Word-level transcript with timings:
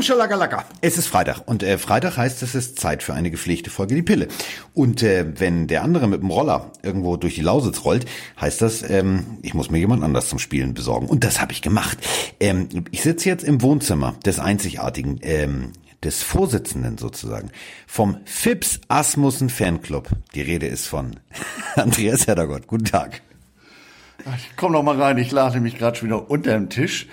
Bum 0.00 0.06
Schalagalaka. 0.06 0.64
Es 0.80 0.96
ist 0.96 1.08
Freitag 1.08 1.46
und 1.46 1.62
äh, 1.62 1.76
Freitag 1.76 2.16
heißt, 2.16 2.42
es 2.42 2.54
ist 2.54 2.80
Zeit 2.80 3.02
für 3.02 3.12
eine 3.12 3.30
gepflegte 3.30 3.68
Folge 3.68 3.94
Die 3.94 4.00
Pille. 4.00 4.28
Und 4.72 5.02
äh, 5.02 5.38
wenn 5.38 5.66
der 5.66 5.82
andere 5.82 6.08
mit 6.08 6.22
dem 6.22 6.30
Roller 6.30 6.72
irgendwo 6.82 7.18
durch 7.18 7.34
die 7.34 7.42
Lausitz 7.42 7.84
rollt, 7.84 8.06
heißt 8.40 8.62
das, 8.62 8.88
ähm, 8.88 9.36
ich 9.42 9.52
muss 9.52 9.70
mir 9.70 9.76
jemand 9.76 10.02
anders 10.02 10.30
zum 10.30 10.38
Spielen 10.38 10.72
besorgen. 10.72 11.06
Und 11.06 11.22
das 11.22 11.38
habe 11.38 11.52
ich 11.52 11.60
gemacht. 11.60 11.98
Ähm, 12.40 12.70
ich 12.90 13.02
sitze 13.02 13.28
jetzt 13.28 13.44
im 13.44 13.60
Wohnzimmer 13.60 14.14
des 14.24 14.38
einzigartigen, 14.38 15.20
ähm, 15.20 15.72
des 16.02 16.22
Vorsitzenden 16.22 16.96
sozusagen, 16.96 17.50
vom 17.86 18.16
Fips 18.24 18.80
Asmussen 18.88 19.50
Fanclub. 19.50 20.08
Die 20.34 20.40
Rede 20.40 20.66
ist 20.66 20.86
von 20.86 21.16
Andreas 21.76 22.26
Heddergott. 22.26 22.68
Guten 22.68 22.86
Tag. 22.86 23.20
komm 24.56 24.72
doch 24.72 24.82
mal 24.82 24.98
rein, 24.98 25.18
ich 25.18 25.30
lade 25.30 25.60
mich 25.60 25.76
gerade 25.76 25.98
schon 25.98 26.08
wieder 26.08 26.30
unter 26.30 26.54
dem 26.54 26.70
Tisch. 26.70 27.06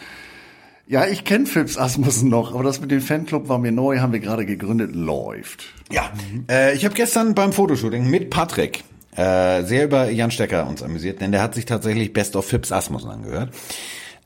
Ja, 0.89 1.05
ich 1.05 1.25
kenne 1.25 1.45
Phipps 1.45 1.77
Asmussen 1.77 2.29
noch, 2.29 2.53
aber 2.53 2.63
das 2.63 2.79
mit 2.79 2.91
dem 2.91 3.01
Fanclub 3.01 3.49
war 3.49 3.57
mir 3.57 3.73
neu, 3.73 3.99
haben 3.99 4.13
wir 4.13 4.21
gerade 4.21 4.45
gegründet, 4.45 4.95
läuft. 4.95 5.65
Ja, 5.91 6.09
äh, 6.49 6.73
ich 6.75 6.85
habe 6.85 6.95
gestern 6.95 7.35
beim 7.35 7.51
Fotoshooting 7.51 8.09
mit 8.09 8.29
Patrick 8.29 8.85
äh, 9.17 9.63
sehr 9.63 9.83
über 9.83 10.09
Jan 10.09 10.31
Stecker 10.31 10.65
uns 10.65 10.81
amüsiert, 10.81 11.19
denn 11.19 11.33
der 11.33 11.41
hat 11.41 11.55
sich 11.55 11.65
tatsächlich 11.65 12.13
Best 12.13 12.37
of 12.37 12.45
Phipps 12.45 12.71
Asmussen 12.71 13.09
angehört. 13.09 13.53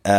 Äh, 0.04 0.10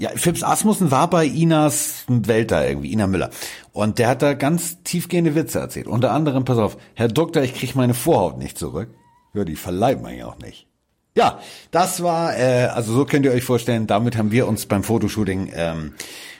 ja, 0.00 0.10
Phipps 0.14 0.44
Asmussen 0.44 0.92
war 0.92 1.10
bei 1.10 1.26
Inas 1.26 2.04
Welt 2.06 2.52
da 2.52 2.64
irgendwie, 2.64 2.92
Ina 2.92 3.08
Müller. 3.08 3.30
Und 3.72 3.98
der 3.98 4.06
hat 4.06 4.22
da 4.22 4.34
ganz 4.34 4.84
tiefgehende 4.84 5.34
Witze 5.34 5.58
erzählt. 5.58 5.88
Unter 5.88 6.12
anderem, 6.12 6.44
pass 6.44 6.58
auf, 6.58 6.76
Herr 6.94 7.08
Doktor, 7.08 7.42
ich 7.42 7.54
krieg 7.54 7.74
meine 7.74 7.94
Vorhaut 7.94 8.38
nicht 8.38 8.56
zurück. 8.56 8.90
Ja, 9.34 9.44
die 9.44 9.56
verleiht 9.56 10.00
man 10.00 10.16
ja 10.16 10.26
auch 10.26 10.38
nicht. 10.38 10.67
Ja, 11.18 11.40
das 11.72 12.00
war, 12.04 12.38
äh, 12.38 12.66
also 12.66 12.92
so 12.92 13.04
könnt 13.04 13.24
ihr 13.24 13.32
euch 13.32 13.42
vorstellen, 13.42 13.88
damit 13.88 14.16
haben 14.16 14.30
wir 14.30 14.46
uns 14.46 14.66
beim 14.66 14.84
Fotoshooting 14.84 15.50
ähm, 15.52 15.94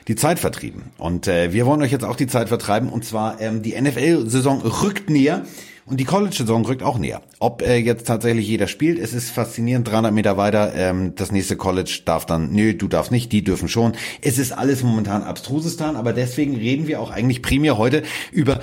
die 0.07 0.15
Zeit 0.15 0.39
vertrieben. 0.39 0.83
Und 0.97 1.27
äh, 1.27 1.51
wir 1.51 1.65
wollen 1.65 1.81
euch 1.81 1.91
jetzt 1.91 2.05
auch 2.05 2.15
die 2.15 2.27
Zeit 2.27 2.47
vertreiben. 2.47 2.87
Und 2.87 3.03
zwar, 3.03 3.41
ähm, 3.41 3.61
die 3.61 3.79
NFL-Saison 3.79 4.61
rückt 4.61 5.09
näher. 5.09 5.43
Und 5.85 5.99
die 5.99 6.05
College-Saison 6.05 6.63
rückt 6.65 6.81
auch 6.81 6.97
näher. 6.97 7.21
Ob 7.39 7.61
äh, 7.61 7.75
jetzt 7.75 8.07
tatsächlich 8.07 8.47
jeder 8.47 8.67
spielt, 8.67 8.99
es 8.99 9.11
ist 9.11 9.31
faszinierend, 9.31 9.85
300 9.85 10.13
Meter 10.13 10.37
weiter, 10.37 10.73
ähm, 10.73 11.13
das 11.13 11.33
nächste 11.33 11.57
College 11.57 12.03
darf 12.05 12.25
dann, 12.25 12.53
nö, 12.53 12.73
du 12.73 12.87
darfst 12.87 13.11
nicht, 13.11 13.33
die 13.33 13.43
dürfen 13.43 13.67
schon. 13.67 13.97
Es 14.21 14.37
ist 14.37 14.53
alles 14.53 14.81
momentan 14.81 15.23
abstrusestan, 15.23 15.97
aber 15.97 16.13
deswegen 16.13 16.55
reden 16.55 16.87
wir 16.87 17.01
auch 17.01 17.11
eigentlich 17.11 17.41
primär 17.41 17.77
heute 17.77 18.03
über 18.31 18.61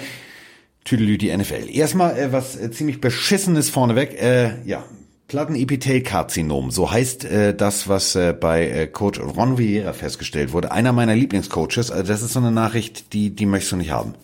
Tüdelü 0.84 1.18
die 1.18 1.36
NFL. 1.36 1.68
Erstmal 1.68 2.16
äh, 2.16 2.32
was 2.32 2.56
äh, 2.56 2.70
ziemlich 2.70 3.02
beschissenes 3.02 3.68
vorneweg, 3.68 4.14
äh, 4.18 4.52
ja, 4.64 4.82
Plattenepithelkarzinom, 5.28 6.70
so 6.70 6.90
heißt 6.90 7.24
äh, 7.24 7.54
das, 7.54 7.88
was 7.88 8.14
äh, 8.14 8.32
bei 8.32 8.68
äh, 8.68 8.86
Coach 8.86 9.20
Ron 9.20 9.58
Vieira 9.58 9.92
festgestellt 9.92 10.52
wurde. 10.52 10.70
Einer 10.70 10.92
meiner 10.92 11.16
Lieblingscoaches. 11.16 11.90
Also 11.90 12.04
das 12.04 12.22
ist 12.22 12.34
so 12.34 12.38
eine 12.38 12.52
Nachricht, 12.52 13.12
die 13.12 13.30
die 13.30 13.46
möchtest 13.46 13.72
du 13.72 13.76
nicht 13.76 13.90
haben. 13.90 14.14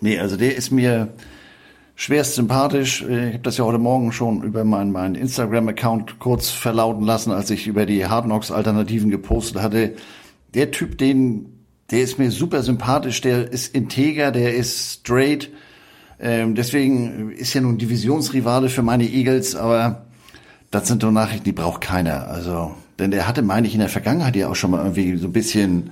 Nee, 0.00 0.18
also 0.20 0.36
der 0.36 0.56
ist 0.56 0.70
mir 0.70 1.08
schwerst 1.96 2.34
sympathisch. 2.36 3.02
Äh, 3.02 3.28
ich 3.28 3.34
habe 3.34 3.42
das 3.42 3.56
ja 3.56 3.64
heute 3.64 3.78
Morgen 3.78 4.12
schon 4.12 4.42
über 4.42 4.62
meinen 4.64 4.92
mein 4.92 5.16
Instagram-Account 5.16 6.20
kurz 6.20 6.50
verlauten 6.50 7.04
lassen, 7.04 7.32
als 7.32 7.50
ich 7.50 7.66
über 7.66 7.84
die 7.84 8.06
Hard 8.06 8.26
Knocks-Alternativen 8.26 9.10
gepostet 9.10 9.60
hatte. 9.60 9.94
Der 10.54 10.70
Typ, 10.70 10.96
den, 10.98 11.64
der 11.90 12.02
ist 12.02 12.20
mir 12.20 12.30
super 12.30 12.62
sympathisch, 12.62 13.20
der 13.20 13.50
ist 13.50 13.74
integer, 13.74 14.30
der 14.30 14.54
ist 14.54 15.00
straight. 15.00 15.50
Ähm, 16.20 16.54
deswegen 16.54 17.32
ist 17.32 17.52
ja 17.52 17.60
nun 17.60 17.78
Divisionsrivale 17.78 18.68
für 18.68 18.82
meine 18.82 19.04
Eagles, 19.04 19.56
aber 19.56 20.05
das 20.76 20.88
sind 20.88 21.02
doch 21.02 21.10
Nachrichten, 21.10 21.44
die 21.44 21.52
braucht 21.52 21.80
keiner. 21.80 22.28
Also, 22.28 22.74
denn 22.98 23.10
der 23.10 23.26
hatte, 23.26 23.40
meine 23.42 23.66
ich, 23.66 23.72
in 23.72 23.80
der 23.80 23.88
Vergangenheit 23.88 24.36
ja 24.36 24.48
auch 24.48 24.54
schon 24.54 24.72
mal 24.72 24.82
irgendwie 24.82 25.16
so 25.16 25.26
ein 25.26 25.32
bisschen 25.32 25.90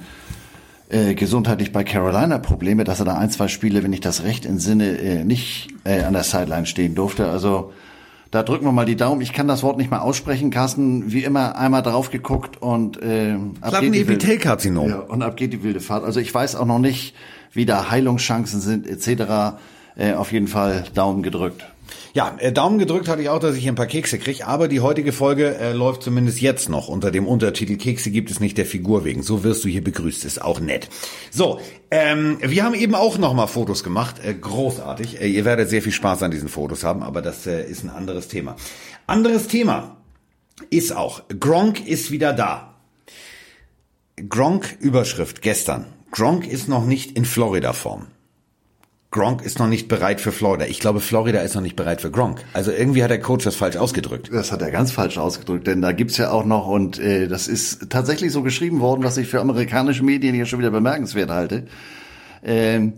äh, 0.91 1.15
gesundheitlich 1.15 1.73
bei 1.73 1.85
Carolina 1.85 2.39
Probleme, 2.39 2.85
dass 2.85 2.99
er 2.99 3.07
da 3.07 3.17
ein, 3.17 3.31
zwei 3.31 3.49
Spiele, 3.49 3.83
wenn 3.83 3.95
ich 3.95 4.01
das 4.01 4.25
recht 4.25 4.45
entsinne, 4.45 4.99
äh, 4.99 5.25
nicht 5.25 5.69
äh, 5.85 6.03
an 6.03 6.13
der 6.13 6.23
Sideline 6.23 6.67
stehen 6.67 6.95
durfte. 6.95 7.31
Also 7.31 7.73
da 8.31 8.43
drücken 8.43 8.67
wir 8.67 8.73
mal 8.73 8.85
die 8.85 8.97
Daumen. 8.97 9.23
Ich 9.23 9.33
kann 9.33 9.49
das 9.49 9.63
Wort 9.63 9.79
nicht 9.79 9.91
mal 9.91 10.01
aussprechen. 10.01 10.51
Carsten, 10.51 11.11
wie 11.11 11.25
immer, 11.25 11.57
einmal 11.57 11.83
drauf 11.83 12.11
geguckt 12.11 12.61
und 12.61 13.01
äh, 13.03 13.37
ab 13.63 13.81
geht 13.81 13.95
die 13.95 14.07
wilde, 14.07 14.39
ja, 14.89 14.99
und 14.99 15.23
ab 15.23 15.37
geht 15.39 15.55
die 15.55 15.63
wilde 15.63 15.81
Fahrt. 15.81 16.05
Also 16.05 16.21
ich 16.21 16.35
weiß 16.35 16.57
auch 16.57 16.67
noch 16.67 16.79
nicht, 16.79 17.15
wie 17.53 17.65
da 17.65 17.91
Heilungschancen 17.91 18.61
sind 18.61 18.87
etc. 18.87 19.57
Äh, 19.97 20.13
auf 20.13 20.31
jeden 20.31 20.49
Fall 20.49 20.85
Daumen 20.95 21.23
gedrückt. 21.23 21.65
Ja, 22.15 22.37
äh, 22.39 22.53
Daumen 22.53 22.79
gedrückt 22.79 23.09
hatte 23.09 23.23
ich 23.23 23.29
auch, 23.29 23.41
dass 23.41 23.57
ich 23.57 23.63
hier 23.65 23.73
ein 23.73 23.75
paar 23.77 23.89
Kekse 23.89 24.21
kriege, 24.21 24.47
aber 24.47 24.69
die 24.69 24.79
heutige 24.79 25.13
Folge 25.13 25.59
äh, 25.59 25.73
läuft 25.73 26.05
zumindest 26.05 26.41
jetzt 26.41 26.69
noch 26.69 26.87
unter 26.87 27.11
dem 27.11 27.27
Untertitel 27.27 27.77
Kekse 27.77 28.13
gibt 28.13 28.31
es 28.31 28.39
nicht 28.39 28.57
der 28.57 28.67
Figur 28.67 29.05
wegen. 29.05 29.25
So 29.25 29.43
wirst 29.43 29.65
du 29.65 29.69
hier 29.69 29.83
begrüßt, 29.83 30.25
ist 30.25 30.41
auch 30.41 30.61
nett. 30.61 30.89
So, 31.33 31.61
ähm, 31.91 32.39
wir 32.41 32.63
haben 32.63 32.75
eben 32.75 32.95
auch 32.95 33.19
nochmal 33.19 33.49
Fotos 33.49 33.83
gemacht, 33.83 34.25
äh, 34.25 34.33
großartig. 34.33 35.21
Äh, 35.21 35.27
ihr 35.27 35.45
werdet 35.45 35.69
sehr 35.69 35.83
viel 35.83 35.91
Spaß 35.91 36.23
an 36.23 36.31
diesen 36.31 36.49
Fotos 36.49 36.85
haben, 36.85 37.03
aber 37.03 37.21
das 37.21 37.49
äh, 37.49 37.69
ist 37.69 37.83
ein 37.83 37.91
anderes 37.91 38.29
Thema. 38.29 38.55
Anderes 39.09 39.49
Thema 39.49 39.97
ist 40.71 40.95
auch, 40.95 41.23
Gronk 41.41 41.85
ist 41.85 42.13
wieder 42.13 42.33
da. 42.33 42.77
Gronk 44.29 44.77
Überschrift 44.79 45.43
gestern. 45.43 45.87
Gronk 46.13 46.47
ist 46.47 46.69
noch 46.69 46.87
nicht 46.87 47.17
in 47.17 47.25
Florida-Form. 47.25 48.07
Gronk 49.15 49.43
ist 49.43 49.61
noch 49.61 49.69
nicht 49.69 49.87
bereit 49.87 50.21
für 50.21 50.33
Florida. 50.33 50.67
Ich 50.67 50.81
glaube, 50.81 50.99
Florida 50.99 51.41
ist 51.41 51.55
noch 51.55 51.63
nicht 51.63 51.77
bereit 51.77 52.01
für 52.01 52.11
Gronk. 52.11 52.45
Also 52.53 52.73
irgendwie 52.73 53.05
hat 53.05 53.11
der 53.11 53.21
Coach 53.21 53.45
das 53.45 53.55
falsch 53.55 53.77
ausgedrückt. 53.77 54.29
Das 54.33 54.51
hat 54.51 54.61
er 54.61 54.73
ganz 54.73 54.91
falsch 54.91 55.19
ausgedrückt, 55.19 55.69
denn 55.69 55.81
da 55.81 55.93
gibt's 55.93 56.17
ja 56.17 56.33
auch 56.33 56.45
noch, 56.45 56.67
und 56.67 56.99
äh, 56.99 57.29
das 57.29 57.47
ist 57.47 57.91
tatsächlich 57.91 58.33
so 58.33 58.43
geschrieben 58.43 58.81
worden, 58.81 59.05
was 59.05 59.17
ich 59.17 59.29
für 59.29 59.41
amerikanische 59.41 60.03
Medien 60.03 60.35
hier 60.35 60.47
schon 60.47 60.59
wieder 60.59 60.73
bemerkenswert 60.73 61.31
halte. 61.31 61.67
Ähm, 62.43 62.95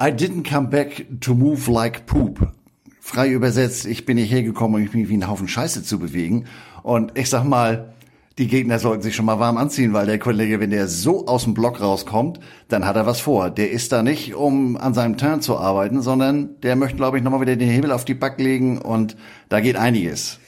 I 0.00 0.10
didn't 0.10 0.48
come 0.48 0.68
back 0.68 1.06
to 1.20 1.34
move 1.34 1.68
like 1.68 2.06
poop. 2.06 2.52
Frei 3.00 3.28
übersetzt, 3.30 3.84
ich 3.84 4.06
bin 4.06 4.18
nicht 4.18 4.30
hergekommen, 4.30 4.76
um 4.76 5.00
mich 5.00 5.08
wie 5.08 5.16
ein 5.16 5.26
Haufen 5.26 5.48
Scheiße 5.48 5.82
zu 5.82 5.98
bewegen. 5.98 6.44
Und 6.84 7.18
ich 7.18 7.28
sag 7.28 7.42
mal, 7.42 7.92
die 8.38 8.48
Gegner 8.48 8.78
sollten 8.78 9.02
sich 9.02 9.14
schon 9.14 9.26
mal 9.26 9.38
warm 9.38 9.56
anziehen, 9.56 9.92
weil 9.92 10.06
der 10.06 10.18
Kollege, 10.18 10.60
wenn 10.60 10.70
der 10.70 10.88
so 10.88 11.26
aus 11.26 11.44
dem 11.44 11.54
Block 11.54 11.80
rauskommt, 11.80 12.40
dann 12.68 12.86
hat 12.86 12.96
er 12.96 13.06
was 13.06 13.20
vor. 13.20 13.50
Der 13.50 13.70
ist 13.70 13.92
da 13.92 14.02
nicht, 14.02 14.34
um 14.34 14.76
an 14.76 14.94
seinem 14.94 15.18
Turn 15.18 15.42
zu 15.42 15.58
arbeiten, 15.58 16.00
sondern 16.00 16.60
der 16.62 16.76
möchte, 16.76 16.96
glaube 16.96 17.18
ich, 17.18 17.24
nochmal 17.24 17.42
wieder 17.42 17.56
den 17.56 17.68
Hebel 17.68 17.92
auf 17.92 18.04
die 18.04 18.14
Back 18.14 18.38
legen 18.38 18.78
und 18.78 19.16
da 19.48 19.60
geht 19.60 19.76
einiges. 19.76 20.38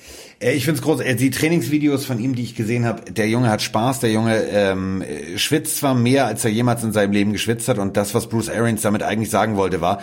Äh, 0.41 0.53
ich 0.53 0.65
finde 0.65 0.79
es 0.79 0.85
groß. 0.85 1.01
Äh, 1.01 1.15
die 1.15 1.31
Trainingsvideos 1.31 2.05
von 2.05 2.19
ihm, 2.19 2.35
die 2.35 2.43
ich 2.43 2.55
gesehen 2.55 2.85
habe, 2.85 3.11
der 3.11 3.29
Junge 3.29 3.51
hat 3.51 3.63
Spaß, 3.63 4.01
der 4.01 4.13
Junge 4.13 4.37
ähm, 4.51 5.05
schwitzt 5.37 5.79
zwar 5.79 5.95
mehr, 5.95 6.27
als 6.27 6.45
er 6.45 6.51
jemals 6.51 6.83
in 6.85 6.93
seinem 6.93 7.13
Leben 7.13 7.33
geschwitzt 7.33 7.69
hat. 7.69 7.79
Und 7.79 7.97
das, 7.97 8.15
was 8.15 8.29
Bruce 8.29 8.49
Arians 8.49 8.83
damit 8.83 9.03
eigentlich 9.03 9.31
sagen 9.31 9.57
wollte, 9.57 9.81
war, 9.81 10.01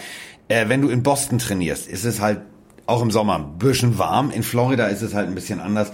äh, 0.48 0.68
wenn 0.68 0.82
du 0.82 0.90
in 0.90 1.04
Boston 1.04 1.40
trainierst, 1.40 1.88
ist 1.88 2.06
es 2.06 2.20
halt 2.22 2.42
auch 2.86 3.02
im 3.02 3.12
Sommer 3.12 3.38
ein 3.38 3.58
bisschen 3.58 3.98
warm. 3.98 4.32
In 4.32 4.44
Florida 4.44 4.88
ist 4.88 5.02
es 5.02 5.14
halt 5.14 5.28
ein 5.28 5.36
bisschen 5.36 5.60
anders. 5.60 5.92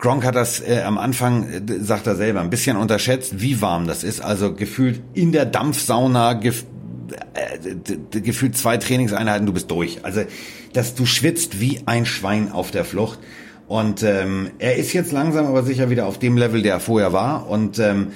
Gronk 0.00 0.24
hat 0.24 0.34
das 0.34 0.60
äh, 0.60 0.82
am 0.84 0.98
Anfang, 0.98 1.48
äh, 1.48 1.60
sagt 1.80 2.06
er 2.06 2.16
selber, 2.16 2.40
ein 2.40 2.50
bisschen 2.50 2.76
unterschätzt, 2.76 3.40
wie 3.40 3.60
warm 3.60 3.86
das 3.86 4.02
ist. 4.02 4.20
Also 4.20 4.54
gefühlt 4.54 5.02
in 5.14 5.32
der 5.32 5.44
Dampfsauna, 5.44 6.34
gef 6.34 6.64
äh, 7.34 8.20
gefühlt 8.20 8.56
zwei 8.56 8.78
Trainingseinheiten, 8.78 9.46
du 9.46 9.52
bist 9.52 9.70
durch. 9.70 10.04
Also, 10.04 10.22
dass 10.72 10.94
du 10.94 11.04
schwitzt 11.04 11.60
wie 11.60 11.82
ein 11.86 12.06
Schwein 12.06 12.50
auf 12.50 12.70
der 12.70 12.84
Flucht. 12.84 13.18
Und 13.68 14.02
ähm, 14.02 14.50
er 14.58 14.76
ist 14.76 14.92
jetzt 14.92 15.12
langsam 15.12 15.46
aber 15.46 15.62
sicher 15.62 15.90
wieder 15.90 16.06
auf 16.06 16.18
dem 16.18 16.36
Level, 16.36 16.62
der 16.62 16.74
er 16.74 16.80
vorher 16.80 17.12
war. 17.12 17.48
Und 17.48 17.78
ähm, 17.78 18.08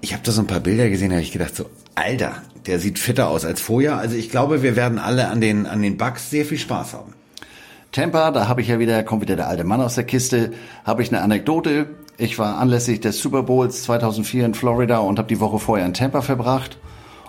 ich 0.00 0.12
habe 0.12 0.22
da 0.24 0.32
so 0.32 0.40
ein 0.40 0.46
paar 0.46 0.60
Bilder 0.60 0.88
gesehen, 0.88 1.10
da 1.10 1.16
habe 1.16 1.22
ich 1.22 1.32
gedacht 1.32 1.56
so, 1.56 1.66
Alter, 1.94 2.42
der 2.66 2.78
sieht 2.78 2.98
fitter 2.98 3.28
aus 3.28 3.44
als 3.44 3.60
vorher. 3.60 3.98
Also 3.98 4.16
ich 4.16 4.30
glaube, 4.30 4.62
wir 4.62 4.76
werden 4.76 4.98
alle 4.98 5.28
an 5.28 5.40
den 5.40 5.66
an 5.66 5.82
den 5.82 5.96
Bugs 5.96 6.30
sehr 6.30 6.44
viel 6.44 6.58
Spaß 6.58 6.94
haben. 6.94 7.14
Tampa, 7.92 8.30
da 8.30 8.48
habe 8.48 8.62
ich 8.62 8.68
ja 8.68 8.78
wieder, 8.78 9.02
kommt 9.02 9.20
wieder 9.20 9.36
der 9.36 9.48
alte 9.48 9.64
Mann 9.64 9.82
aus 9.82 9.96
der 9.96 10.04
Kiste, 10.04 10.52
habe 10.82 11.02
ich 11.02 11.12
eine 11.12 11.20
Anekdote. 11.20 11.90
Ich 12.16 12.38
war 12.38 12.56
anlässlich 12.56 13.00
des 13.00 13.20
Super 13.20 13.42
Bowls 13.42 13.82
2004 13.82 14.46
in 14.46 14.54
Florida 14.54 15.00
und 15.00 15.18
habe 15.18 15.28
die 15.28 15.40
Woche 15.40 15.58
vorher 15.58 15.84
in 15.84 15.92
Tampa 15.92 16.22
verbracht. 16.22 16.78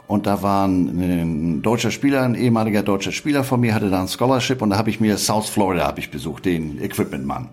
Und 0.08 0.26
da 0.26 0.42
war 0.42 0.66
ein, 0.66 1.62
deutscher 1.62 1.92
Spieler, 1.92 2.22
ein 2.22 2.36
ehemaliger 2.36 2.82
deutscher 2.82 3.12
Spieler 3.12 3.44
von 3.44 3.60
mir, 3.60 3.76
hatte 3.76 3.90
da 3.90 4.00
ein 4.00 4.08
Scholarship 4.08 4.62
und 4.62 4.70
da 4.70 4.78
habe 4.78 4.90
ich 4.90 5.02
mir 5.02 5.18
South 5.18 5.50
Florida 5.50 5.86
habe 5.86 6.00
ich 6.00 6.12
besucht, 6.12 6.46
den 6.46 6.82
Equipment-Mann. 6.82 7.50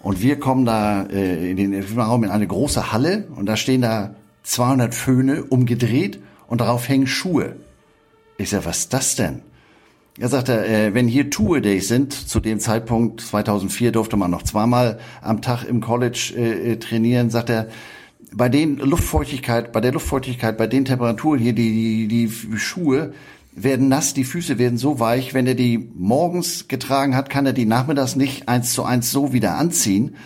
Und 0.00 0.22
wir 0.22 0.40
kommen 0.40 0.64
da 0.64 1.02
äh, 1.02 1.50
in 1.50 1.58
den 1.58 1.84
Raum 1.98 2.24
in 2.24 2.30
eine 2.30 2.46
große 2.46 2.92
Halle 2.92 3.28
und 3.36 3.44
da 3.44 3.56
stehen 3.56 3.82
da 3.82 4.14
200 4.44 4.94
Föhne 4.94 5.44
umgedreht 5.44 6.18
und 6.46 6.62
darauf 6.62 6.88
hängen 6.88 7.06
Schuhe. 7.06 7.56
Ich 8.38 8.48
sag, 8.48 8.64
was 8.64 8.78
ist 8.78 8.94
das 8.94 9.16
denn? 9.16 9.42
Er 10.18 10.28
sagte, 10.28 10.66
äh, 10.66 10.92
wenn 10.92 11.08
hier 11.08 11.30
Tour 11.30 11.60
Days 11.60 11.88
sind, 11.88 12.12
zu 12.12 12.38
dem 12.38 12.60
Zeitpunkt 12.60 13.22
2004 13.22 13.92
durfte 13.92 14.16
man 14.18 14.30
noch 14.30 14.42
zweimal 14.42 14.98
am 15.22 15.40
Tag 15.40 15.64
im 15.64 15.80
College 15.80 16.34
äh, 16.36 16.72
äh, 16.72 16.76
trainieren, 16.76 17.30
sagt 17.30 17.48
er, 17.48 17.68
bei 18.34 18.48
den 18.48 18.76
Luftfeuchtigkeit, 18.76 19.72
bei 19.72 19.80
der 19.80 19.92
Luftfeuchtigkeit, 19.92 20.58
bei 20.58 20.66
den 20.66 20.84
Temperaturen 20.84 21.38
hier, 21.38 21.54
die, 21.54 22.08
die, 22.08 22.28
die 22.28 22.58
Schuhe 22.58 23.14
werden 23.54 23.88
nass, 23.88 24.12
die 24.14 24.24
Füße 24.24 24.58
werden 24.58 24.78
so 24.78 25.00
weich, 25.00 25.34
wenn 25.34 25.46
er 25.46 25.54
die 25.54 25.90
morgens 25.94 26.68
getragen 26.68 27.16
hat, 27.16 27.30
kann 27.30 27.46
er 27.46 27.52
die 27.52 27.66
nachmittags 27.66 28.16
nicht 28.16 28.48
eins 28.48 28.72
zu 28.72 28.84
eins 28.84 29.10
so 29.10 29.32
wieder 29.32 29.56
anziehen. 29.56 30.16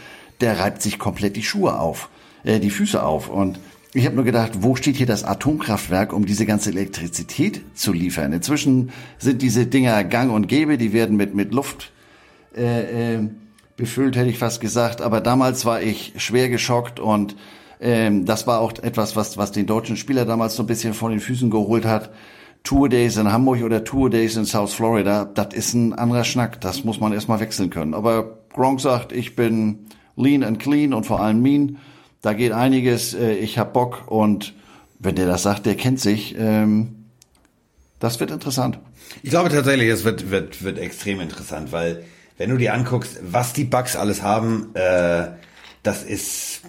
Der 0.41 0.59
reibt 0.59 0.83
sich 0.83 0.99
komplett 0.99 1.37
die 1.37 1.43
Schuhe 1.43 1.79
auf, 1.79 2.09
äh, 2.43 2.59
die 2.59 2.71
Füße 2.71 3.03
auf 3.03 3.29
und 3.29 3.61
Ich 3.97 4.05
habe 4.05 4.15
nur 4.15 4.27
gedacht, 4.27 4.53
wo 4.61 4.77
steht 4.77 4.97
hier 4.97 5.07
das 5.07 5.25
Atomkraftwerk, 5.25 6.13
um 6.13 6.27
diese 6.27 6.45
ganze 6.45 6.69
Elektrizität 6.69 7.63
zu 7.73 7.95
liefern? 7.95 8.35
Inzwischen 8.35 8.91
sind 9.17 9.41
diese 9.41 9.65
Dinger 9.65 10.05
gang 10.05 10.31
und 10.31 10.49
gäbe, 10.49 10.77
die 10.77 10.93
werden 10.93 11.17
mit, 11.17 11.35
mit 11.35 11.55
Luft 11.55 11.93
äh, 12.55 13.15
äh, 13.15 13.29
befüllt, 13.79 14.15
hätte 14.15 14.29
ich 14.29 14.37
fast 14.37 14.61
gesagt. 14.61 15.01
Aber 15.01 15.23
damals 15.23 15.65
war 15.65 15.81
ich 15.81 16.13
schwer 16.19 16.51
geschockt 16.51 17.01
und 17.01 17.37
ähm, 17.81 18.27
das 18.27 18.47
war 18.47 18.61
auch 18.61 18.75
etwas, 18.83 19.17
was, 19.17 19.39
was 19.39 19.53
den 19.53 19.65
deutschen 19.65 19.97
Spieler 19.97 20.27
damals 20.27 20.57
so 20.57 20.63
ein 20.63 20.67
bisschen 20.67 20.93
von 20.93 21.11
den 21.11 21.21
Füßen 21.21 21.49
geholt 21.49 21.87
hat. 21.87 22.11
Tour 22.65 22.91
Days 22.91 23.17
in 23.17 23.33
Hamburg 23.33 23.63
oder 23.63 23.83
Tour 23.83 24.11
Days 24.11 24.37
in 24.37 24.45
South 24.45 24.75
Florida, 24.75 25.25
das 25.25 25.55
ist 25.55 25.73
ein 25.73 25.95
anderer 25.95 26.25
Schnack. 26.25 26.61
Das 26.61 26.85
muss 26.85 27.01
man 27.01 27.15
erstmal 27.15 27.41
wechseln 27.41 27.71
können. 27.71 27.95
Aber 27.95 28.41
Gronk 28.53 28.79
sagt, 28.79 29.13
ich 29.13 29.37
bin 29.37 29.87
lean 30.17 30.45
and 30.45 30.59
clean 30.59 30.93
und 30.93 31.07
vor 31.07 31.21
allem 31.21 31.41
mean. 31.41 31.79
Da 32.27 32.33
geht 32.33 32.51
einiges. 32.51 33.15
Äh, 33.15 33.35
ich 33.35 33.57
hab 33.57 33.73
Bock 33.73 34.11
und 34.11 34.53
wenn 34.99 35.15
der 35.15 35.29
das 35.29 35.45
sagt, 35.45 35.65
der 35.65 35.77
kennt 35.77 36.01
sich. 36.01 36.35
Ähm, 36.37 37.05
das 38.01 38.19
wird 38.19 38.33
interessant. 38.33 38.81
Ich 39.23 39.31
glaube 39.31 39.49
tatsächlich, 39.49 39.89
es 39.89 40.03
wird, 40.03 40.29
wird, 40.29 40.65
wird 40.65 40.81
extrem 40.81 41.21
interessant, 41.21 41.71
weil 41.71 42.03
wenn 42.37 42.51
du 42.51 42.57
dir 42.57 42.75
anguckst, 42.75 43.21
was 43.23 43.53
die 43.53 43.63
Bugs 43.63 43.95
alles 43.95 44.23
haben, 44.23 44.75
äh, 44.75 45.29
das 45.85 46.03
ist, 46.03 46.63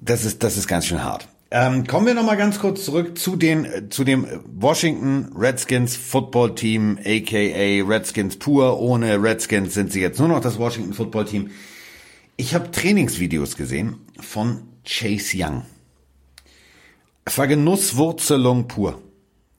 das 0.00 0.24
ist, 0.24 0.42
das 0.42 0.56
ist 0.56 0.68
ganz 0.68 0.86
schön 0.86 1.04
hart. 1.04 1.28
Ähm, 1.50 1.86
kommen 1.86 2.06
wir 2.06 2.14
noch 2.14 2.24
mal 2.24 2.38
ganz 2.38 2.58
kurz 2.58 2.82
zurück 2.86 3.18
zu 3.18 3.36
den 3.36 3.90
zu 3.90 4.04
dem 4.04 4.26
Washington 4.46 5.34
Redskins 5.36 5.98
Football 5.98 6.54
Team, 6.54 6.98
aka 6.98 7.86
Redskins 7.86 8.38
pur. 8.38 8.80
Ohne 8.80 9.22
Redskins 9.22 9.74
sind 9.74 9.92
sie 9.92 10.00
jetzt 10.00 10.18
nur 10.18 10.28
noch 10.28 10.40
das 10.40 10.58
Washington 10.58 10.94
Football 10.94 11.26
Team. 11.26 11.50
Ich 12.36 12.54
habe 12.54 12.70
Trainingsvideos 12.70 13.56
gesehen 13.56 13.96
von 14.18 14.62
Chase 14.84 15.36
Young. 15.36 15.62
Vergenusswurzelung 17.26 18.68
pur. 18.68 19.00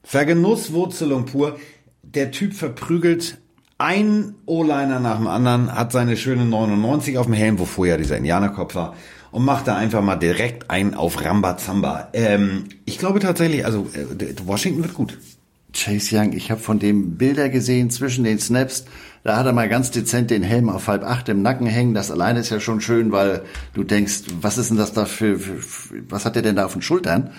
Vergenusswurzelung 0.02 1.24
pur. 1.26 1.58
Der 2.02 2.30
Typ 2.30 2.54
verprügelt 2.54 3.38
ein 3.78 4.34
O-Liner 4.46 5.00
nach 5.00 5.16
dem 5.16 5.26
anderen, 5.26 5.74
hat 5.74 5.92
seine 5.92 6.16
schöne 6.16 6.44
99 6.44 7.18
auf 7.18 7.26
dem 7.26 7.34
Helm, 7.34 7.58
wo 7.58 7.64
vorher 7.64 7.98
dieser 7.98 8.16
Indianerkopf 8.16 8.74
war 8.74 8.94
und 9.30 9.44
macht 9.44 9.66
da 9.66 9.76
einfach 9.76 10.00
mal 10.00 10.16
direkt 10.16 10.70
ein 10.70 10.94
auf 10.94 11.24
Rambazamba. 11.24 12.10
Ähm, 12.12 12.66
ich 12.84 12.98
glaube 12.98 13.18
tatsächlich, 13.18 13.64
also 13.64 13.88
äh, 13.94 14.34
Washington 14.44 14.82
wird 14.82 14.94
gut. 14.94 15.18
Chase 15.74 16.16
Young, 16.16 16.32
ich 16.32 16.50
habe 16.50 16.60
von 16.60 16.78
dem 16.78 17.16
Bilder 17.16 17.48
gesehen 17.48 17.90
zwischen 17.90 18.24
den 18.24 18.38
Snaps. 18.38 18.84
Da 19.22 19.36
hat 19.36 19.46
er 19.46 19.52
mal 19.52 19.68
ganz 19.68 19.90
dezent 19.90 20.30
den 20.30 20.42
Helm 20.42 20.68
auf 20.68 20.88
halb 20.88 21.02
acht 21.02 21.28
im 21.28 21.42
Nacken 21.42 21.66
hängen. 21.66 21.94
Das 21.94 22.10
alleine 22.10 22.40
ist 22.40 22.50
ja 22.50 22.60
schon 22.60 22.80
schön, 22.80 23.12
weil 23.12 23.42
du 23.72 23.84
denkst, 23.84 24.22
was 24.40 24.58
ist 24.58 24.70
denn 24.70 24.76
das 24.76 24.92
da 24.92 25.04
für, 25.04 25.38
für, 25.38 25.56
für 25.56 26.02
was 26.08 26.24
hat 26.24 26.36
er 26.36 26.42
denn 26.42 26.56
da 26.56 26.66
auf 26.66 26.72
den 26.74 26.82
Schultern? 26.82 27.30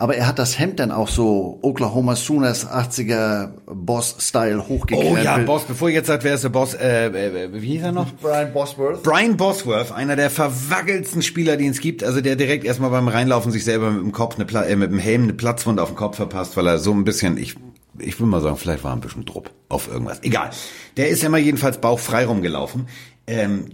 aber 0.00 0.16
er 0.16 0.26
hat 0.26 0.38
das 0.38 0.58
Hemd 0.58 0.80
dann 0.80 0.92
auch 0.92 1.08
so 1.08 1.58
Oklahoma 1.60 2.16
Sooners 2.16 2.66
80er 2.66 3.50
Boss-Style 3.66 4.66
hochgekrempelt. 4.66 5.20
Oh 5.20 5.22
ja, 5.22 5.36
Boss, 5.36 5.64
bevor 5.64 5.90
ihr 5.90 5.96
jetzt 5.96 6.06
sagt, 6.06 6.24
wer 6.24 6.34
ist 6.34 6.42
der 6.42 6.48
Boss, 6.48 6.72
äh, 6.72 7.08
äh, 7.08 7.52
wie 7.52 7.72
hieß 7.72 7.82
er 7.82 7.92
noch? 7.92 8.06
Brian 8.14 8.50
Bosworth. 8.50 9.02
Brian 9.02 9.36
Bosworth, 9.36 9.92
einer 9.92 10.16
der 10.16 10.30
verwackelsten 10.30 11.20
Spieler, 11.20 11.58
die 11.58 11.66
es 11.66 11.82
gibt, 11.82 12.02
also 12.02 12.22
der 12.22 12.36
direkt 12.36 12.64
erstmal 12.64 12.88
beim 12.88 13.08
Reinlaufen 13.08 13.52
sich 13.52 13.62
selber 13.62 13.90
mit 13.90 14.02
dem 14.02 14.12
Kopf, 14.12 14.36
eine 14.36 14.46
Pla 14.46 14.62
äh, 14.62 14.74
mit 14.74 14.90
dem 14.90 14.98
Helm 14.98 15.24
eine 15.24 15.34
Platzwunde 15.34 15.82
auf 15.82 15.90
den 15.90 15.96
Kopf 15.96 16.16
verpasst, 16.16 16.56
weil 16.56 16.66
er 16.66 16.78
so 16.78 16.92
ein 16.92 17.04
bisschen, 17.04 17.36
ich 17.36 17.56
ich 18.00 18.18
will 18.20 18.26
mal 18.26 18.40
sagen, 18.40 18.56
vielleicht 18.56 18.84
war 18.84 18.92
ein 18.94 19.00
bisschen 19.00 19.24
Druck 19.24 19.50
auf 19.68 19.88
irgendwas. 19.88 20.22
Egal. 20.22 20.50
Der 20.96 21.08
ist 21.08 21.22
immer 21.24 21.38
jedenfalls 21.38 21.80
bauchfrei 21.80 22.24
rumgelaufen. 22.24 22.88
Ähm, 23.26 23.66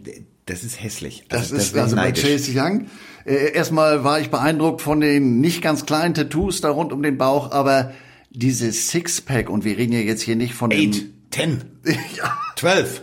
das 0.47 0.63
ist 0.63 0.83
hässlich. 0.83 1.25
Also, 1.31 1.55
das, 1.55 1.73
das 1.73 1.73
ist 1.73 1.77
also 1.77 1.97
bei 1.97 2.13
Chase 2.13 2.53
Young 2.55 2.87
äh, 3.27 3.53
erstmal 3.53 4.05
war 4.05 4.21
ich 4.21 4.31
beeindruckt 4.31 4.81
von 4.81 5.01
den 5.01 5.41
nicht 5.41 5.61
ganz 5.61 5.85
kleinen 5.85 6.15
Tattoos 6.15 6.61
da 6.61 6.71
rund 6.71 6.93
um 6.93 7.03
den 7.03 7.19
Bauch, 7.19 7.51
aber 7.51 7.93
dieses 8.31 8.89
Sixpack, 8.89 9.51
und 9.51 9.65
wir 9.65 9.77
reden 9.77 9.93
ja 9.93 10.01
jetzt 10.01 10.23
hier 10.23 10.37
nicht 10.37 10.55
von 10.55 10.71
Eight, 10.71 10.95
dem... 10.95 11.13
ten, 11.31 11.65
ja. 12.17 12.39
zwölf. 12.57 13.03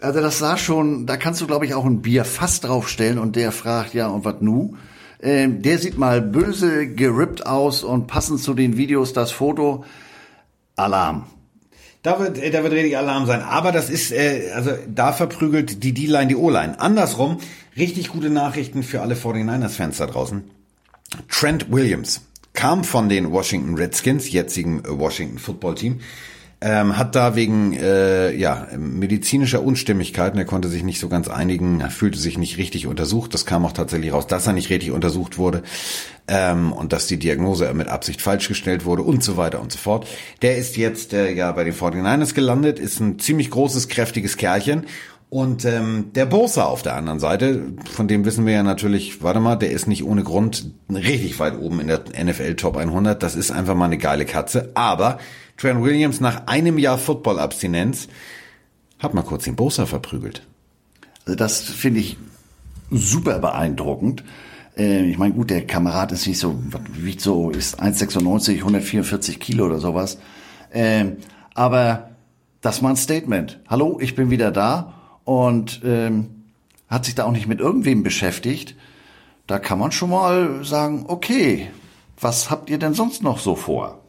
Also 0.00 0.20
das 0.20 0.38
sah 0.38 0.56
schon, 0.56 1.06
da 1.06 1.16
kannst 1.16 1.40
du, 1.40 1.46
glaube 1.46 1.66
ich, 1.66 1.74
auch 1.74 1.84
ein 1.84 2.02
Bier 2.02 2.24
fast 2.24 2.64
draufstellen 2.64 3.18
und 3.18 3.36
der 3.36 3.52
fragt, 3.52 3.94
ja, 3.94 4.06
und 4.08 4.24
was 4.24 4.40
nu? 4.40 4.76
Ähm, 5.20 5.62
der 5.62 5.78
sieht 5.78 5.96
mal 5.96 6.20
böse 6.20 6.86
gerippt 6.86 7.46
aus 7.46 7.82
und 7.82 8.06
passend 8.06 8.40
zu 8.40 8.52
den 8.52 8.76
Videos 8.76 9.14
das 9.14 9.32
Foto. 9.32 9.84
Alarm. 10.76 11.26
Da 12.02 12.18
wird, 12.18 12.36
da 12.36 12.62
wird 12.62 12.72
richtig 12.72 12.98
Alarm 12.98 13.26
sein. 13.26 13.40
Aber 13.40 13.72
das 13.72 13.88
ist, 13.88 14.12
äh, 14.12 14.50
also 14.54 14.72
da 14.86 15.12
verprügelt 15.12 15.82
die 15.82 15.94
D-Line 15.94 16.26
die 16.26 16.36
O-Line. 16.36 16.78
Andersrum, 16.78 17.38
richtig 17.76 18.08
gute 18.08 18.28
Nachrichten 18.30 18.82
für 18.82 19.00
alle 19.00 19.14
49ers-Fans 19.14 19.96
da 19.96 20.06
draußen. 20.06 20.44
Trent 21.30 21.72
Williams 21.72 22.22
kam 22.52 22.84
von 22.84 23.08
den 23.08 23.32
Washington 23.32 23.74
Redskins, 23.76 24.30
jetzigen 24.30 24.82
Washington 24.86 25.38
Football 25.38 25.74
Team, 25.74 26.00
ähm, 26.64 26.96
hat 26.96 27.14
da 27.14 27.36
wegen 27.36 27.74
äh, 27.74 28.34
ja, 28.34 28.68
medizinischer 28.78 29.62
Unstimmigkeiten, 29.62 30.38
er 30.38 30.46
konnte 30.46 30.68
sich 30.68 30.82
nicht 30.82 30.98
so 30.98 31.10
ganz 31.10 31.28
einigen, 31.28 31.82
er 31.82 31.90
fühlte 31.90 32.18
sich 32.18 32.38
nicht 32.38 32.56
richtig 32.56 32.86
untersucht. 32.86 33.34
Das 33.34 33.44
kam 33.44 33.66
auch 33.66 33.72
tatsächlich 33.72 34.14
raus, 34.14 34.26
dass 34.26 34.46
er 34.46 34.54
nicht 34.54 34.70
richtig 34.70 34.90
untersucht 34.90 35.36
wurde 35.36 35.62
ähm, 36.26 36.72
und 36.72 36.94
dass 36.94 37.06
die 37.06 37.18
Diagnose 37.18 37.74
mit 37.74 37.88
Absicht 37.88 38.22
falsch 38.22 38.48
gestellt 38.48 38.86
wurde 38.86 39.02
und 39.02 39.22
so 39.22 39.36
weiter 39.36 39.60
und 39.60 39.72
so 39.72 39.78
fort. 39.78 40.06
Der 40.40 40.56
ist 40.56 40.78
jetzt 40.78 41.12
äh, 41.12 41.34
ja 41.34 41.52
bei 41.52 41.64
den 41.64 41.74
49ers 41.74 42.32
gelandet, 42.32 42.78
ist 42.78 42.98
ein 42.98 43.18
ziemlich 43.18 43.50
großes, 43.50 43.88
kräftiges 43.88 44.38
Kerlchen 44.38 44.86
und 45.34 45.64
ähm, 45.64 46.12
der 46.14 46.26
Bosa 46.26 46.62
auf 46.62 46.82
der 46.82 46.94
anderen 46.94 47.18
Seite, 47.18 47.72
von 47.90 48.06
dem 48.06 48.24
wissen 48.24 48.46
wir 48.46 48.52
ja 48.52 48.62
natürlich, 48.62 49.20
warte 49.20 49.40
mal, 49.40 49.56
der 49.56 49.72
ist 49.72 49.88
nicht 49.88 50.04
ohne 50.04 50.22
Grund 50.22 50.70
richtig 50.88 51.40
weit 51.40 51.58
oben 51.58 51.80
in 51.80 51.88
der 51.88 52.04
NFL 52.24 52.54
Top 52.54 52.76
100. 52.76 53.20
Das 53.20 53.34
ist 53.34 53.50
einfach 53.50 53.74
mal 53.74 53.86
eine 53.86 53.98
geile 53.98 54.26
Katze. 54.26 54.70
Aber 54.74 55.18
Trent 55.56 55.82
Williams 55.82 56.20
nach 56.20 56.46
einem 56.46 56.78
Jahr 56.78 56.98
Football-Abstinenz 56.98 58.06
hat 59.00 59.12
mal 59.12 59.22
kurz 59.22 59.42
den 59.42 59.56
Bosa 59.56 59.86
verprügelt. 59.86 60.46
Also 61.26 61.34
das 61.34 61.62
finde 61.62 61.98
ich 61.98 62.16
super 62.92 63.40
beeindruckend. 63.40 64.22
Äh, 64.76 65.10
ich 65.10 65.18
meine, 65.18 65.34
gut, 65.34 65.50
der 65.50 65.66
Kamerad 65.66 66.12
ist 66.12 66.28
nicht 66.28 66.38
so, 66.38 66.62
wiegt 66.92 67.20
so, 67.20 67.50
ist 67.50 67.82
1,96, 67.82 68.58
144 68.58 69.40
Kilo 69.40 69.66
oder 69.66 69.80
sowas. 69.80 70.16
Äh, 70.70 71.06
aber 71.54 72.10
das 72.60 72.84
war 72.84 72.90
ein 72.90 72.96
Statement. 72.96 73.58
Hallo, 73.66 73.98
ich 74.00 74.14
bin 74.14 74.30
wieder 74.30 74.52
da 74.52 75.00
und 75.24 75.80
ähm, 75.84 76.44
hat 76.88 77.04
sich 77.04 77.14
da 77.14 77.24
auch 77.24 77.32
nicht 77.32 77.46
mit 77.46 77.60
irgendwem 77.60 78.02
beschäftigt. 78.02 78.76
Da 79.46 79.58
kann 79.58 79.78
man 79.78 79.92
schon 79.92 80.10
mal 80.10 80.64
sagen, 80.64 81.04
okay, 81.08 81.68
was 82.20 82.50
habt 82.50 82.70
ihr 82.70 82.78
denn 82.78 82.94
sonst 82.94 83.22
noch 83.22 83.38
so 83.38 83.56
vor? 83.56 84.00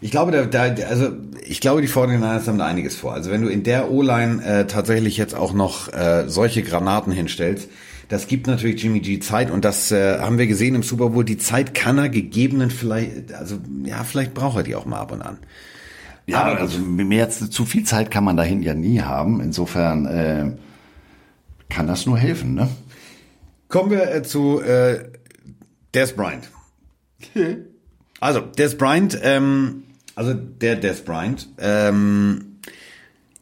Ich 0.00 0.10
glaube, 0.10 0.32
da, 0.32 0.44
da, 0.44 0.84
also 0.86 1.12
ich 1.46 1.60
glaube, 1.60 1.80
die 1.80 1.88
49ers 1.88 2.48
haben 2.48 2.58
da 2.58 2.66
einiges 2.66 2.96
vor. 2.96 3.12
Also 3.12 3.30
wenn 3.30 3.42
du 3.42 3.48
in 3.48 3.62
der 3.62 3.90
O-Line 3.92 4.44
äh, 4.44 4.66
tatsächlich 4.66 5.16
jetzt 5.16 5.34
auch 5.34 5.52
noch 5.52 5.92
äh, 5.92 6.24
solche 6.26 6.62
Granaten 6.62 7.12
hinstellst, 7.12 7.68
das 8.08 8.26
gibt 8.26 8.48
natürlich 8.48 8.82
Jimmy 8.82 9.00
G 9.00 9.20
Zeit 9.20 9.50
und 9.50 9.64
das 9.64 9.92
äh, 9.92 10.18
haben 10.18 10.38
wir 10.38 10.48
gesehen 10.48 10.74
im 10.74 10.82
Super 10.82 11.10
Bowl. 11.10 11.24
Die 11.24 11.38
Zeit 11.38 11.72
kann 11.72 11.98
er 11.98 12.08
gegebenen 12.08 12.70
vielleicht, 12.70 13.32
also 13.32 13.58
ja, 13.84 14.02
vielleicht 14.02 14.34
braucht 14.34 14.56
er 14.56 14.62
die 14.64 14.74
auch 14.74 14.86
mal 14.86 14.98
ab 14.98 15.12
und 15.12 15.22
an. 15.22 15.38
Ja, 16.26 16.44
Aber 16.44 16.60
also 16.60 16.78
mehr 16.78 17.30
zu 17.30 17.64
viel 17.64 17.84
Zeit 17.84 18.10
kann 18.10 18.24
man 18.24 18.36
dahin 18.36 18.62
ja 18.62 18.74
nie 18.74 19.00
haben. 19.00 19.40
Insofern 19.40 20.06
äh, 20.06 20.52
kann 21.68 21.86
das 21.86 22.06
nur 22.06 22.18
helfen, 22.18 22.54
ne? 22.54 22.68
Kommen 23.68 23.90
wir 23.90 24.14
äh, 24.14 24.22
zu 24.22 24.60
äh, 24.60 25.10
Des 25.94 26.12
Bryant. 26.14 26.50
also 28.20 28.40
Des 28.40 28.76
Bryant 28.76 29.18
ähm, 29.22 29.82
also 30.14 30.34
der 30.34 30.76
Des 30.76 31.04
Bryant, 31.04 31.48
ähm, 31.58 32.58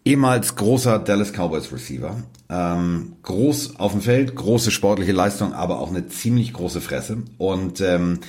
ehemals 0.05 0.55
großer 0.57 0.99
Dallas 0.99 1.33
Cowboys 1.33 1.73
Receiver, 1.73 2.23
ähm, 2.49 3.17
groß 3.23 3.77
auf 3.79 3.93
dem 3.93 4.01
Feld, 4.01 4.35
große 4.35 4.71
sportliche 4.71 5.13
Leistung, 5.13 5.53
aber 5.53 5.81
auch 5.81 5.91
eine 5.91 6.09
ziemlich 6.09 6.53
große 6.53 6.81
Fresse. 6.81 7.19
Und 7.39 7.81
ähm, 7.81 8.21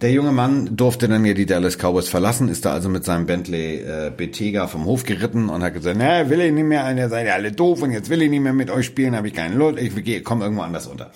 der 0.00 0.12
junge 0.12 0.32
Mann 0.32 0.76
durfte 0.76 1.08
dann 1.08 1.24
ja 1.24 1.34
die 1.34 1.46
Dallas 1.46 1.76
Cowboys 1.76 2.08
verlassen, 2.08 2.48
ist 2.48 2.64
da 2.64 2.72
also 2.72 2.88
mit 2.88 3.04
seinem 3.04 3.26
Bentley 3.26 3.80
äh, 3.80 4.12
Betega 4.16 4.68
vom 4.68 4.84
Hof 4.84 5.04
geritten 5.04 5.48
und 5.48 5.62
hat 5.62 5.74
gesagt, 5.74 5.96
na, 5.98 6.30
will 6.30 6.40
ich 6.40 6.52
nicht 6.52 6.64
mehr, 6.64 6.96
ihr 6.96 7.08
seid 7.08 7.26
ja 7.26 7.34
alle 7.34 7.50
doof 7.52 7.82
und 7.82 7.90
jetzt 7.90 8.08
will 8.08 8.22
ich 8.22 8.30
nicht 8.30 8.42
mehr 8.42 8.52
mit 8.52 8.70
euch 8.70 8.86
spielen, 8.86 9.16
habe 9.16 9.26
ich 9.28 9.34
keine 9.34 9.56
Lust, 9.56 9.78
ich 9.78 10.24
komme 10.24 10.44
irgendwo 10.44 10.62
anders 10.62 10.86
unter. 10.86 11.10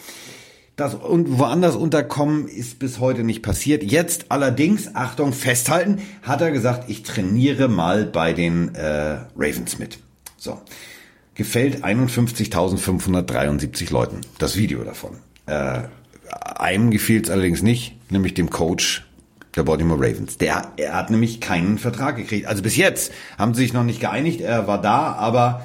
Das 0.77 0.95
und 0.95 1.39
woanders 1.39 1.77
unterkommen 1.77 2.49
ist 2.49 2.79
bis 2.79 2.99
heute 2.99 3.25
nicht 3.25 3.43
passiert. 3.43 3.85
Jetzt 3.85 4.31
allerdings, 4.31 4.95
Achtung, 4.95 5.35
festhalten, 5.35 5.99
hat 6.23 6.41
er 6.41 6.51
gesagt, 6.51 6.89
ich 6.89 7.03
trainiere 7.03 7.69
mal 7.69 8.07
bei 8.07 8.33
den 8.33 8.75
äh, 8.75 9.19
Ravens 9.37 9.79
mit. 9.79 9.99
So. 10.39 10.59
Gefällt 11.35 11.85
51.573 11.85 13.93
Leuten. 13.93 14.23
Das 14.39 14.57
Video 14.57 14.83
davon. 14.83 15.19
Äh, 15.47 15.83
einem 16.33 16.91
gefiel 16.91 17.21
es 17.23 17.31
allerdings 17.31 17.63
nicht, 17.63 18.11
nämlich 18.11 18.35
dem 18.35 18.51
Coach 18.51 19.07
der 19.57 19.65
Baltimore 19.65 20.01
Ravens. 20.01 20.39
Der, 20.39 20.73
er 20.77 20.95
hat 20.95 21.11
nämlich 21.11 21.41
keinen 21.41 21.79
Vertrag 21.79 22.17
gekriegt. 22.17 22.47
Also 22.47 22.63
bis 22.63 22.77
jetzt 22.77 23.13
haben 23.39 23.55
sie 23.55 23.63
sich 23.63 23.73
noch 23.73 23.85
nicht 23.85 24.01
geeinigt. 24.01 24.41
Er 24.41 24.67
war 24.67 24.81
da, 24.81 25.13
aber 25.13 25.63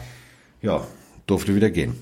ja, 0.61 0.85
durfte 1.25 1.55
wieder 1.55 1.69
gehen. 1.69 1.95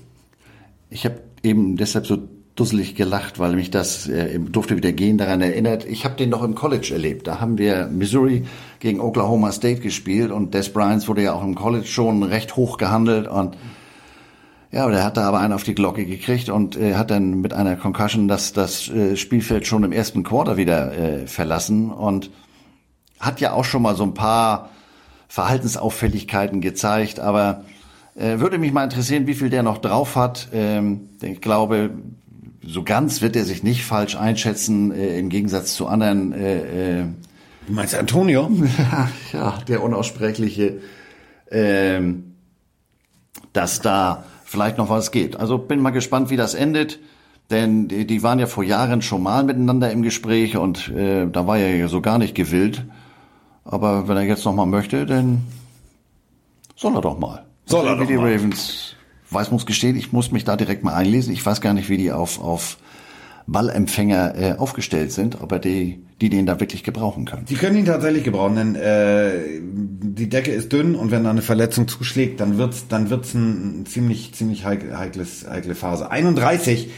Ich 0.90 1.04
habe 1.04 1.20
eben 1.42 1.76
deshalb 1.76 2.06
so 2.06 2.28
dusselig 2.56 2.94
gelacht, 2.94 3.38
weil 3.38 3.54
mich 3.54 3.70
das 3.70 4.08
äh, 4.08 4.38
durfte 4.38 4.76
wieder 4.76 4.92
gehen 4.92 5.18
daran 5.18 5.42
erinnert. 5.42 5.84
Ich 5.84 6.04
habe 6.04 6.16
den 6.16 6.30
noch 6.30 6.42
im 6.42 6.54
College 6.54 6.88
erlebt. 6.92 7.26
Da 7.26 7.38
haben 7.38 7.58
wir 7.58 7.86
Missouri 7.86 8.46
gegen 8.80 9.00
Oklahoma 9.00 9.52
State 9.52 9.80
gespielt 9.80 10.32
und 10.32 10.54
Des 10.54 10.72
Bryant 10.72 11.06
wurde 11.06 11.22
ja 11.22 11.34
auch 11.34 11.44
im 11.44 11.54
College 11.54 11.86
schon 11.86 12.22
recht 12.22 12.56
hoch 12.56 12.78
gehandelt 12.78 13.28
und 13.28 13.56
ja, 14.72 14.82
aber 14.82 14.92
der 14.92 15.04
hat 15.04 15.16
da 15.16 15.28
aber 15.28 15.40
einen 15.40 15.52
auf 15.52 15.62
die 15.62 15.74
Glocke 15.74 16.04
gekriegt 16.04 16.48
und 16.48 16.76
äh, 16.76 16.94
hat 16.94 17.10
dann 17.10 17.40
mit 17.40 17.52
einer 17.52 17.76
Concussion 17.76 18.28
das, 18.28 18.52
das 18.52 18.88
äh, 18.88 19.16
Spielfeld 19.16 19.66
schon 19.66 19.84
im 19.84 19.92
ersten 19.92 20.22
Quarter 20.22 20.56
wieder 20.56 20.92
äh, 20.96 21.26
verlassen 21.26 21.90
und 21.90 22.30
hat 23.20 23.40
ja 23.40 23.52
auch 23.52 23.64
schon 23.64 23.82
mal 23.82 23.94
so 23.94 24.02
ein 24.02 24.14
paar 24.14 24.70
Verhaltensauffälligkeiten 25.28 26.60
gezeigt, 26.60 27.20
aber 27.20 27.64
äh, 28.16 28.38
würde 28.38 28.58
mich 28.58 28.72
mal 28.72 28.84
interessieren, 28.84 29.26
wie 29.26 29.34
viel 29.34 29.50
der 29.50 29.62
noch 29.62 29.78
drauf 29.78 30.16
hat. 30.16 30.48
Ähm, 30.52 31.08
ich 31.22 31.40
glaube, 31.40 31.90
so 32.66 32.82
ganz 32.82 33.22
wird 33.22 33.36
er 33.36 33.44
sich 33.44 33.62
nicht 33.62 33.84
falsch 33.84 34.16
einschätzen, 34.16 34.92
äh, 34.92 35.18
im 35.18 35.28
Gegensatz 35.28 35.74
zu 35.74 35.86
anderen. 35.86 36.32
Äh, 36.32 37.04
du 37.66 37.72
meinst 37.72 37.94
Antonio? 37.94 38.50
ja, 39.32 39.58
der 39.68 39.82
unaussprechliche, 39.82 40.80
äh, 41.50 42.00
dass 43.52 43.80
da 43.80 44.24
vielleicht 44.46 44.78
noch 44.78 44.88
was 44.88 45.10
geht. 45.10 45.38
Also 45.38 45.58
bin 45.58 45.80
mal 45.80 45.90
gespannt, 45.90 46.30
wie 46.30 46.36
das 46.36 46.54
endet. 46.54 47.00
Denn 47.50 47.88
die, 47.88 48.06
die 48.06 48.22
waren 48.22 48.38
ja 48.38 48.46
vor 48.46 48.64
Jahren 48.64 49.02
schon 49.02 49.22
mal 49.22 49.44
miteinander 49.44 49.90
im 49.90 50.02
Gespräch 50.02 50.56
und 50.56 50.88
äh, 50.88 51.26
da 51.26 51.46
war 51.46 51.58
er 51.58 51.76
ja 51.76 51.88
so 51.88 52.00
gar 52.00 52.18
nicht 52.18 52.34
gewillt. 52.34 52.84
Aber 53.64 54.08
wenn 54.08 54.16
er 54.16 54.24
jetzt 54.24 54.44
noch 54.44 54.54
mal 54.54 54.66
möchte, 54.66 55.06
dann 55.06 55.44
soll 56.74 56.94
er 56.94 57.02
doch 57.02 57.18
mal. 57.18 57.44
Soll 57.66 57.86
er 57.86 57.96
wie 57.96 58.00
doch 58.00 58.06
die 58.08 58.16
mal. 58.16 58.32
Ravens. 58.32 58.94
Weiß 59.30 59.50
muss 59.50 59.66
gestehen, 59.66 59.96
ich 59.96 60.12
muss 60.12 60.32
mich 60.32 60.44
da 60.44 60.56
direkt 60.56 60.82
mal 60.82 60.94
einlesen. 60.94 61.32
Ich 61.32 61.44
weiß 61.44 61.60
gar 61.60 61.72
nicht, 61.72 61.88
wie 61.88 61.96
die 61.96 62.12
auf, 62.12 62.40
auf 62.40 62.78
Ballempfänger 63.46 64.34
äh, 64.36 64.52
aufgestellt 64.58 65.12
sind, 65.12 65.40
aber 65.40 65.58
die, 65.58 66.04
die 66.20 66.30
den 66.30 66.46
da 66.46 66.58
wirklich 66.58 66.82
gebrauchen 66.82 67.24
können. 67.24 67.44
Die 67.44 67.54
können 67.54 67.76
ihn 67.76 67.84
tatsächlich 67.84 68.24
gebrauchen, 68.24 68.56
denn 68.56 68.74
äh, 68.74 69.60
die 69.62 70.28
Decke 70.28 70.50
ist 70.50 70.72
dünn 70.72 70.96
und 70.96 71.10
wenn 71.12 71.24
da 71.24 71.30
eine 71.30 71.42
Verletzung 71.42 71.86
zuschlägt, 71.86 72.40
dann 72.40 72.58
wird's 72.58 72.88
dann 72.88 73.08
wird's 73.10 73.34
ein, 73.34 73.86
ziemlich 73.86 74.34
ziemlich 74.34 74.64
heikle, 74.64 74.98
heikles 74.98 75.46
heikle 75.48 75.74
Phase. 75.74 76.10
31 76.10 76.90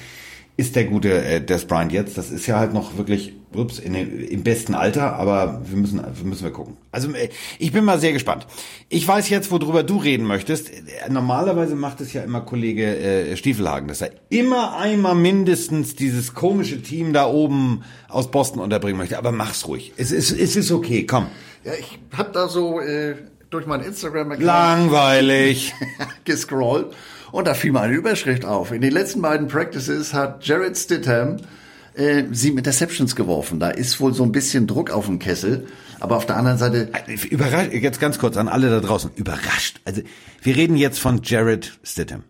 ist 0.57 0.75
der 0.75 0.85
gute 0.85 1.23
äh, 1.23 1.45
Des 1.45 1.67
Bryant 1.67 1.93
jetzt. 1.93 2.17
Das 2.17 2.31
ist 2.31 2.47
ja 2.47 2.59
halt 2.59 2.73
noch 2.73 2.97
wirklich 2.97 3.35
ups, 3.55 3.79
in, 3.79 3.95
im 3.95 4.43
besten 4.43 4.75
Alter, 4.75 5.15
aber 5.15 5.63
wir 5.65 5.77
müssen 5.77 6.03
müssen 6.25 6.45
wir 6.45 6.51
gucken. 6.51 6.77
Also 6.93 7.11
äh, 7.13 7.29
ich 7.59 7.73
bin 7.73 7.85
mal 7.85 7.99
sehr 7.99 8.13
gespannt. 8.13 8.47
Ich 8.89 9.07
weiß 9.07 9.29
jetzt, 9.29 9.51
worüber 9.51 9.83
du 9.83 9.97
reden 9.99 10.27
möchtest. 10.27 10.71
Normalerweise 11.09 11.75
macht 11.75 12.01
es 12.01 12.13
ja 12.13 12.23
immer 12.23 12.41
Kollege 12.41 12.97
äh, 12.99 13.37
Stiefelhagen, 13.37 13.89
dass 13.89 14.01
er 14.01 14.11
immer 14.29 14.77
einmal 14.77 15.15
mindestens 15.15 15.97
dieses 15.97 16.35
komische 16.35 16.83
Team 16.83 17.13
da 17.13 17.27
oben 17.27 17.83
aus 18.09 18.31
Boston 18.31 18.61
unterbringen 18.61 18.99
möchte. 18.99 19.19
Aber 19.19 19.33
mach's 19.33 19.67
ruhig. 19.67 19.93
Es 19.97 20.13
ist 20.13 20.31
es 20.31 20.57
ist 20.57 20.71
okay. 20.71 21.07
Komm. 21.07 21.27
Ja, 21.65 21.73
ich 21.79 21.99
habe 22.17 22.31
da 22.33 22.49
so 22.49 22.81
äh, 22.81 23.17
durch 23.51 23.67
mein 23.67 23.81
Instagram-Account 23.81 24.45
Langweilig. 24.45 25.75
gescrollt 26.25 26.95
und 27.33 27.47
da 27.47 27.55
fiel 27.55 27.73
mir 27.73 27.81
eine 27.81 27.95
Überschrift 27.95 28.45
auf. 28.45 28.73
In 28.73 28.81
den 28.81 28.93
letzten 28.93 29.23
beiden 29.23 29.49
Practices 29.49 30.15
hat 30.15 30.45
Jared 30.47 30.77
Stidham 30.77 31.39
äh, 31.99 32.25
sieben 32.31 32.59
Interceptions 32.59 33.17
geworfen. 33.17 33.61
Da 33.61 33.71
ist 33.71 34.01
wohl 34.01 34.15
so 34.15 34.23
ein 34.23 34.33
bisschen 34.33 34.67
Druck 34.67 34.91
auf 34.91 35.07
dem 35.07 35.19
Kessel. 35.19 35.67
Aber 36.01 36.17
auf 36.17 36.27
der 36.27 36.37
anderen 36.37 36.59
Seite, 36.59 36.91
Überrascht, 37.29 37.73
jetzt 37.73 38.01
ganz 38.01 38.19
kurz 38.19 38.37
an 38.37 38.49
alle 38.49 38.71
da 38.71 38.81
draußen. 38.81 39.11
Überrascht. 39.17 39.81
Also, 39.85 40.03
wir 40.43 40.57
reden 40.57 40.77
jetzt 40.77 41.01
von 41.01 41.21
Jared 41.25 41.79
Stidham. 41.83 42.23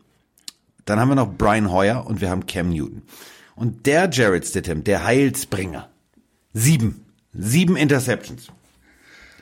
Dann 0.87 0.99
haben 0.99 1.09
wir 1.11 1.17
noch 1.17 1.35
Brian 1.35 1.71
Hoyer 1.71 2.07
und 2.07 2.23
wir 2.23 2.31
haben 2.31 2.47
Cam 2.47 2.71
Newton. 2.71 3.03
Und 3.55 3.87
der 3.87 4.09
Jared 4.11 4.47
Stidham, 4.47 4.85
der 4.85 5.05
Heilsbringer. 5.05 5.91
Sieben. 6.55 7.05
Sieben 7.35 7.77
Interceptions. 7.77 8.49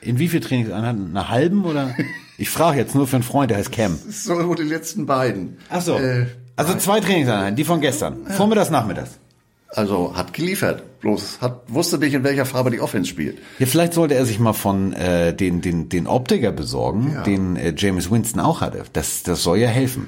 In 0.01 0.19
wie 0.19 0.27
viel 0.27 0.41
Trainingseinheiten? 0.41 1.09
Einer 1.09 1.29
halben 1.29 1.65
oder? 1.65 1.95
Ich 2.39 2.51
frage 2.51 2.77
jetzt 2.77 2.93
nur 2.93 3.07
für 3.07 3.15
einen 3.15 3.23
Freund, 3.23 3.49
der 3.49 3.57
heißt 3.57 3.71
Cam. 3.71 3.97
so 4.09 4.53
die 4.53 4.61
letzten 4.61 5.07
beiden. 5.07 5.57
Ach 5.71 5.81
so. 5.81 5.97
Äh, 5.97 6.27
also 6.55 6.75
zwei 6.75 6.99
Trainingseinheiten, 6.99 7.55
die 7.55 7.63
von 7.63 7.81
gestern. 7.81 8.27
Vormittags, 8.27 8.69
nachmittags. 8.69 9.17
Also 9.69 10.15
hat 10.15 10.33
geliefert. 10.33 10.83
Bloß 11.01 11.39
hat, 11.41 11.61
wusste 11.67 11.97
nicht, 11.99 12.13
in 12.13 12.23
welcher 12.23 12.45
Farbe 12.45 12.71
die 12.71 12.81
Offense 12.81 13.09
spielt. 13.09 13.37
Ja, 13.59 13.67
vielleicht 13.67 13.93
sollte 13.93 14.15
er 14.15 14.25
sich 14.25 14.39
mal 14.39 14.53
von 14.53 14.93
äh, 14.93 15.33
den, 15.33 15.61
den, 15.61 15.89
den 15.89 16.07
Optiker 16.07 16.51
besorgen, 16.51 17.11
Ja. 17.13 17.21
den 17.23 17.55
äh, 17.55 17.73
James 17.77 18.09
Winston 18.09 18.41
auch 18.41 18.61
hatte. 18.61 18.83
Das, 18.93 19.21
das 19.23 19.43
soll 19.43 19.59
ja 19.59 19.67
helfen. 19.67 20.07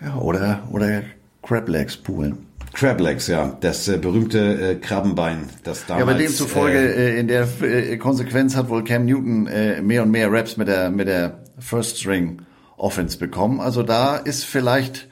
Ja, 0.00 0.16
oder, 0.16 0.62
oder 0.70 1.02
Crab 1.42 1.68
Legs 1.68 1.96
poolen. 1.96 2.38
Crab 2.72 3.00
Legs, 3.00 3.26
ja, 3.26 3.54
das 3.60 3.86
äh, 3.88 3.98
berühmte 3.98 4.70
äh, 4.70 4.74
Krabbenbein, 4.76 5.50
das 5.62 5.84
damals. 5.84 6.06
Ja, 6.06 6.10
aber 6.10 6.18
demzufolge 6.18 6.78
Äh, 6.78 7.16
äh, 7.16 7.20
in 7.20 7.28
der 7.28 7.46
äh, 7.60 7.96
Konsequenz 7.98 8.56
hat 8.56 8.70
wohl 8.70 8.82
Cam 8.82 9.04
Newton 9.04 9.46
äh, 9.46 9.82
mehr 9.82 10.02
und 10.02 10.10
mehr 10.10 10.32
Raps 10.32 10.56
mit 10.56 10.68
der 10.68 10.88
mit 10.90 11.06
der 11.06 11.38
First 11.58 11.98
String 11.98 12.40
Offense 12.78 13.18
bekommen. 13.18 13.60
Also 13.60 13.82
da 13.82 14.16
ist 14.16 14.44
vielleicht 14.44 15.06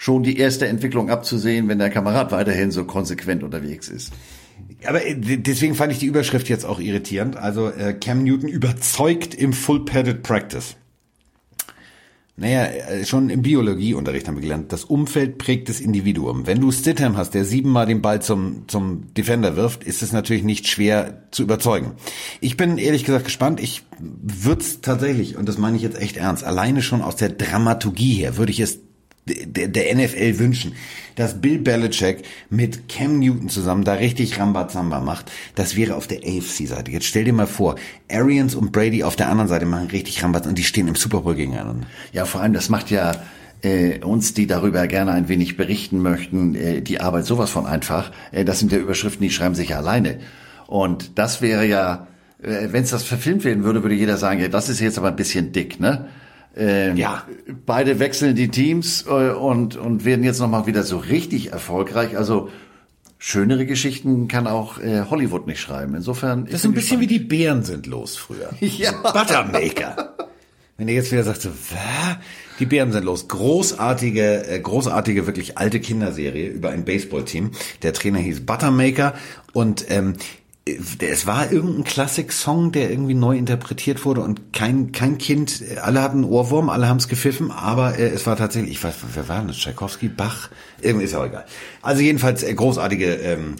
schon 0.00 0.22
die 0.22 0.38
erste 0.38 0.66
Entwicklung 0.66 1.10
abzusehen, 1.10 1.68
wenn 1.68 1.78
der 1.78 1.90
Kamerad 1.90 2.32
weiterhin 2.32 2.70
so 2.70 2.84
konsequent 2.84 3.42
unterwegs 3.42 3.90
ist. 3.90 4.12
aber 4.86 5.04
äh, 5.04 5.14
deswegen 5.14 5.74
fand 5.74 5.92
ich 5.92 5.98
die 5.98 6.06
Überschrift 6.06 6.48
jetzt 6.48 6.64
auch 6.64 6.80
irritierend. 6.80 7.36
Also 7.36 7.68
äh, 7.68 7.92
Cam 7.92 8.24
Newton 8.24 8.48
überzeugt 8.48 9.34
im 9.34 9.52
Full 9.52 9.84
Padded 9.84 10.22
Practice. 10.22 10.76
Naja, 12.36 12.64
äh, 12.64 13.04
schon 13.04 13.28
im 13.28 13.42
Biologieunterricht 13.42 14.26
haben 14.26 14.36
wir 14.36 14.40
gelernt, 14.40 14.72
das 14.72 14.84
Umfeld 14.84 15.36
prägt 15.36 15.68
das 15.68 15.80
Individuum. 15.80 16.46
Wenn 16.46 16.62
du 16.62 16.72
Stidham 16.72 17.18
hast, 17.18 17.34
der 17.34 17.44
siebenmal 17.44 17.84
den 17.84 18.00
Ball 18.00 18.22
zum, 18.22 18.64
zum 18.68 19.12
Defender 19.12 19.54
wirft, 19.56 19.84
ist 19.84 20.02
es 20.02 20.14
natürlich 20.14 20.44
nicht 20.44 20.66
schwer 20.66 21.24
zu 21.30 21.42
überzeugen. 21.42 21.92
Ich 22.40 22.56
bin 22.56 22.78
ehrlich 22.78 23.04
gesagt 23.04 23.26
gespannt. 23.26 23.60
Ich 23.60 23.82
würde 23.98 24.62
es 24.62 24.80
tatsächlich, 24.80 25.36
und 25.36 25.46
das 25.46 25.58
meine 25.58 25.76
ich 25.76 25.82
jetzt 25.82 26.00
echt 26.00 26.16
ernst, 26.16 26.42
alleine 26.42 26.80
schon 26.80 27.02
aus 27.02 27.16
der 27.16 27.28
Dramaturgie 27.28 28.14
her, 28.14 28.38
würde 28.38 28.52
ich 28.52 28.60
es 28.60 28.78
der, 29.26 29.68
der 29.68 29.94
NFL 29.94 30.38
wünschen, 30.38 30.72
dass 31.16 31.40
Bill 31.40 31.58
Belichick 31.58 32.24
mit 32.48 32.88
Cam 32.88 33.18
Newton 33.18 33.48
zusammen 33.48 33.84
da 33.84 33.94
richtig 33.94 34.38
Rambazamba 34.38 35.00
macht. 35.00 35.30
Das 35.54 35.76
wäre 35.76 35.94
auf 35.94 36.06
der 36.06 36.18
AFC-Seite. 36.18 36.90
Jetzt 36.90 37.06
stell 37.06 37.24
dir 37.24 37.32
mal 37.32 37.46
vor, 37.46 37.76
Arians 38.10 38.54
und 38.54 38.72
Brady 38.72 39.04
auf 39.04 39.16
der 39.16 39.28
anderen 39.28 39.48
Seite 39.48 39.66
machen 39.66 39.88
richtig 39.88 40.22
Rambazamba 40.22 40.50
und 40.50 40.58
die 40.58 40.64
stehen 40.64 40.88
im 40.88 40.94
Super 40.94 41.20
Bowl 41.20 41.34
gegeneinander. 41.34 41.86
Ja, 42.12 42.24
vor 42.24 42.40
allem, 42.40 42.54
das 42.54 42.68
macht 42.68 42.90
ja 42.90 43.12
äh, 43.62 44.02
uns, 44.02 44.34
die 44.34 44.46
darüber 44.46 44.86
gerne 44.86 45.12
ein 45.12 45.28
wenig 45.28 45.56
berichten 45.56 46.00
möchten, 46.00 46.54
äh, 46.54 46.80
die 46.80 47.00
Arbeit 47.00 47.26
sowas 47.26 47.50
von 47.50 47.66
einfach. 47.66 48.10
Äh, 48.32 48.44
das 48.44 48.58
sind 48.58 48.72
ja 48.72 48.78
Überschriften, 48.78 49.22
die 49.22 49.30
schreiben 49.30 49.54
sich 49.54 49.70
ja 49.70 49.78
alleine. 49.78 50.18
Und 50.66 51.18
das 51.18 51.42
wäre 51.42 51.66
ja, 51.66 52.06
äh, 52.42 52.68
wenn 52.70 52.84
es 52.84 52.90
das 52.90 53.02
verfilmt 53.02 53.44
werden 53.44 53.64
würde, 53.64 53.82
würde 53.82 53.94
jeder 53.94 54.16
sagen, 54.16 54.40
ja, 54.40 54.48
das 54.48 54.68
ist 54.68 54.80
jetzt 54.80 54.98
aber 54.98 55.08
ein 55.08 55.16
bisschen 55.16 55.52
dick, 55.52 55.80
ne? 55.80 56.08
Ähm, 56.56 56.96
Ja. 56.96 57.24
Beide 57.66 57.98
wechseln 57.98 58.34
die 58.34 58.48
Teams 58.48 59.04
äh, 59.06 59.30
und, 59.30 59.76
und 59.76 60.04
werden 60.04 60.24
jetzt 60.24 60.40
nochmal 60.40 60.66
wieder 60.66 60.82
so 60.82 60.98
richtig 60.98 61.52
erfolgreich. 61.52 62.16
Also 62.16 62.50
schönere 63.18 63.66
Geschichten 63.66 64.28
kann 64.28 64.46
auch 64.46 64.78
äh, 64.78 65.02
Hollywood 65.10 65.46
nicht 65.46 65.60
schreiben. 65.60 65.94
Insofern 65.94 66.46
Das 66.46 66.54
ist 66.56 66.64
ein 66.64 66.72
bisschen 66.72 67.00
wie 67.00 67.06
die 67.06 67.18
Bären 67.18 67.62
sind 67.62 67.86
los 67.86 68.16
früher. 68.16 68.50
Ja. 68.60 68.92
Buttermaker. 68.92 70.14
Wenn 70.76 70.88
ihr 70.88 70.94
jetzt 70.94 71.12
wieder 71.12 71.24
sagt, 71.24 71.42
so, 71.42 71.50
was? 71.50 72.16
Die 72.58 72.64
Bären 72.66 72.90
sind 72.90 73.04
los. 73.04 73.28
Großartige, 73.28 74.46
äh, 74.48 74.60
großartige, 74.60 75.26
wirklich 75.26 75.58
alte 75.58 75.78
Kinderserie 75.78 76.48
über 76.48 76.70
ein 76.70 76.84
Baseballteam. 76.86 77.50
Der 77.82 77.92
Trainer 77.92 78.18
hieß 78.18 78.46
Buttermaker 78.46 79.14
und 79.52 79.84
ähm, 79.90 80.14
äh, 80.14 80.16
es 81.00 81.26
war 81.26 81.50
irgendein 81.52 81.84
Klassik-Song, 81.84 82.72
der 82.72 82.90
irgendwie 82.90 83.14
neu 83.14 83.36
interpretiert 83.36 84.04
wurde 84.04 84.20
und 84.20 84.52
kein 84.52 84.92
kein 84.92 85.18
Kind, 85.18 85.62
alle 85.82 86.02
hatten 86.02 86.24
Ohrwurm, 86.24 86.68
alle 86.68 86.88
haben 86.88 86.98
es 86.98 87.08
gepfiffen, 87.08 87.50
aber 87.50 87.98
äh, 87.98 88.08
es 88.08 88.26
war 88.26 88.36
tatsächlich, 88.36 88.72
ich 88.72 88.84
weiß, 88.84 88.94
wer 89.14 89.28
war 89.28 89.42
das? 89.44 89.56
Tchaikovsky, 89.56 90.08
Bach, 90.08 90.50
irgendwie 90.80 91.04
ist 91.04 91.12
ja 91.12 91.20
auch 91.20 91.26
egal. 91.26 91.46
Also 91.82 92.02
jedenfalls 92.02 92.42
äh, 92.42 92.54
großartige 92.54 93.14
ähm, 93.14 93.56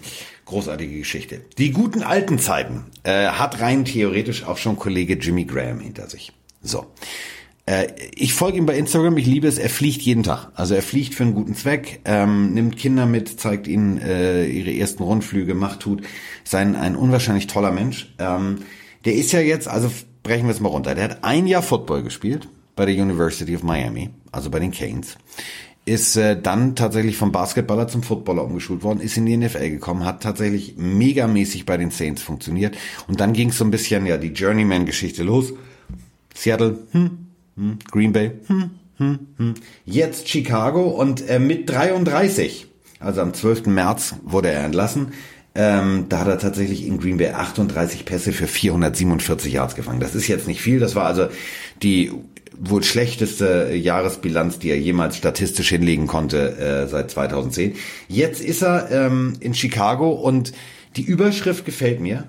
Großartige 0.50 0.98
Geschichte. 0.98 1.42
Die 1.58 1.70
guten 1.70 2.02
alten 2.02 2.40
Zeiten 2.40 2.86
äh, 3.04 3.28
hat 3.28 3.60
rein 3.60 3.84
theoretisch 3.84 4.42
auch 4.42 4.56
schon 4.56 4.74
Kollege 4.74 5.14
Jimmy 5.14 5.44
Graham 5.44 5.78
hinter 5.78 6.08
sich. 6.10 6.32
So. 6.60 6.86
Äh, 7.70 7.92
ich 8.16 8.34
folge 8.34 8.58
ihm 8.58 8.66
bei 8.66 8.76
Instagram, 8.76 9.16
ich 9.16 9.26
liebe 9.26 9.46
es, 9.46 9.56
er 9.56 9.70
fliegt 9.70 10.02
jeden 10.02 10.24
Tag. 10.24 10.48
Also 10.54 10.74
er 10.74 10.82
fliegt 10.82 11.14
für 11.14 11.22
einen 11.22 11.34
guten 11.34 11.54
Zweck, 11.54 12.00
ähm, 12.04 12.52
nimmt 12.52 12.76
Kinder 12.76 13.06
mit, 13.06 13.38
zeigt 13.38 13.68
ihnen 13.68 13.98
äh, 13.98 14.44
ihre 14.46 14.72
ersten 14.72 15.04
Rundflüge, 15.04 15.54
macht, 15.54 15.80
tut. 15.80 16.02
Sein 16.42 16.74
ein 16.74 16.96
unwahrscheinlich 16.96 17.46
toller 17.46 17.70
Mensch. 17.70 18.12
Ähm, 18.18 18.58
der 19.04 19.14
ist 19.14 19.30
ja 19.30 19.38
jetzt, 19.38 19.68
also 19.68 19.88
brechen 20.24 20.46
wir 20.46 20.52
es 20.52 20.58
mal 20.58 20.68
runter, 20.68 20.96
der 20.96 21.04
hat 21.04 21.18
ein 21.22 21.46
Jahr 21.46 21.62
Football 21.62 22.02
gespielt 22.02 22.48
bei 22.74 22.86
der 22.86 22.94
University 23.00 23.54
of 23.54 23.62
Miami, 23.62 24.10
also 24.32 24.50
bei 24.50 24.58
den 24.58 24.72
Canes 24.72 25.16
ist 25.86 26.14
äh, 26.16 26.40
dann 26.40 26.76
tatsächlich 26.76 27.16
vom 27.16 27.32
Basketballer 27.32 27.88
zum 27.88 28.02
Footballer 28.02 28.44
umgeschult 28.44 28.84
worden, 28.84 29.00
ist 29.00 29.16
in 29.16 29.24
die 29.26 29.36
NFL 29.36 29.70
gekommen, 29.70 30.04
hat 30.04 30.22
tatsächlich 30.22 30.74
megamäßig 30.76 31.64
bei 31.64 31.78
den 31.78 31.90
Saints 31.90 32.22
funktioniert 32.22 32.76
und 33.08 33.18
dann 33.18 33.32
ging 33.32 33.48
es 33.48 33.58
so 33.58 33.64
ein 33.64 33.70
bisschen 33.70 34.04
ja 34.06 34.18
die 34.18 34.28
Journeyman-Geschichte 34.28 35.22
los. 35.22 35.54
Seattle, 36.34 36.78
hm, 36.92 37.29
hm, 37.60 37.78
Green 37.90 38.12
Bay, 38.12 38.32
hm, 38.46 38.70
hm, 38.96 39.18
hm. 39.36 39.54
jetzt 39.84 40.28
Chicago 40.28 40.88
und 40.88 41.28
äh, 41.28 41.38
mit 41.38 41.68
33 41.68 42.66
Also 43.00 43.20
am 43.20 43.34
12. 43.34 43.66
März 43.66 44.14
wurde 44.24 44.48
er 44.48 44.64
entlassen. 44.64 45.08
Ähm, 45.54 46.06
da 46.08 46.20
hat 46.20 46.28
er 46.28 46.38
tatsächlich 46.38 46.86
in 46.86 46.98
Green 46.98 47.18
Bay 47.18 47.30
38 47.30 48.04
Pässe 48.04 48.32
für 48.32 48.46
447 48.46 49.52
Yards 49.52 49.74
gefangen. 49.74 50.00
Das 50.00 50.14
ist 50.14 50.26
jetzt 50.28 50.46
nicht 50.46 50.62
viel. 50.62 50.78
Das 50.78 50.94
war 50.94 51.04
also 51.04 51.26
die 51.82 52.12
wohl 52.58 52.82
schlechteste 52.82 53.74
Jahresbilanz, 53.74 54.58
die 54.58 54.70
er 54.70 54.78
jemals 54.78 55.16
statistisch 55.16 55.68
hinlegen 55.68 56.06
konnte 56.06 56.56
äh, 56.56 56.88
seit 56.88 57.10
2010. 57.10 57.74
Jetzt 58.08 58.40
ist 58.40 58.62
er 58.62 58.90
ähm, 58.90 59.34
in 59.40 59.54
Chicago 59.54 60.12
und 60.12 60.52
die 60.96 61.02
Überschrift 61.02 61.64
gefällt 61.64 62.00
mir. 62.00 62.24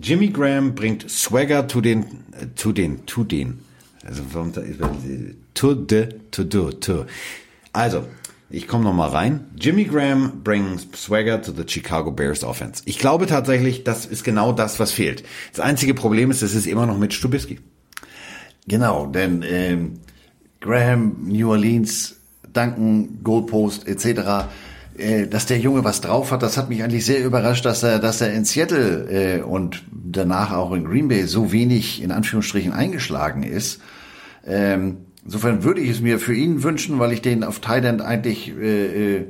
Jimmy 0.00 0.28
Graham 0.28 0.74
bringt 0.74 1.10
Swagger 1.10 1.68
zu 1.68 1.80
den, 1.80 2.04
äh, 2.32 2.46
zu 2.54 2.72
den, 2.72 3.06
zu 3.06 3.24
den, 3.24 3.60
also 4.04 4.22
to 5.54 5.74
the, 5.74 6.08
to 6.30 6.44
do, 6.44 6.72
to. 6.72 7.06
Also, 7.72 8.04
ich 8.48 8.66
komme 8.66 8.84
noch 8.84 8.94
mal 8.94 9.08
rein. 9.08 9.46
Jimmy 9.56 9.84
Graham 9.84 10.42
brings 10.42 10.86
Swagger 10.94 11.40
to 11.40 11.52
the 11.52 11.64
Chicago 11.66 12.10
Bears 12.10 12.42
Offense. 12.42 12.82
Ich 12.86 12.98
glaube 12.98 13.26
tatsächlich, 13.26 13.84
das 13.84 14.06
ist 14.06 14.24
genau 14.24 14.52
das, 14.52 14.80
was 14.80 14.90
fehlt. 14.90 15.22
Das 15.52 15.60
einzige 15.60 15.94
Problem 15.94 16.30
ist, 16.30 16.42
es 16.42 16.54
ist 16.54 16.66
immer 16.66 16.86
noch 16.86 16.98
mit 16.98 17.14
Stubisky. 17.14 17.60
Genau, 18.66 19.06
denn 19.06 19.44
ähm, 19.46 20.00
Graham, 20.60 21.16
New 21.28 21.50
Orleans, 21.50 22.16
Duncan, 22.52 23.22
Goalpost 23.22 23.86
etc., 23.86 24.48
äh, 25.00 25.26
dass 25.26 25.46
der 25.46 25.58
Junge 25.58 25.84
was 25.84 26.00
drauf 26.00 26.30
hat, 26.30 26.42
das 26.42 26.56
hat 26.56 26.68
mich 26.68 26.82
eigentlich 26.82 27.04
sehr 27.04 27.24
überrascht, 27.24 27.64
dass 27.64 27.82
er, 27.82 27.98
dass 27.98 28.20
er 28.20 28.32
in 28.32 28.44
Seattle 28.44 29.38
äh, 29.38 29.42
und 29.42 29.82
danach 29.90 30.52
auch 30.52 30.72
in 30.72 30.84
Green 30.84 31.08
Bay 31.08 31.26
so 31.26 31.52
wenig 31.52 32.02
in 32.02 32.12
Anführungsstrichen 32.12 32.72
eingeschlagen 32.72 33.42
ist. 33.42 33.80
Ähm, 34.46 34.98
insofern 35.24 35.64
würde 35.64 35.80
ich 35.80 35.90
es 35.90 36.00
mir 36.00 36.18
für 36.18 36.34
ihn 36.34 36.62
wünschen, 36.62 36.98
weil 36.98 37.12
ich 37.12 37.22
den 37.22 37.44
auf 37.44 37.60
Thailand 37.60 38.02
eigentlich, 38.02 38.56
äh, 38.56 39.16
äh, 39.16 39.26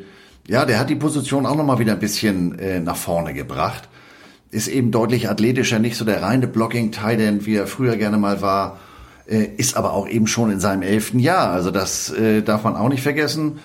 ja, 0.47 0.65
der 0.65 0.79
hat 0.79 0.91
die 0.91 0.97
Position 0.97 1.47
auch 1.47 1.57
nochmal 1.57 1.79
wieder 1.79 1.93
ein 1.93 2.01
bisschen 2.01 2.59
äh, 2.59 2.81
nach 2.81 2.97
vorne 2.97 3.35
gebracht. 3.35 3.89
Ist 4.51 4.69
eben 4.69 4.91
deutlich 4.91 5.29
athletischer, 5.29 5.79
nicht 5.79 5.97
so 5.97 6.05
der 6.05 6.23
reine 6.23 6.49
Blocking 6.49 6.91
Thailand, 6.91 7.47
wie 7.47 7.55
er 7.55 7.67
früher 7.67 7.97
gerne 7.97 8.19
mal 8.19 8.43
war 8.43 8.79
äh, 9.31 9.45
ist 9.57 9.77
aber 9.77 9.93
auch 9.93 10.09
eben 10.09 10.27
schon 10.27 10.51
in 10.51 10.61
seinem 10.61 10.83
elften 10.83 11.21
Jahr. 11.21 11.51
Also 11.51 11.71
das 11.71 12.11
äh, 12.11 12.43
darf 12.43 12.65
man 12.65 12.77
auch 12.77 12.89
nicht 12.89 13.03
vergessen. 13.03 13.61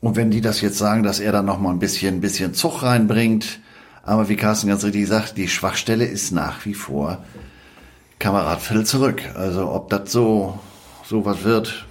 Und 0.00 0.16
wenn 0.16 0.30
die 0.30 0.40
das 0.40 0.60
jetzt 0.60 0.78
sagen, 0.78 1.02
dass 1.02 1.20
er 1.20 1.32
dann 1.32 1.44
noch 1.44 1.58
mal 1.60 1.70
ein 1.70 1.78
bisschen, 1.78 2.16
ein 2.16 2.20
bisschen 2.20 2.54
Zug 2.54 2.82
reinbringt, 2.82 3.60
aber 4.02 4.28
wie 4.28 4.36
Carsten 4.36 4.68
ganz 4.68 4.82
richtig 4.84 5.06
sagt, 5.06 5.36
die 5.36 5.48
Schwachstelle 5.48 6.06
ist 6.06 6.32
nach 6.32 6.64
wie 6.64 6.74
vor 6.74 7.22
Kamerad 8.18 8.62
Phil 8.62 8.84
zurück. 8.84 9.22
Also 9.34 9.70
ob 9.70 9.90
das 9.90 10.10
so, 10.10 10.58
so 11.04 11.24
was 11.26 11.44
wird, 11.44 11.86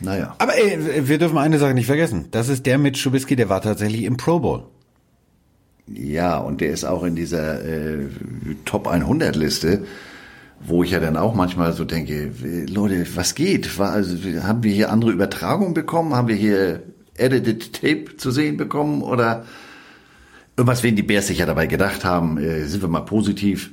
naja. 0.00 0.34
Aber 0.38 0.56
ey, 0.56 1.08
wir 1.08 1.18
dürfen 1.18 1.36
eine 1.36 1.58
Sache 1.58 1.74
nicht 1.74 1.86
vergessen. 1.86 2.28
Das 2.30 2.48
ist 2.48 2.64
der 2.64 2.78
mit 2.78 2.96
Schubisky, 2.96 3.36
der 3.36 3.50
war 3.50 3.60
tatsächlich 3.60 4.04
im 4.04 4.16
Pro 4.16 4.40
Bowl. 4.40 4.64
Ja, 5.86 6.38
und 6.38 6.60
der 6.60 6.70
ist 6.70 6.84
auch 6.84 7.02
in 7.02 7.16
dieser 7.16 7.62
äh, 7.62 8.06
Top 8.64 8.86
100 8.86 9.36
Liste 9.36 9.84
wo 10.60 10.82
ich 10.82 10.90
ja 10.90 11.00
dann 11.00 11.16
auch 11.16 11.34
manchmal 11.34 11.72
so 11.72 11.84
denke, 11.84 12.30
Leute, 12.68 13.06
was 13.16 13.34
geht? 13.34 13.78
War, 13.78 13.92
also, 13.92 14.14
haben 14.42 14.62
wir 14.62 14.72
hier 14.72 14.92
andere 14.92 15.10
Übertragungen 15.10 15.74
bekommen? 15.74 16.14
Haben 16.14 16.28
wir 16.28 16.36
hier 16.36 16.82
Edited 17.20 17.72
Tape 17.72 18.16
zu 18.16 18.30
sehen 18.30 18.56
bekommen? 18.56 19.02
Oder 19.02 19.44
irgendwas 20.56 20.82
werden 20.82 20.96
die 20.96 21.02
Bears 21.02 21.26
sich 21.26 21.38
ja 21.38 21.46
dabei 21.46 21.66
gedacht 21.66 22.04
haben, 22.04 22.38
äh, 22.38 22.64
sind 22.64 22.82
wir 22.82 22.88
mal 22.88 23.00
positiv. 23.00 23.70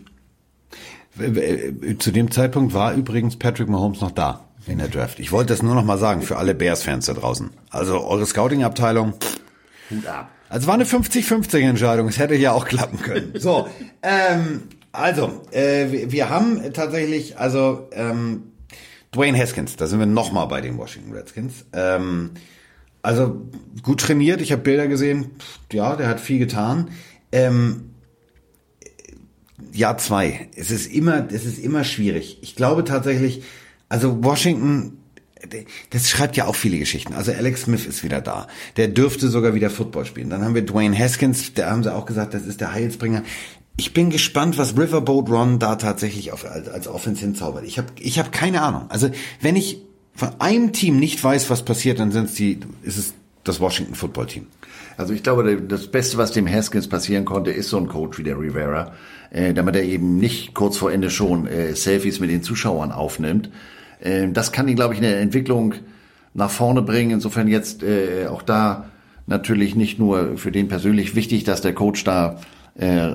Zu 1.97 2.11
dem 2.11 2.29
Zeitpunkt 2.29 2.73
war 2.73 2.93
übrigens 2.93 3.37
Patrick 3.37 3.69
Mahomes 3.69 4.01
noch 4.01 4.11
da 4.11 4.45
in 4.67 4.77
der 4.77 4.87
Draft. 4.87 5.19
Ich 5.19 5.31
wollte 5.31 5.53
das 5.53 5.63
nur 5.63 5.73
noch 5.73 5.83
mal 5.83 5.97
sagen 5.97 6.21
für 6.21 6.37
alle 6.37 6.53
Bears-Fans 6.53 7.05
da 7.07 7.13
draußen. 7.13 7.49
Also 7.69 8.05
eure 8.05 8.25
Scouting-Abteilung. 8.25 9.13
Hut 9.89 10.05
ab. 10.05 10.29
Also 10.49 10.67
war 10.67 10.75
eine 10.75 10.85
50-50 10.85 11.59
Entscheidung. 11.59 12.07
Es 12.07 12.19
hätte 12.19 12.35
ja 12.35 12.51
auch 12.51 12.65
klappen 12.65 12.99
können. 12.99 13.33
So, 13.37 13.67
ähm, 14.01 14.63
also, 14.91 15.41
äh, 15.51 16.09
wir 16.09 16.29
haben 16.29 16.73
tatsächlich, 16.73 17.37
also 17.37 17.87
ähm, 17.91 18.51
Dwayne 19.13 19.37
Haskins, 19.37 19.75
da 19.75 19.87
sind 19.87 19.99
wir 19.99 20.05
nochmal 20.05 20.47
bei 20.47 20.61
den 20.61 20.77
Washington 20.77 21.13
Redskins. 21.13 21.65
Ähm, 21.73 22.31
also 23.01 23.41
gut 23.83 24.01
trainiert, 24.01 24.41
ich 24.41 24.51
habe 24.51 24.61
Bilder 24.61 24.87
gesehen, 24.87 25.31
ja, 25.71 25.95
der 25.95 26.07
hat 26.07 26.19
viel 26.19 26.39
getan. 26.39 26.89
Ähm, 27.31 27.91
Jahr 29.71 29.97
zwei, 29.97 30.49
es 30.55 30.71
ist 30.71 30.91
immer, 30.91 31.27
es 31.31 31.45
ist 31.45 31.59
immer 31.59 31.83
schwierig. 31.83 32.39
Ich 32.41 32.55
glaube 32.55 32.83
tatsächlich, 32.83 33.43
also 33.89 34.23
Washington, 34.23 34.99
das 35.91 36.09
schreibt 36.09 36.35
ja 36.35 36.45
auch 36.45 36.55
viele 36.55 36.79
Geschichten. 36.79 37.13
Also 37.13 37.31
Alex 37.31 37.63
Smith 37.63 37.85
ist 37.85 38.03
wieder 38.03 38.21
da. 38.21 38.47
Der 38.75 38.87
dürfte 38.87 39.29
sogar 39.29 39.53
wieder 39.53 39.69
Football 39.69 40.05
spielen. 40.05 40.29
Dann 40.29 40.43
haben 40.43 40.55
wir 40.55 40.65
Dwayne 40.65 40.97
Haskins, 40.97 41.53
da 41.53 41.69
haben 41.69 41.83
sie 41.83 41.93
auch 41.93 42.05
gesagt, 42.05 42.33
das 42.33 42.45
ist 42.45 42.59
der 42.59 42.73
Heilsbringer 42.73 43.23
ich 43.77 43.93
bin 43.93 44.09
gespannt, 44.09 44.57
was 44.57 44.75
Riverboat 44.75 45.29
Ron 45.29 45.59
da 45.59 45.75
tatsächlich 45.75 46.33
auf, 46.33 46.45
als, 46.45 46.67
als 46.67 46.87
Offense 46.87 47.21
hinzaubert. 47.21 47.63
Ich 47.63 47.77
habe 47.77 47.87
ich 47.99 48.17
hab 48.17 48.31
keine 48.31 48.63
Ahnung. 48.63 48.87
Also 48.89 49.09
wenn 49.39 49.55
ich 49.55 49.83
von 50.17 50.29
einem 50.39 50.73
Team 50.73 50.99
nicht 50.99 51.23
weiß, 51.23 51.51
was 51.51 51.63
passiert, 51.63 51.99
dann 51.99 52.11
sind's 52.11 52.33
die, 52.33 52.59
ist 52.81 52.97
es 52.97 53.13
das 53.43 53.59
Washington 53.59 53.93
Football 53.93 54.25
Team. 54.25 54.47
Also 54.97 55.13
ich 55.13 55.21
glaube, 55.21 55.61
das 55.61 55.87
Beste, 55.87 56.17
was 56.17 56.31
dem 56.31 56.51
Haskins 56.51 56.89
passieren 56.89 57.23
konnte, 57.23 57.51
ist 57.51 57.69
so 57.69 57.77
ein 57.77 57.87
Coach 57.87 58.17
wie 58.17 58.23
der 58.23 58.39
Rivera, 58.39 58.93
äh, 59.29 59.53
damit 59.53 59.75
er 59.75 59.83
eben 59.83 60.17
nicht 60.17 60.55
kurz 60.55 60.77
vor 60.77 60.91
Ende 60.91 61.11
schon 61.11 61.45
äh, 61.45 61.75
Selfies 61.75 62.19
mit 62.19 62.31
den 62.31 62.41
Zuschauern 62.41 62.91
aufnimmt. 62.91 63.51
Äh, 63.99 64.29
das 64.31 64.51
kann 64.51 64.67
ihn, 64.67 64.75
glaube 64.75 64.95
ich, 64.95 64.99
in 64.99 65.05
der 65.05 65.19
Entwicklung 65.19 65.75
nach 66.33 66.49
vorne 66.49 66.81
bringen. 66.81 67.11
Insofern 67.11 67.47
jetzt 67.47 67.83
äh, 67.83 68.25
auch 68.25 68.41
da 68.41 68.89
natürlich 69.27 69.75
nicht 69.75 69.99
nur 69.99 70.35
für 70.37 70.51
den 70.51 70.67
persönlich 70.67 71.13
wichtig, 71.13 71.43
dass 71.43 71.61
der 71.61 71.73
Coach 71.73 72.03
da 72.03 72.41
äh, 72.73 73.11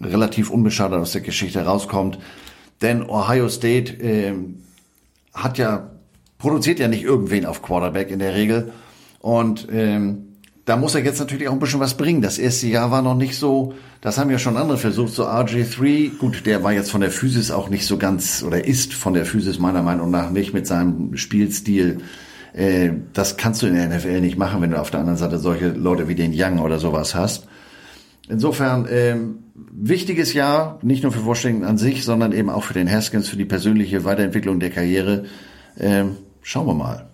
relativ 0.00 0.50
unbeschadet 0.50 1.00
aus 1.00 1.10
der 1.10 1.22
Geschichte 1.22 1.64
rauskommt. 1.64 2.20
Denn 2.80 3.02
Ohio 3.02 3.48
State 3.48 3.94
äh, 3.94 4.34
hat 5.34 5.58
ja, 5.58 5.90
produziert 6.38 6.78
ja 6.78 6.88
nicht 6.88 7.02
irgendwen 7.02 7.46
auf 7.46 7.62
Quarterback 7.62 8.10
in 8.10 8.18
der 8.18 8.34
Regel. 8.34 8.72
Und 9.20 9.68
ähm, 9.72 10.28
da 10.64 10.76
muss 10.76 10.94
er 10.94 11.02
jetzt 11.02 11.18
natürlich 11.18 11.48
auch 11.48 11.52
ein 11.52 11.58
bisschen 11.58 11.80
was 11.80 11.96
bringen. 11.96 12.20
Das 12.20 12.38
erste 12.38 12.66
Jahr 12.66 12.90
war 12.90 13.00
noch 13.00 13.16
nicht 13.16 13.36
so, 13.36 13.72
das 14.02 14.18
haben 14.18 14.30
ja 14.30 14.38
schon 14.38 14.56
andere 14.56 14.76
versucht, 14.76 15.14
so 15.14 15.26
RJ3, 15.26 16.18
gut, 16.18 16.44
der 16.44 16.62
war 16.62 16.72
jetzt 16.72 16.90
von 16.90 17.00
der 17.00 17.10
Physis 17.10 17.50
auch 17.50 17.70
nicht 17.70 17.86
so 17.86 17.96
ganz, 17.96 18.42
oder 18.42 18.64
ist 18.64 18.92
von 18.92 19.14
der 19.14 19.24
Physis 19.24 19.58
meiner 19.58 19.82
Meinung 19.82 20.10
nach 20.10 20.30
nicht 20.30 20.52
mit 20.52 20.66
seinem 20.66 21.16
Spielstil. 21.16 21.98
Äh, 22.52 22.90
das 23.14 23.38
kannst 23.38 23.62
du 23.62 23.66
in 23.66 23.74
der 23.74 23.88
NFL 23.88 24.20
nicht 24.20 24.36
machen, 24.36 24.60
wenn 24.60 24.70
du 24.70 24.78
auf 24.78 24.90
der 24.90 25.00
anderen 25.00 25.18
Seite 25.18 25.38
solche 25.38 25.70
Leute 25.70 26.06
wie 26.06 26.14
den 26.14 26.32
Young 26.34 26.58
oder 26.58 26.78
sowas 26.78 27.14
hast. 27.14 27.48
Insofern 28.28 28.86
ähm, 28.90 29.38
wichtiges 29.54 30.34
Jahr, 30.34 30.78
nicht 30.82 31.02
nur 31.02 31.12
für 31.12 31.24
Washington 31.24 31.64
an 31.64 31.78
sich, 31.78 32.04
sondern 32.04 32.32
eben 32.32 32.50
auch 32.50 32.64
für 32.64 32.74
den 32.74 32.90
Haskins, 32.90 33.26
für 33.26 33.38
die 33.38 33.46
persönliche 33.46 34.04
Weiterentwicklung 34.04 34.60
der 34.60 34.68
Karriere. 34.70 35.24
Ähm, 35.80 36.16
schauen 36.42 36.66
wir 36.66 36.74
mal. 36.74 37.08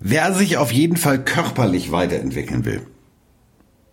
Wer 0.00 0.32
sich 0.32 0.56
auf 0.56 0.72
jeden 0.72 0.96
Fall 0.96 1.24
körperlich 1.24 1.90
weiterentwickeln 1.90 2.64
will, 2.64 2.86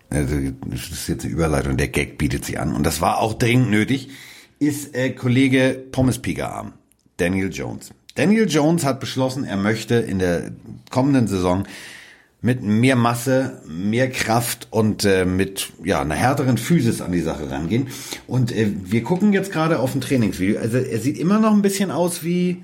also 0.09 0.35
das 0.67 0.89
ist 0.89 1.07
jetzt 1.07 1.25
eine 1.25 1.33
Überleitung, 1.33 1.77
der 1.77 1.87
Gag 1.87 2.17
bietet 2.17 2.45
sich 2.45 2.59
an 2.59 2.75
und 2.75 2.85
das 2.85 3.01
war 3.01 3.19
auch 3.19 3.33
dringend 3.33 3.71
nötig, 3.71 4.09
ist 4.59 4.95
äh, 4.95 5.09
Kollege 5.11 5.83
Pommes 5.91 6.21
Arm, 6.41 6.73
Daniel 7.17 7.51
Jones. 7.51 7.91
Daniel 8.15 8.49
Jones 8.49 8.85
hat 8.85 8.99
beschlossen, 8.99 9.43
er 9.43 9.57
möchte 9.57 9.95
in 9.95 10.19
der 10.19 10.51
kommenden 10.89 11.27
Saison 11.27 11.65
mit 12.41 12.61
mehr 12.61 12.95
Masse, 12.95 13.61
mehr 13.67 14.09
Kraft 14.09 14.67
und 14.69 15.03
äh, 15.03 15.25
mit 15.25 15.73
ja 15.83 15.99
einer 16.01 16.15
härteren 16.15 16.57
Physis 16.57 17.01
an 17.01 17.11
die 17.11 17.21
Sache 17.21 17.49
rangehen. 17.49 17.87
Und 18.27 18.51
äh, 18.51 18.71
wir 18.83 19.03
gucken 19.03 19.33
jetzt 19.33 19.51
gerade 19.51 19.79
auf 19.79 19.95
ein 19.95 20.01
Trainingsvideo. 20.01 20.59
Also 20.59 20.77
er 20.77 20.99
sieht 20.99 21.17
immer 21.17 21.39
noch 21.39 21.51
ein 21.51 21.63
bisschen 21.63 21.89
aus 21.89 22.23
wie, 22.23 22.63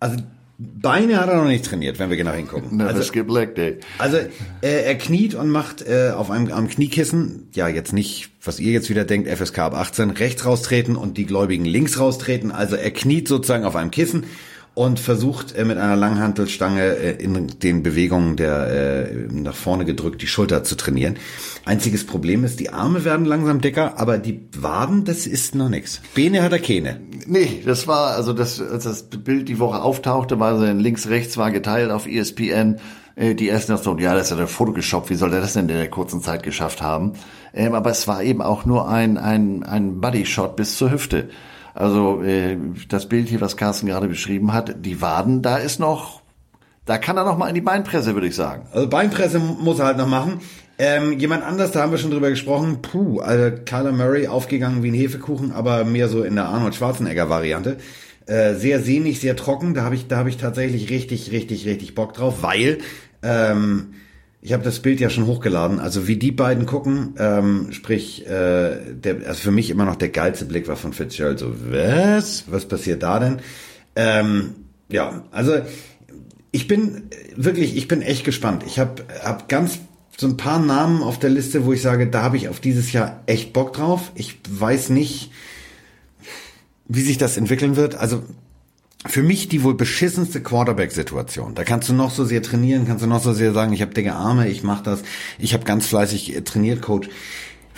also 0.00 0.16
Beine 0.58 1.18
hat 1.18 1.28
er 1.28 1.36
noch 1.36 1.46
nicht 1.46 1.64
trainiert, 1.64 1.98
wenn 1.98 2.10
wir 2.10 2.16
genau 2.16 2.32
hingucken. 2.32 2.76
Never 2.76 2.90
also, 2.90 3.02
skip 3.02 3.28
leg 3.28 3.54
day. 3.54 3.78
Also 3.98 4.18
äh, 4.18 4.84
er 4.84 4.94
kniet 4.96 5.34
und 5.34 5.48
macht 5.48 5.82
äh, 5.82 6.10
auf 6.14 6.30
einem 6.30 6.52
am 6.52 6.68
Kniekissen, 6.68 7.48
ja 7.54 7.68
jetzt 7.68 7.92
nicht, 7.92 8.30
was 8.44 8.60
ihr 8.60 8.72
jetzt 8.72 8.90
wieder 8.90 9.04
denkt, 9.04 9.28
FSK 9.28 9.58
ab 9.58 9.74
18, 9.74 10.10
rechts 10.10 10.44
raustreten 10.44 10.96
und 10.96 11.18
die 11.18 11.26
Gläubigen 11.26 11.64
links 11.64 11.98
raustreten. 11.98 12.52
Also 12.52 12.76
er 12.76 12.90
kniet 12.90 13.28
sozusagen 13.28 13.64
auf 13.64 13.76
einem 13.76 13.90
Kissen 13.90 14.24
und 14.74 14.98
versucht 14.98 15.54
äh, 15.54 15.64
mit 15.64 15.76
einer 15.76 15.96
Langhantelstange 15.96 16.82
äh, 16.82 17.22
in 17.22 17.58
den 17.62 17.82
Bewegungen 17.82 18.36
der 18.36 19.06
äh, 19.10 19.14
nach 19.30 19.54
vorne 19.54 19.84
gedrückt 19.84 20.22
die 20.22 20.26
Schulter 20.26 20.64
zu 20.64 20.76
trainieren. 20.76 21.16
Einziges 21.64 22.06
Problem 22.06 22.44
ist, 22.44 22.58
die 22.58 22.70
Arme 22.70 23.04
werden 23.04 23.26
langsam 23.26 23.60
dicker, 23.60 23.98
aber 23.98 24.18
die 24.18 24.48
Waden, 24.56 25.04
das 25.04 25.26
ist 25.26 25.54
noch 25.54 25.68
nichts. 25.68 26.00
Beine 26.16 26.42
hat 26.42 26.52
er 26.52 26.58
keine. 26.58 27.00
Nee, 27.26 27.62
das 27.64 27.86
war, 27.86 28.16
also 28.16 28.32
das, 28.32 28.60
als 28.60 28.84
das 28.84 29.02
Bild 29.04 29.48
die 29.48 29.58
Woche 29.58 29.82
auftauchte, 29.82 30.40
war 30.40 30.58
so 30.58 30.64
links, 30.64 31.08
rechts 31.08 31.36
war 31.36 31.50
geteilt 31.50 31.90
auf 31.90 32.06
ESPN. 32.06 32.80
Die 33.14 33.48
ersten 33.48 33.76
so, 33.76 33.98
ja, 33.98 34.14
das 34.14 34.24
ist 34.24 34.30
ja 34.30 34.36
der 34.36 34.48
Photoshop, 34.48 35.10
wie 35.10 35.16
soll 35.16 35.34
er 35.34 35.42
das 35.42 35.52
denn 35.52 35.68
in 35.68 35.76
der 35.76 35.90
kurzen 35.90 36.22
Zeit 36.22 36.42
geschafft 36.42 36.80
haben? 36.80 37.12
Ähm, 37.52 37.74
aber 37.74 37.90
es 37.90 38.08
war 38.08 38.22
eben 38.22 38.40
auch 38.40 38.64
nur 38.64 38.88
ein, 38.88 39.18
ein, 39.18 39.62
ein 39.64 40.00
Bodyshot 40.00 40.56
bis 40.56 40.78
zur 40.78 40.90
Hüfte. 40.90 41.28
Also 41.74 42.22
äh, 42.22 42.56
das 42.88 43.08
Bild 43.08 43.28
hier, 43.28 43.40
was 43.40 43.56
Carsten 43.56 43.86
gerade 43.86 44.08
beschrieben 44.08 44.52
hat, 44.52 44.84
die 44.84 45.00
Waden, 45.00 45.42
da 45.42 45.56
ist 45.56 45.80
noch 45.80 46.22
Da 46.84 46.98
kann 46.98 47.16
er 47.16 47.24
noch 47.24 47.38
mal 47.38 47.48
in 47.48 47.54
die 47.54 47.60
Beinpresse, 47.60 48.14
würde 48.14 48.26
ich 48.26 48.34
sagen. 48.34 48.66
Also 48.72 48.88
Beinpresse 48.88 49.38
muss 49.38 49.78
er 49.78 49.86
halt 49.86 49.98
noch 49.98 50.08
machen. 50.08 50.40
Ähm, 50.78 51.18
jemand 51.18 51.44
anders, 51.44 51.70
da 51.70 51.82
haben 51.82 51.92
wir 51.92 51.98
schon 51.98 52.10
drüber 52.10 52.30
gesprochen, 52.30 52.82
puh, 52.82 53.20
also 53.20 53.56
Kyler 53.64 53.92
Murray 53.92 54.26
aufgegangen 54.26 54.82
wie 54.82 54.90
ein 54.90 54.94
Hefekuchen, 54.94 55.52
aber 55.52 55.84
mehr 55.84 56.08
so 56.08 56.24
in 56.24 56.34
der 56.34 56.46
Arnold 56.46 56.74
Schwarzenegger 56.74 57.30
Variante. 57.30 57.76
Äh, 58.26 58.54
sehr 58.54 58.80
sehnig, 58.80 59.20
sehr 59.20 59.36
trocken, 59.36 59.74
da 59.74 59.82
habe 59.84 59.94
ich, 59.94 60.08
da 60.08 60.16
habe 60.16 60.28
ich 60.28 60.38
tatsächlich 60.38 60.90
richtig, 60.90 61.30
richtig, 61.30 61.66
richtig 61.66 61.94
Bock 61.94 62.14
drauf, 62.14 62.42
weil 62.42 62.78
ähm, 63.22 63.94
ich 64.44 64.52
habe 64.52 64.64
das 64.64 64.80
Bild 64.80 64.98
ja 64.98 65.08
schon 65.08 65.26
hochgeladen. 65.26 65.78
Also 65.78 66.08
wie 66.08 66.16
die 66.16 66.32
beiden 66.32 66.66
gucken, 66.66 67.14
ähm, 67.16 67.68
sprich, 67.70 68.26
äh, 68.26 68.76
der, 68.92 69.26
also 69.26 69.34
für 69.34 69.52
mich 69.52 69.70
immer 69.70 69.84
noch 69.84 69.94
der 69.94 70.08
geilste 70.08 70.46
Blick 70.46 70.66
war 70.66 70.74
von 70.74 70.92
Fitzgerald. 70.92 71.38
So, 71.38 71.54
was? 71.70 72.44
Was 72.50 72.66
passiert 72.66 73.04
da 73.04 73.20
denn? 73.20 73.38
Ähm, 73.94 74.54
ja, 74.88 75.24
also 75.30 75.60
ich 76.50 76.66
bin 76.66 77.04
wirklich, 77.36 77.76
ich 77.76 77.86
bin 77.86 78.02
echt 78.02 78.24
gespannt. 78.24 78.64
Ich 78.66 78.80
habe 78.80 79.04
hab 79.22 79.48
ganz 79.48 79.78
so 80.16 80.26
ein 80.26 80.36
paar 80.36 80.58
Namen 80.58 81.04
auf 81.04 81.20
der 81.20 81.30
Liste, 81.30 81.64
wo 81.64 81.72
ich 81.72 81.80
sage, 81.80 82.08
da 82.08 82.22
habe 82.22 82.36
ich 82.36 82.48
auf 82.48 82.58
dieses 82.58 82.92
Jahr 82.92 83.22
echt 83.26 83.52
Bock 83.52 83.72
drauf. 83.72 84.10
Ich 84.16 84.40
weiß 84.50 84.90
nicht, 84.90 85.30
wie 86.88 87.00
sich 87.00 87.16
das 87.16 87.36
entwickeln 87.36 87.76
wird. 87.76 87.94
Also 87.94 88.24
für 89.06 89.22
mich 89.22 89.48
die 89.48 89.62
wohl 89.62 89.74
beschissenste 89.74 90.42
Quarterback-Situation. 90.42 91.54
Da 91.54 91.64
kannst 91.64 91.88
du 91.88 91.92
noch 91.92 92.10
so 92.10 92.24
sehr 92.24 92.42
trainieren, 92.42 92.86
kannst 92.86 93.02
du 93.02 93.08
noch 93.08 93.22
so 93.22 93.32
sehr 93.32 93.52
sagen, 93.52 93.72
ich 93.72 93.82
habe 93.82 93.94
dicke 93.94 94.14
Arme, 94.14 94.48
ich 94.48 94.62
mach 94.62 94.80
das, 94.80 95.02
ich 95.38 95.54
habe 95.54 95.64
ganz 95.64 95.86
fleißig 95.86 96.36
äh, 96.36 96.42
trainiert, 96.42 96.82
Coach. 96.82 97.08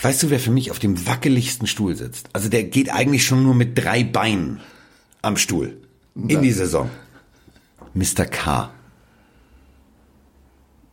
Weißt 0.00 0.22
du, 0.22 0.30
wer 0.30 0.40
für 0.40 0.50
mich 0.50 0.70
auf 0.70 0.78
dem 0.78 1.06
wackeligsten 1.06 1.66
Stuhl 1.66 1.96
sitzt? 1.96 2.28
Also 2.32 2.48
der 2.48 2.64
geht 2.64 2.92
eigentlich 2.92 3.24
schon 3.24 3.42
nur 3.42 3.54
mit 3.54 3.78
drei 3.78 4.04
Beinen 4.04 4.60
am 5.22 5.36
Stuhl 5.36 5.78
in 6.14 6.42
die 6.42 6.52
Saison. 6.52 6.90
Mr. 7.94 8.26
K. 8.26 8.70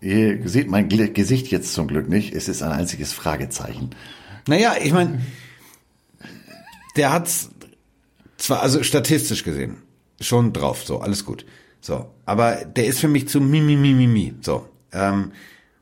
Ihr 0.02 0.48
seht 0.48 0.70
mein 0.70 0.88
Gesicht 0.88 1.48
jetzt 1.48 1.74
zum 1.74 1.88
Glück 1.88 2.10
nicht. 2.10 2.34
Es 2.34 2.48
ist 2.48 2.62
ein 2.62 2.72
einziges 2.72 3.12
Fragezeichen. 3.12 3.90
Naja, 4.48 4.76
ich 4.82 4.94
meine, 4.94 5.20
der 6.96 7.12
hat's 7.12 7.50
zwar, 8.38 8.62
also 8.62 8.84
statistisch 8.84 9.44
gesehen, 9.44 9.78
schon 10.22 10.54
drauf, 10.54 10.84
so, 10.84 11.00
alles 11.00 11.26
gut. 11.26 11.46
So, 11.82 12.06
aber 12.26 12.66
der 12.66 12.86
ist 12.86 13.00
für 13.00 13.08
mich 13.08 13.28
zu 13.28 13.42
mi, 13.42 13.60
mi, 13.60 13.76
mi, 13.76 13.94
mi, 13.94 14.08
mi. 14.08 14.34
So, 14.42 14.68
ähm, 14.94 15.32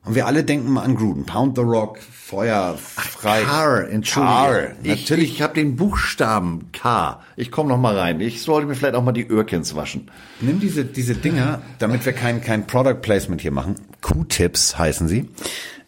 und 0.06 0.15
wir 0.15 0.25
alle 0.25 0.43
denken 0.43 0.71
mal 0.71 0.84
an 0.84 0.95
Gruden. 0.95 1.25
Pound 1.25 1.58
the 1.58 1.62
Rock, 1.62 1.99
Feuer, 1.99 2.78
frei. 2.78 3.43
Car, 3.43 3.89
Entschuldigung. 3.89 4.36
Car, 4.36 4.63
ich, 4.82 5.02
natürlich. 5.02 5.34
Ich 5.34 5.41
habe 5.41 5.54
den 5.54 5.75
Buchstaben 5.75 6.71
K. 6.71 7.21
Ich 7.36 7.52
komme 7.52 7.69
noch 7.69 7.78
mal 7.78 7.97
rein. 7.97 8.21
Ich 8.21 8.41
sollte 8.41 8.67
mir 8.67 8.75
vielleicht 8.75 8.95
auch 8.95 9.04
mal 9.04 9.12
die 9.12 9.28
Öhrkens 9.28 9.75
waschen. 9.75 10.10
Nimm 10.39 10.60
diese, 10.60 10.86
diese 10.86 11.15
Dinger, 11.15 11.62
damit 11.80 12.06
wir 12.06 12.13
kein, 12.13 12.41
kein 12.41 12.65
Product 12.65 13.02
Placement 13.02 13.41
hier 13.41 13.52
machen. 13.52 13.75
Q-Tips 14.02 14.78
heißen 14.78 15.08
sie. 15.10 15.30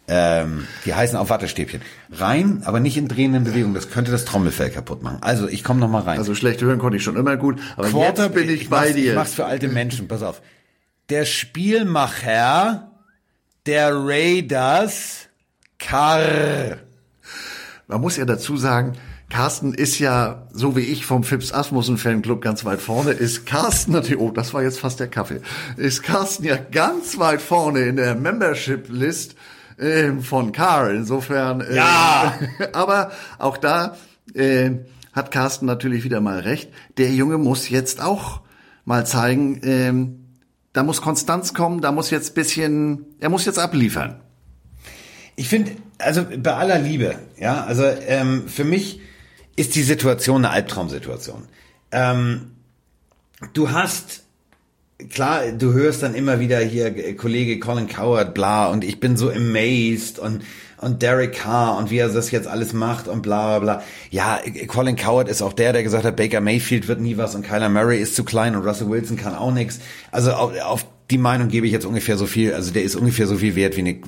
Ähm, 0.08 0.66
die 0.84 0.94
heißen 0.94 1.16
auf 1.16 1.30
Wattestäbchen. 1.30 1.80
Rein, 2.10 2.62
aber 2.64 2.80
nicht 2.80 2.96
in 2.96 3.08
drehenden 3.08 3.44
Bewegungen. 3.44 3.74
Das 3.74 3.90
könnte 3.90 4.10
das 4.10 4.24
Trommelfell 4.24 4.70
kaputt 4.70 5.02
machen. 5.02 5.18
Also, 5.20 5.48
ich 5.48 5.62
komme 5.62 5.80
noch 5.80 5.88
mal 5.88 6.02
rein. 6.02 6.18
Also 6.18 6.34
schlecht 6.34 6.60
hören 6.60 6.78
konnte 6.78 6.96
ich 6.96 7.04
schon 7.04 7.16
immer 7.16 7.36
gut. 7.36 7.60
Aber 7.76 7.88
Quarter, 7.88 8.24
jetzt 8.24 8.34
bin 8.34 8.48
ich, 8.48 8.62
ich 8.62 8.70
bei 8.70 8.80
mach's, 8.80 8.94
dir. 8.94 9.10
Ich 9.10 9.16
mach's 9.16 9.34
für 9.34 9.44
alte 9.44 9.68
Menschen. 9.68 10.08
Pass 10.08 10.22
auf. 10.22 10.42
Der 11.08 11.24
Spielmacher 11.24 12.90
der 13.66 13.94
Raiders 13.94 15.28
Carr. 15.78 16.78
Man 17.86 18.00
muss 18.00 18.16
ja 18.16 18.24
dazu 18.24 18.56
sagen, 18.56 18.94
Carsten 19.32 19.72
ist 19.72 19.98
ja, 19.98 20.46
so 20.52 20.76
wie 20.76 20.80
ich 20.80 21.06
vom 21.06 21.24
Fips 21.24 21.52
Asmussen 21.52 21.96
Fanclub 21.96 22.42
ganz 22.42 22.64
weit 22.64 22.80
vorne, 22.80 23.12
ist 23.12 23.46
Carsten 23.46 23.92
natürlich, 23.92 24.20
oh, 24.20 24.30
das 24.30 24.52
war 24.52 24.62
jetzt 24.62 24.78
fast 24.78 25.00
der 25.00 25.08
Kaffee, 25.08 25.40
ist 25.76 26.02
Carsten 26.02 26.44
ja 26.44 26.56
ganz 26.56 27.18
weit 27.18 27.40
vorne 27.40 27.80
in 27.80 27.96
der 27.96 28.14
Membership 28.14 28.88
List 28.90 29.34
äh, 29.78 30.12
von 30.20 30.52
Carr. 30.52 30.90
Insofern, 30.90 31.60
äh, 31.60 31.76
ja. 31.76 32.38
aber 32.72 33.12
auch 33.38 33.56
da 33.56 33.96
äh, 34.34 34.70
hat 35.12 35.30
Carsten 35.30 35.66
natürlich 35.66 36.04
wieder 36.04 36.20
mal 36.20 36.40
recht. 36.40 36.70
Der 36.96 37.10
Junge 37.10 37.38
muss 37.38 37.68
jetzt 37.68 38.00
auch 38.00 38.40
mal 38.84 39.06
zeigen, 39.06 39.62
äh, 39.62 39.92
da 40.72 40.82
muss 40.82 41.02
Konstanz 41.02 41.54
kommen, 41.54 41.80
da 41.80 41.92
muss 41.92 42.10
jetzt 42.10 42.34
bisschen, 42.34 43.06
er 43.20 43.28
muss 43.28 43.44
jetzt 43.44 43.58
abliefern. 43.58 44.20
Ich 45.36 45.48
finde, 45.48 45.72
also 45.98 46.24
bei 46.38 46.54
aller 46.54 46.78
Liebe, 46.78 47.14
ja, 47.38 47.64
also 47.64 47.84
ähm, 47.84 48.48
für 48.48 48.64
mich 48.64 49.00
ist 49.56 49.74
die 49.74 49.82
Situation 49.82 50.44
eine 50.44 50.50
Albtraumsituation. 50.50 51.46
Ähm, 51.90 52.52
du 53.52 53.70
hast, 53.70 54.24
klar, 55.10 55.52
du 55.52 55.72
hörst 55.72 56.02
dann 56.02 56.14
immer 56.14 56.40
wieder 56.40 56.58
hier 56.58 57.16
Kollege 57.16 57.58
Colin 57.58 57.88
Coward, 57.88 58.34
bla, 58.34 58.68
und 58.68 58.84
ich 58.84 59.00
bin 59.00 59.16
so 59.16 59.30
amazed 59.30 60.18
und 60.18 60.42
und 60.82 61.00
Derek 61.00 61.32
Carr 61.34 61.78
und 61.78 61.90
wie 61.90 61.98
er 61.98 62.08
das 62.08 62.32
jetzt 62.32 62.48
alles 62.48 62.72
macht 62.72 63.06
und 63.06 63.22
bla 63.22 63.58
bla 63.58 63.76
bla. 63.78 63.82
Ja, 64.10 64.40
Colin 64.66 64.96
Coward 64.96 65.28
ist 65.28 65.40
auch 65.40 65.52
der, 65.52 65.72
der 65.72 65.84
gesagt 65.84 66.04
hat, 66.04 66.16
Baker 66.16 66.40
Mayfield 66.40 66.88
wird 66.88 67.00
nie 67.00 67.16
was 67.16 67.34
und 67.34 67.46
Kyler 67.46 67.68
Murray 67.68 68.00
ist 68.00 68.16
zu 68.16 68.24
klein 68.24 68.56
und 68.56 68.66
Russell 68.66 68.90
Wilson 68.90 69.16
kann 69.16 69.34
auch 69.34 69.52
nichts. 69.52 69.78
Also 70.10 70.32
auf, 70.32 70.60
auf 70.60 70.86
die 71.10 71.18
Meinung 71.18 71.48
gebe 71.48 71.66
ich 71.66 71.72
jetzt 71.72 71.86
ungefähr 71.86 72.16
so 72.16 72.26
viel, 72.26 72.52
also 72.52 72.72
der 72.72 72.82
ist 72.82 72.96
ungefähr 72.96 73.28
so 73.28 73.36
viel 73.36 73.54
wert 73.54 73.76
wie 73.76 73.80
eine, 73.80 74.00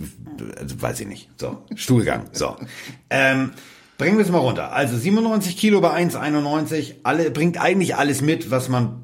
also 0.60 0.82
weiß 0.82 1.00
ich 1.00 1.06
nicht. 1.06 1.28
So, 1.40 1.58
Stuhlgang. 1.76 2.24
So. 2.32 2.56
Ähm, 3.08 3.52
bringen 3.96 4.16
wir 4.16 4.24
es 4.24 4.30
mal 4.32 4.38
runter. 4.38 4.72
Also 4.72 4.96
97 4.96 5.56
Kilo 5.56 5.80
bei 5.80 5.90
1,91, 5.90 6.96
alle, 7.04 7.30
bringt 7.30 7.60
eigentlich 7.60 7.94
alles 7.94 8.20
mit, 8.20 8.50
was 8.50 8.68
man 8.68 9.03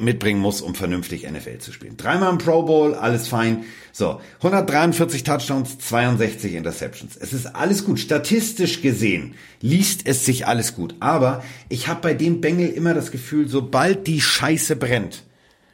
mitbringen 0.00 0.40
muss, 0.40 0.60
um 0.60 0.74
vernünftig 0.74 1.28
NFL 1.28 1.58
zu 1.58 1.72
spielen. 1.72 1.96
Dreimal 1.96 2.30
im 2.32 2.38
Pro 2.38 2.62
Bowl, 2.62 2.94
alles 2.94 3.28
fein. 3.28 3.64
So, 3.92 4.20
143 4.38 5.24
Touchdowns, 5.24 5.78
62 5.78 6.54
Interceptions. 6.54 7.16
Es 7.16 7.32
ist 7.32 7.46
alles 7.46 7.84
gut. 7.84 7.98
Statistisch 7.98 8.80
gesehen 8.82 9.34
liest 9.60 10.06
es 10.06 10.24
sich 10.24 10.46
alles 10.46 10.74
gut. 10.74 10.94
Aber 11.00 11.42
ich 11.68 11.88
habe 11.88 12.00
bei 12.00 12.14
dem 12.14 12.40
Bengel 12.40 12.68
immer 12.68 12.94
das 12.94 13.10
Gefühl, 13.10 13.48
sobald 13.48 14.06
die 14.06 14.20
Scheiße 14.20 14.76
brennt, 14.76 15.24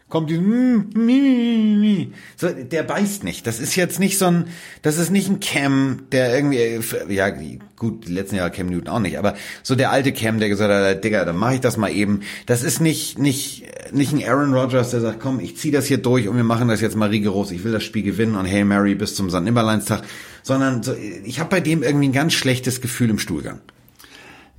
kommt 0.09 0.31
die 0.31 2.13
so 2.37 2.49
der 2.49 2.83
beißt 2.83 3.25
nicht. 3.25 3.47
Das 3.47 3.59
ist 3.59 3.75
jetzt 3.75 3.99
nicht 3.99 4.19
so 4.19 4.27
ein 4.27 4.47
das 4.83 4.99
ist 4.99 5.11
nicht 5.11 5.29
ein 5.29 5.41
Cam, 5.41 6.03
der 6.13 6.35
irgendwie 6.35 6.81
ja 7.09 7.31
gut, 7.77 8.07
die 8.07 8.13
letzten 8.13 8.37
Jahre 8.37 8.51
Cam 8.51 8.67
Newton 8.67 8.89
auch 8.89 9.01
nicht, 9.01 9.19
aber 9.19 9.35
so 9.63 9.75
der 9.75 9.91
alte 9.91 10.13
Cam, 10.13 10.39
der 10.39 10.49
gesagt 10.49 10.71
hat, 10.73 11.03
Digga, 11.03 11.25
dann 11.25 11.37
mache 11.37 11.55
ich 11.55 11.61
das 11.61 11.77
mal 11.77 11.91
eben. 11.91 12.21
Das 12.47 12.63
ist 12.63 12.81
nicht 12.81 13.19
nicht 13.19 13.65
nicht 13.93 14.13
ein 14.13 14.23
Aaron 14.25 14.55
Rodgers, 14.55 14.91
der 14.91 15.01
sagt, 15.01 15.21
komm, 15.21 15.41
ich 15.41 15.57
zieh 15.57 15.71
das 15.71 15.87
hier 15.87 15.99
durch 15.99 16.29
und 16.29 16.37
wir 16.37 16.45
machen 16.45 16.69
das 16.69 16.81
jetzt 16.81 16.97
mal 16.97 17.09
rigoros. 17.09 17.51
Ich 17.51 17.65
will 17.65 17.73
das 17.73 17.83
Spiel 17.83 18.03
gewinnen 18.03 18.37
und 18.37 18.47
Hail 18.47 18.65
Mary 18.65 18.95
bis 18.95 19.15
zum 19.15 19.31
St. 19.31 19.41
Nimmerleinstag, 19.41 20.03
sondern 20.43 20.83
so, 20.83 20.95
ich 21.25 21.41
habe 21.41 21.51
bei 21.51 21.61
dem 21.61 21.83
irgendwie 21.83 22.09
ein 22.09 22.13
ganz 22.13 22.35
schlechtes 22.35 22.81
Gefühl 22.81 23.11
im 23.11 23.19
Stuhlgang. 23.19 23.61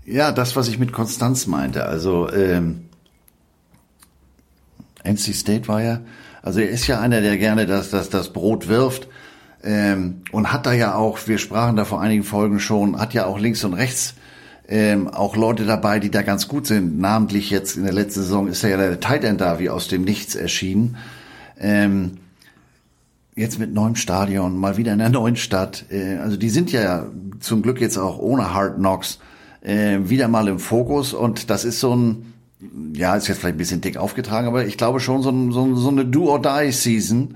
Ja, 0.06 0.32
das, 0.32 0.56
was 0.56 0.68
ich 0.68 0.78
mit 0.78 0.92
Konstanz 0.92 1.48
meinte. 1.48 1.86
Also 1.86 2.32
ähm, 2.32 2.85
NC 5.06 5.34
State 5.34 5.68
war 5.68 5.82
ja, 5.82 6.02
also 6.42 6.60
er 6.60 6.70
ist 6.70 6.88
ja 6.88 7.00
einer, 7.00 7.22
der 7.22 7.38
gerne 7.38 7.66
das, 7.66 7.90
das, 7.90 8.10
das 8.10 8.34
Brot 8.34 8.68
wirft 8.68 9.08
ähm, 9.64 10.22
und 10.32 10.52
hat 10.52 10.66
da 10.66 10.74
ja 10.74 10.96
auch, 10.96 11.18
wir 11.28 11.38
sprachen 11.38 11.76
da 11.76 11.86
vor 11.86 12.02
einigen 12.02 12.24
Folgen 12.24 12.60
schon, 12.60 13.00
hat 13.00 13.14
ja 13.14 13.26
auch 13.26 13.40
links 13.40 13.64
und 13.64 13.74
rechts 13.74 14.16
ähm, 14.68 15.08
auch 15.08 15.36
Leute 15.36 15.66
dabei, 15.66 16.00
die 16.00 16.10
da 16.10 16.22
ganz 16.22 16.48
gut 16.48 16.68
sind. 16.68 17.00
Namentlich 17.00 17.50
jetzt 17.50 17.78
in 17.78 17.84
der 17.84 17.94
letzten 17.94 18.22
Saison 18.22 18.48
ist 18.48 18.64
er 18.64 18.72
ja 18.72 18.78
der 18.78 19.00
Tight 19.00 19.24
End 19.24 19.42
da 19.42 19.60
wie 19.60 19.70
aus 19.70 19.88
dem 19.88 20.04
Nichts 20.04 20.36
erschienen. 20.36 20.98
Ähm, 21.60 22.18
jetzt 23.36 23.60
mit 23.60 23.74
neuem 23.74 23.96
Stadion, 23.96 24.58
mal 24.58 24.78
wieder 24.78 24.94
in 24.94 25.00
der 25.00 25.10
neuen 25.10 25.36
Stadt. 25.36 25.86
Äh, 25.92 26.18
also 26.18 26.38
die 26.38 26.50
sind 26.50 26.72
ja 26.72 27.06
zum 27.40 27.62
Glück 27.62 27.80
jetzt 27.82 27.98
auch 27.98 28.18
ohne 28.18 28.54
Hard 28.54 28.78
Knocks 28.78 29.20
äh, 29.62 29.98
wieder 30.04 30.28
mal 30.28 30.48
im 30.48 30.60
Fokus 30.60 31.14
und 31.14 31.50
das 31.50 31.66
ist 31.66 31.80
so 31.80 31.96
ein 31.96 32.34
ja, 32.94 33.16
ist 33.16 33.28
jetzt 33.28 33.40
vielleicht 33.40 33.56
ein 33.56 33.58
bisschen 33.58 33.82
dick 33.82 33.98
aufgetragen, 33.98 34.48
aber 34.48 34.66
ich 34.66 34.78
glaube 34.78 35.00
schon 35.00 35.22
so, 35.22 35.52
so, 35.52 35.76
so 35.76 35.90
eine 35.90 36.06
Do-or-Die-Season. 36.06 37.36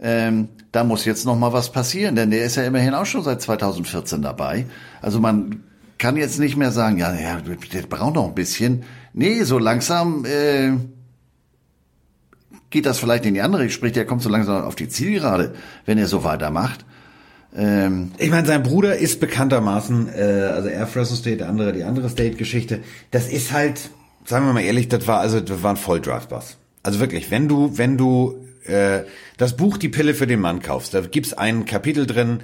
Ähm, 0.00 0.48
da 0.72 0.84
muss 0.84 1.04
jetzt 1.04 1.24
noch 1.24 1.38
mal 1.38 1.52
was 1.52 1.70
passieren, 1.72 2.16
denn 2.16 2.30
der 2.30 2.44
ist 2.44 2.56
ja 2.56 2.64
immerhin 2.64 2.94
auch 2.94 3.06
schon 3.06 3.22
seit 3.22 3.40
2014 3.40 4.22
dabei. 4.22 4.66
Also 5.00 5.20
man 5.20 5.62
kann 5.98 6.16
jetzt 6.16 6.38
nicht 6.38 6.56
mehr 6.56 6.72
sagen, 6.72 6.98
ja, 6.98 7.14
ja, 7.14 7.40
der 7.40 7.82
braucht 7.82 8.14
noch 8.14 8.28
ein 8.28 8.34
bisschen. 8.34 8.82
Nee, 9.12 9.44
so 9.44 9.58
langsam 9.58 10.24
äh, 10.24 10.72
geht 12.70 12.86
das 12.86 12.98
vielleicht 12.98 13.24
in 13.24 13.34
die 13.34 13.40
andere. 13.40 13.70
Sprich, 13.70 13.92
der 13.92 14.04
kommt 14.04 14.22
so 14.22 14.28
langsam 14.28 14.64
auf 14.64 14.74
die 14.74 14.88
Zielgerade, 14.88 15.54
wenn 15.86 15.96
er 15.96 16.08
so 16.08 16.24
weitermacht. 16.24 16.84
Ähm, 17.56 18.10
ich 18.18 18.30
meine, 18.30 18.46
sein 18.46 18.64
Bruder 18.64 18.96
ist 18.96 19.20
bekanntermaßen, 19.20 20.08
äh, 20.12 20.22
also 20.52 20.68
er 20.68 20.86
Fresno 20.86 21.16
State, 21.16 21.36
der 21.38 21.48
andere 21.48 21.72
die 21.72 21.84
andere 21.84 22.08
State-Geschichte. 22.08 22.80
Das 23.12 23.28
ist 23.28 23.52
halt 23.52 23.90
sagen 24.24 24.46
wir 24.46 24.52
mal 24.52 24.62
ehrlich, 24.62 24.88
das 24.88 25.06
war 25.06 25.20
also 25.20 25.40
das 25.40 25.62
war 25.62 25.70
ein 25.70 25.76
Volldraft-Bus. 25.76 26.56
Also 26.82 27.00
wirklich, 27.00 27.30
wenn 27.30 27.48
du 27.48 27.76
wenn 27.76 27.96
du 27.96 28.38
äh, 28.64 29.02
das 29.36 29.56
Buch 29.56 29.76
Die 29.76 29.88
Pille 29.88 30.14
für 30.14 30.26
den 30.26 30.40
Mann 30.40 30.60
kaufst, 30.60 30.94
da 30.94 31.00
gibt's 31.00 31.32
ein 31.32 31.64
Kapitel 31.64 32.06
drin, 32.06 32.40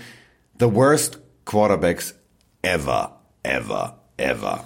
The 0.59 0.73
Worst 0.75 1.21
Quarterbacks 1.45 2.15
Ever, 2.63 3.21
Ever, 3.43 3.99
Ever. 4.17 4.65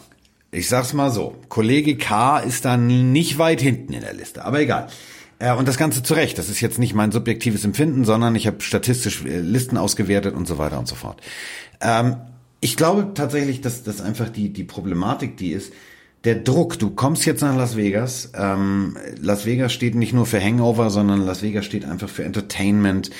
Ich 0.51 0.69
sag's 0.69 0.93
mal 0.93 1.11
so, 1.11 1.37
Kollege 1.49 1.97
K 1.97 2.39
ist 2.39 2.65
da 2.65 2.77
nicht 2.77 3.39
weit 3.39 3.61
hinten 3.61 3.93
in 3.93 4.03
der 4.03 4.15
Liste, 4.15 4.45
aber 4.45 4.61
egal. 4.61 4.89
Äh, 5.39 5.53
und 5.55 5.67
das 5.67 5.77
Ganze 5.77 6.03
zu 6.03 6.15
Recht. 6.15 6.39
Das 6.39 6.49
ist 6.49 6.61
jetzt 6.61 6.79
nicht 6.79 6.95
mein 6.95 7.13
subjektives 7.13 7.65
Empfinden, 7.65 8.05
sondern 8.05 8.35
ich 8.35 8.47
habe 8.47 8.61
statistisch 8.61 9.25
äh, 9.25 9.41
Listen 9.41 9.77
ausgewertet 9.77 10.35
und 10.35 10.47
so 10.47 10.59
weiter 10.59 10.79
und 10.79 10.89
so 10.89 10.95
fort. 10.95 11.21
Ähm, 11.81 12.17
ich 12.61 12.77
glaube 12.77 13.13
tatsächlich, 13.15 13.61
dass 13.61 13.83
das 13.83 14.01
einfach 14.01 14.29
die, 14.29 14.53
die 14.53 14.65
Problematik, 14.65 15.37
die 15.37 15.53
ist, 15.53 15.73
der 16.25 16.37
Druck, 16.37 16.79
du 16.79 16.91
kommst 16.91 17.27
jetzt 17.27 17.43
nach 17.43 17.57
Las 17.57 17.77
Vegas. 17.77 18.31
Ähm, 18.35 18.97
Las 19.21 19.45
Vegas 19.45 19.73
steht 19.73 19.95
nicht 19.95 20.13
nur 20.13 20.27
für 20.27 20.41
Hangover, 20.41 20.91
sondern 20.91 21.25
Las 21.25 21.43
Vegas 21.43 21.65
steht 21.65 21.85
einfach 21.85 22.09
für 22.09 22.25
Entertainment. 22.25 23.11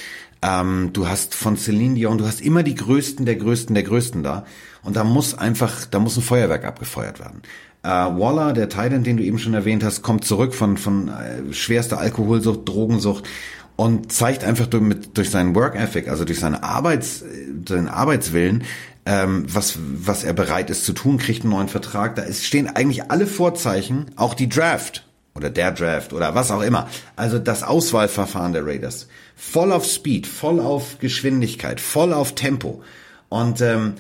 Ähm, 0.41 0.91
du 0.93 1.07
hast 1.09 1.35
von 1.35 1.57
Celine 1.57 1.95
Dion, 1.95 2.19
du 2.19 2.27
hast 2.27 2.41
immer 2.41 2.63
die 2.63 2.75
Größten 2.75 3.27
der 3.27 3.37
Größten 3.37 3.75
der 3.75 3.85
Größten 3.85 4.23
da. 4.23 4.45
Und 4.83 4.97
da 4.97 5.05
muss 5.05 5.37
einfach, 5.37 5.85
da 5.87 5.99
muss 5.99 6.17
ein 6.17 6.23
Feuerwerk 6.23 6.65
abgefeuert 6.65 7.21
werden. 7.21 7.43
Äh, 7.83 7.89
Waller, 7.89 8.55
der 8.55 8.71
Titan, 8.71 9.05
den 9.05 9.19
du 9.19 9.23
eben 9.23 9.39
schon 9.39 9.55
erwähnt 9.55 9.85
hast, 9.85 10.03
kommt 10.03 10.25
zurück 10.25 10.55
von, 10.55 10.79
von 10.79 11.09
äh, 11.09 11.53
schwerster 11.53 11.99
Alkoholsucht, 11.99 12.67
Drogensucht 12.67 13.25
und 13.77 14.13
zeigt 14.13 14.45
einfach 14.45 14.67
durch, 14.67 14.83
mit, 14.83 15.19
durch 15.19 15.31
seinen 15.31 15.55
Work 15.55 15.75
Ethic, 15.75 16.09
also 16.09 16.25
durch 16.25 16.41
seine 16.41 16.63
Arbeits, 16.63 17.23
äh, 17.23 17.27
seinen 17.69 17.89
Arbeitswillen, 17.89 18.65
ähm, 19.07 19.47
was, 19.49 19.79
was 19.79 20.25
er 20.25 20.33
bereit 20.33 20.71
ist 20.71 20.85
zu 20.85 20.93
tun, 20.93 21.19
kriegt 21.19 21.43
einen 21.43 21.53
neuen 21.53 21.69
Vertrag. 21.69 22.17
Da 22.17 22.23
ist, 22.23 22.45
stehen 22.45 22.69
eigentlich 22.69 23.11
alle 23.11 23.27
Vorzeichen, 23.27 24.11
auch 24.17 24.35
die 24.35 24.49
Draft 24.49 25.07
oder 25.35 25.51
der 25.51 25.73
Draft 25.73 26.13
oder 26.13 26.35
was 26.35 26.51
auch 26.51 26.63
immer. 26.63 26.89
Also 27.17 27.39
das 27.39 27.63
Auswahlverfahren 27.63 28.53
der 28.53 28.67
Raiders. 28.67 29.09
Voll 29.37 29.73
auf 29.73 29.85
Speed, 29.85 30.27
voll 30.27 30.61
auf 30.61 30.99
Geschwindigkeit, 31.01 31.81
voll 31.81 32.13
auf 32.13 32.35
Tempo. 32.35 32.83
Und 33.29 33.61
ähm, 33.61 33.95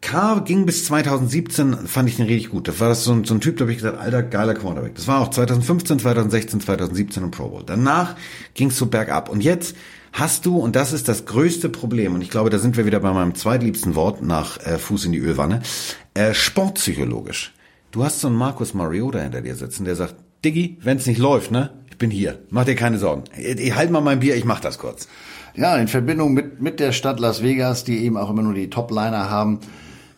Carr 0.00 0.44
ging 0.44 0.66
bis 0.66 0.84
2017, 0.84 1.88
fand 1.88 2.08
ich 2.08 2.16
den 2.16 2.26
richtig 2.26 2.50
gut. 2.50 2.68
Das 2.68 2.78
war 2.78 2.88
das 2.88 3.02
so 3.02 3.12
ein, 3.12 3.24
so 3.24 3.34
ein 3.34 3.40
Typ, 3.40 3.56
da 3.56 3.62
habe 3.62 3.72
ich 3.72 3.78
gesagt, 3.78 3.98
alter, 3.98 4.22
geiler 4.22 4.54
Quarterback. 4.54 4.94
Das 4.94 5.08
war 5.08 5.20
auch 5.20 5.30
2015, 5.30 5.98
2016, 5.98 6.60
2017 6.60 7.24
im 7.24 7.30
Pro 7.32 7.48
Bowl. 7.48 7.64
Danach 7.66 8.14
ging 8.54 8.68
es 8.68 8.78
so 8.78 8.86
bergab. 8.86 9.28
Und 9.28 9.42
jetzt 9.42 9.74
hast 10.16 10.46
du, 10.46 10.56
und 10.56 10.76
das 10.76 10.92
ist 10.92 11.08
das 11.08 11.26
größte 11.26 11.68
Problem, 11.68 12.14
und 12.14 12.22
ich 12.22 12.30
glaube, 12.30 12.50
da 12.50 12.58
sind 12.58 12.76
wir 12.76 12.86
wieder 12.86 13.00
bei 13.00 13.12
meinem 13.12 13.34
zweitliebsten 13.34 13.94
Wort 13.94 14.22
nach 14.22 14.58
äh, 14.66 14.78
Fuß 14.78 15.04
in 15.04 15.12
die 15.12 15.18
Ölwanne, 15.18 15.60
äh, 16.14 16.32
sportpsychologisch. 16.32 17.52
Du 17.92 18.02
hast 18.02 18.20
so 18.20 18.28
einen 18.28 18.36
Markus 18.36 18.74
Mariota 18.74 19.20
hinter 19.20 19.42
dir 19.42 19.54
sitzen, 19.54 19.84
der 19.84 19.94
sagt, 19.94 20.16
Diggi, 20.44 20.78
wenn's 20.80 21.06
nicht 21.06 21.18
läuft, 21.18 21.50
ne? 21.50 21.70
Ich 21.90 21.98
bin 21.98 22.10
hier. 22.10 22.40
Mach 22.50 22.64
dir 22.64 22.74
keine 22.74 22.98
Sorgen. 22.98 23.24
Ich, 23.36 23.74
halt 23.74 23.90
mal 23.90 24.00
mein 24.00 24.20
Bier, 24.20 24.36
ich 24.36 24.44
mach 24.44 24.60
das 24.60 24.78
kurz. 24.78 25.08
Ja, 25.54 25.76
in 25.76 25.88
Verbindung 25.88 26.34
mit, 26.34 26.60
mit 26.60 26.80
der 26.80 26.92
Stadt 26.92 27.20
Las 27.20 27.42
Vegas, 27.42 27.84
die 27.84 28.04
eben 28.04 28.16
auch 28.16 28.30
immer 28.30 28.42
nur 28.42 28.54
die 28.54 28.68
Top-Liner 28.68 29.30
haben, 29.30 29.60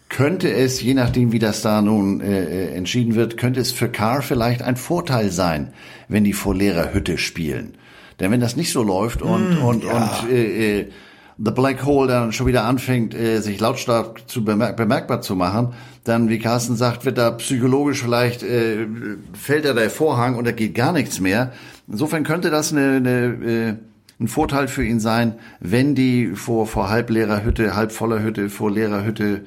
könnte 0.08 0.52
es, 0.52 0.80
je 0.80 0.94
nachdem 0.94 1.32
wie 1.32 1.38
das 1.38 1.62
da 1.62 1.82
nun 1.82 2.20
äh, 2.20 2.44
äh 2.44 2.74
entschieden 2.74 3.14
wird, 3.14 3.36
könnte 3.36 3.60
es 3.60 3.72
für 3.72 3.88
Carr 3.88 4.22
vielleicht 4.22 4.62
ein 4.62 4.76
Vorteil 4.76 5.30
sein, 5.30 5.72
wenn 6.08 6.24
die 6.24 6.32
vor 6.32 6.54
leerer 6.54 6.94
Hütte 6.94 7.18
spielen. 7.18 7.74
Denn 8.20 8.30
wenn 8.30 8.40
das 8.40 8.56
nicht 8.56 8.72
so 8.72 8.82
läuft 8.82 9.22
und, 9.22 9.60
mm, 9.60 9.64
und, 9.64 9.84
ja. 9.84 9.92
und 9.92 10.30
äh, 10.30 10.80
äh, 10.80 10.90
The 11.38 11.52
Black 11.52 11.84
Hole 11.84 12.08
dann 12.08 12.32
schon 12.32 12.48
wieder 12.48 12.64
anfängt, 12.64 13.14
äh, 13.14 13.40
sich 13.40 13.60
lautstark 13.60 14.28
zu 14.28 14.44
bemerk 14.44 14.76
bemerkbar 14.76 15.20
zu 15.20 15.36
machen, 15.36 15.72
dann, 16.02 16.28
wie 16.28 16.40
Carsten 16.40 16.74
sagt, 16.74 17.04
wird 17.04 17.16
da 17.16 17.30
psychologisch 17.32 18.02
vielleicht, 18.02 18.42
äh, 18.42 18.86
fällt 19.34 19.64
da 19.64 19.72
der 19.72 19.90
Vorhang 19.90 20.34
und 20.34 20.46
da 20.46 20.52
geht 20.52 20.74
gar 20.74 20.92
nichts 20.92 21.20
mehr. 21.20 21.52
Insofern 21.86 22.24
könnte 22.24 22.50
das 22.50 22.72
eine, 22.72 22.96
eine, 22.96 23.10
äh, 23.10 23.74
ein 24.20 24.26
Vorteil 24.26 24.66
für 24.66 24.84
ihn 24.84 24.98
sein, 24.98 25.34
wenn 25.60 25.94
die 25.94 26.32
vor, 26.34 26.66
vor 26.66 26.88
halbleerer 26.88 27.44
Hütte, 27.44 27.76
halb 27.76 27.92
voller 27.92 28.20
Hütte, 28.20 28.50
vor 28.50 28.72
leerer 28.72 29.04
Hütte 29.04 29.42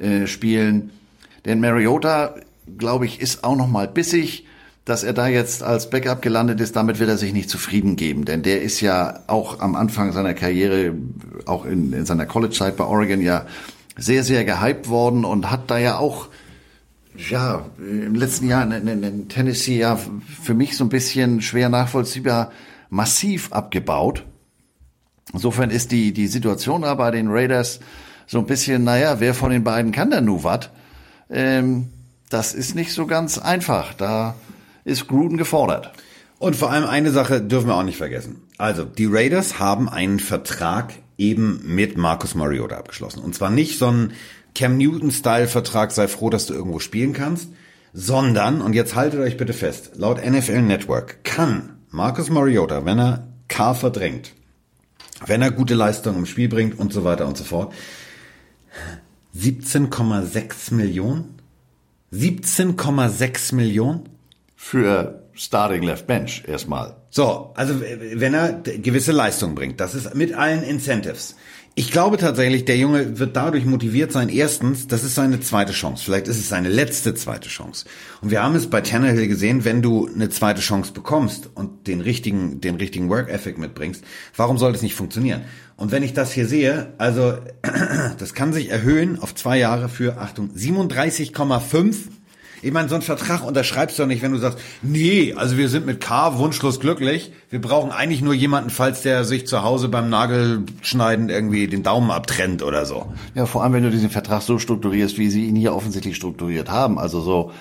äh, 0.00 0.26
spielen. 0.26 0.92
Denn 1.44 1.60
Mariota, 1.60 2.36
glaube 2.78 3.04
ich, 3.04 3.20
ist 3.20 3.44
auch 3.44 3.56
noch 3.56 3.68
mal 3.68 3.86
bissig 3.86 4.46
dass 4.84 5.02
er 5.02 5.14
da 5.14 5.28
jetzt 5.28 5.62
als 5.62 5.88
Backup 5.88 6.20
gelandet 6.20 6.60
ist, 6.60 6.76
damit 6.76 6.98
wird 6.98 7.08
er 7.08 7.16
sich 7.16 7.32
nicht 7.32 7.48
zufrieden 7.48 7.96
geben, 7.96 8.24
denn 8.24 8.42
der 8.42 8.62
ist 8.62 8.80
ja 8.80 9.20
auch 9.26 9.60
am 9.60 9.74
Anfang 9.76 10.12
seiner 10.12 10.34
Karriere, 10.34 10.94
auch 11.46 11.64
in, 11.64 11.92
in 11.92 12.04
seiner 12.04 12.26
College-Zeit 12.26 12.76
bei 12.76 12.84
Oregon 12.84 13.22
ja 13.22 13.46
sehr, 13.96 14.24
sehr 14.24 14.44
gehypt 14.44 14.88
worden 14.88 15.24
und 15.24 15.50
hat 15.50 15.70
da 15.70 15.78
ja 15.78 15.98
auch 15.98 16.28
ja, 17.16 17.64
im 17.78 18.14
letzten 18.14 18.48
Jahr 18.48 18.64
in, 18.64 18.88
in, 18.88 19.02
in 19.02 19.28
Tennessee 19.28 19.78
ja 19.78 19.98
für 20.42 20.54
mich 20.54 20.76
so 20.76 20.84
ein 20.84 20.90
bisschen 20.90 21.40
schwer 21.40 21.68
nachvollziehbar 21.68 22.50
massiv 22.90 23.52
abgebaut. 23.52 24.24
Insofern 25.32 25.70
ist 25.70 25.92
die, 25.92 26.12
die 26.12 26.26
Situation 26.26 26.82
da 26.82 26.94
bei 26.94 27.10
den 27.10 27.28
Raiders 27.28 27.80
so 28.26 28.38
ein 28.38 28.46
bisschen, 28.46 28.84
naja, 28.84 29.20
wer 29.20 29.34
von 29.34 29.50
den 29.50 29.64
beiden 29.64 29.92
kann 29.92 30.10
denn 30.10 30.24
nu 30.24 30.44
wat? 30.44 30.70
Ähm, 31.30 31.88
das 32.30 32.52
ist 32.52 32.74
nicht 32.74 32.92
so 32.92 33.06
ganz 33.06 33.38
einfach. 33.38 33.94
Da 33.94 34.34
ist 34.84 35.08
Gruden 35.08 35.36
gefordert. 35.36 35.92
Und 36.38 36.56
vor 36.56 36.70
allem 36.70 36.84
eine 36.84 37.10
Sache 37.10 37.40
dürfen 37.40 37.68
wir 37.68 37.76
auch 37.76 37.84
nicht 37.84 37.96
vergessen. 37.96 38.42
Also, 38.58 38.84
die 38.84 39.06
Raiders 39.06 39.58
haben 39.58 39.88
einen 39.88 40.20
Vertrag 40.20 40.94
eben 41.16 41.62
mit 41.64 41.96
Marcus 41.96 42.34
Mariota 42.34 42.76
abgeschlossen. 42.76 43.20
Und 43.20 43.34
zwar 43.34 43.50
nicht 43.50 43.78
so 43.78 43.86
ein 43.86 44.12
Cam 44.54 44.76
Newton-Style-Vertrag, 44.76 45.92
sei 45.92 46.08
froh, 46.08 46.30
dass 46.30 46.46
du 46.46 46.54
irgendwo 46.54 46.78
spielen 46.78 47.12
kannst, 47.12 47.48
sondern, 47.92 48.60
und 48.60 48.74
jetzt 48.74 48.94
haltet 48.94 49.20
euch 49.20 49.36
bitte 49.36 49.52
fest, 49.52 49.92
laut 49.94 50.24
NFL 50.24 50.62
Network 50.62 51.24
kann 51.24 51.76
Marcus 51.90 52.28
Mariota, 52.28 52.84
wenn 52.84 52.98
er 52.98 53.28
K 53.48 53.74
verdrängt, 53.74 54.32
wenn 55.26 55.42
er 55.42 55.52
gute 55.52 55.74
Leistungen 55.74 56.18
im 56.18 56.26
Spiel 56.26 56.48
bringt 56.48 56.78
und 56.78 56.92
so 56.92 57.04
weiter 57.04 57.26
und 57.26 57.36
so 57.36 57.44
fort, 57.44 57.72
17,6 59.36 60.74
Millionen? 60.74 61.34
17,6 62.12 63.54
Millionen? 63.54 64.08
Für 64.64 65.26
Starting 65.34 65.82
Left 65.82 66.06
Bench 66.06 66.42
erstmal. 66.46 66.96
So, 67.10 67.52
also 67.54 67.82
wenn 68.14 68.32
er 68.32 68.62
gewisse 68.62 69.12
Leistung 69.12 69.54
bringt, 69.54 69.78
das 69.78 69.94
ist 69.94 70.14
mit 70.14 70.32
allen 70.32 70.62
Incentives. 70.62 71.36
Ich 71.74 71.90
glaube 71.90 72.16
tatsächlich, 72.16 72.64
der 72.64 72.78
Junge 72.78 73.18
wird 73.18 73.36
dadurch 73.36 73.66
motiviert 73.66 74.10
sein. 74.10 74.30
Erstens, 74.30 74.86
das 74.86 75.04
ist 75.04 75.16
seine 75.16 75.40
zweite 75.40 75.74
Chance. 75.74 76.04
Vielleicht 76.04 76.28
ist 76.28 76.38
es 76.38 76.48
seine 76.48 76.70
letzte 76.70 77.14
zweite 77.14 77.50
Chance. 77.50 77.84
Und 78.22 78.30
wir 78.30 78.42
haben 78.42 78.54
es 78.54 78.70
bei 78.70 78.80
Tannehill 78.80 79.28
gesehen, 79.28 79.66
wenn 79.66 79.82
du 79.82 80.08
eine 80.08 80.30
zweite 80.30 80.62
Chance 80.62 80.92
bekommst 80.92 81.50
und 81.54 81.86
den 81.86 82.00
richtigen, 82.00 82.62
den 82.62 82.76
richtigen 82.76 83.10
Work 83.10 83.28
Ethic 83.28 83.58
mitbringst, 83.58 84.02
warum 84.34 84.56
soll 84.56 84.72
das 84.72 84.80
nicht 84.80 84.94
funktionieren? 84.94 85.42
Und 85.76 85.92
wenn 85.92 86.02
ich 86.02 86.14
das 86.14 86.32
hier 86.32 86.46
sehe, 86.46 86.94
also 86.96 87.34
das 88.18 88.32
kann 88.32 88.54
sich 88.54 88.70
erhöhen 88.70 89.18
auf 89.18 89.34
zwei 89.34 89.58
Jahre 89.58 89.90
für, 89.90 90.16
Achtung, 90.16 90.52
37,5 90.56 91.96
ich 92.64 92.72
meine, 92.72 92.88
so 92.88 92.94
einen 92.94 93.02
Vertrag 93.02 93.44
unterschreibst 93.44 93.98
du 93.98 94.02
doch 94.02 94.08
nicht, 94.08 94.22
wenn 94.22 94.32
du 94.32 94.38
sagst, 94.38 94.58
nee, 94.80 95.34
also 95.36 95.58
wir 95.58 95.68
sind 95.68 95.84
mit 95.84 96.00
K 96.00 96.38
wunschlos 96.38 96.80
glücklich. 96.80 97.30
Wir 97.50 97.60
brauchen 97.60 97.90
eigentlich 97.90 98.22
nur 98.22 98.32
jemanden, 98.32 98.70
falls 98.70 99.02
der 99.02 99.24
sich 99.24 99.46
zu 99.46 99.62
Hause 99.62 99.88
beim 99.88 100.08
Nagelschneiden 100.08 101.28
irgendwie 101.28 101.66
den 101.66 101.82
Daumen 101.82 102.10
abtrennt 102.10 102.62
oder 102.62 102.86
so. 102.86 103.12
Ja, 103.34 103.44
vor 103.44 103.62
allem, 103.62 103.74
wenn 103.74 103.82
du 103.82 103.90
diesen 103.90 104.08
Vertrag 104.08 104.40
so 104.40 104.58
strukturierst, 104.58 105.18
wie 105.18 105.28
sie 105.28 105.44
ihn 105.44 105.56
hier 105.56 105.74
offensichtlich 105.74 106.16
strukturiert 106.16 106.70
haben. 106.70 106.98
Also 106.98 107.20
so 107.20 107.52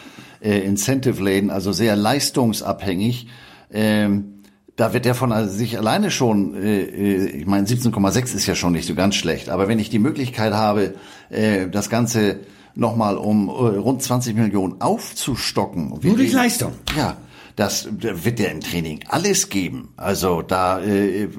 äh, 0.41 0.59
Incentive-Laden, 0.59 1.49
also 1.49 1.73
sehr 1.73 1.97
leistungsabhängig. 1.97 3.27
Ähm, 3.73 4.43
da 4.77 4.93
wird 4.93 5.03
der 5.03 5.15
von 5.15 5.49
sich 5.49 5.77
alleine 5.77 6.11
schon, 6.11 6.55
äh, 6.55 6.81
äh 6.81 7.25
ich 7.25 7.45
meine 7.45 7.67
17,6 7.67 8.35
ist 8.35 8.45
ja 8.45 8.55
schon 8.55 8.71
nicht 8.71 8.87
so 8.87 8.95
ganz 8.95 9.15
schlecht, 9.15 9.49
aber 9.49 9.67
wenn 9.67 9.79
ich 9.79 9.89
die 9.89 9.99
Möglichkeit 9.99 10.53
habe, 10.53 10.95
äh, 11.29 11.67
das 11.67 11.89
Ganze 11.89 12.39
nochmal 12.75 13.17
um 13.17 13.49
äh, 13.49 13.51
rund 13.51 14.01
20 14.01 14.35
Millionen 14.35 14.81
aufzustocken. 14.81 15.89
Nur 16.01 16.17
durch 16.17 16.33
Leistung. 16.33 16.73
Ja. 16.95 17.17
Das 17.55 17.87
wird 17.99 18.39
der 18.39 18.51
im 18.51 18.61
Training 18.61 19.01
alles 19.09 19.49
geben. 19.49 19.89
Also 19.95 20.41
da 20.41 20.79
äh, 20.79 21.29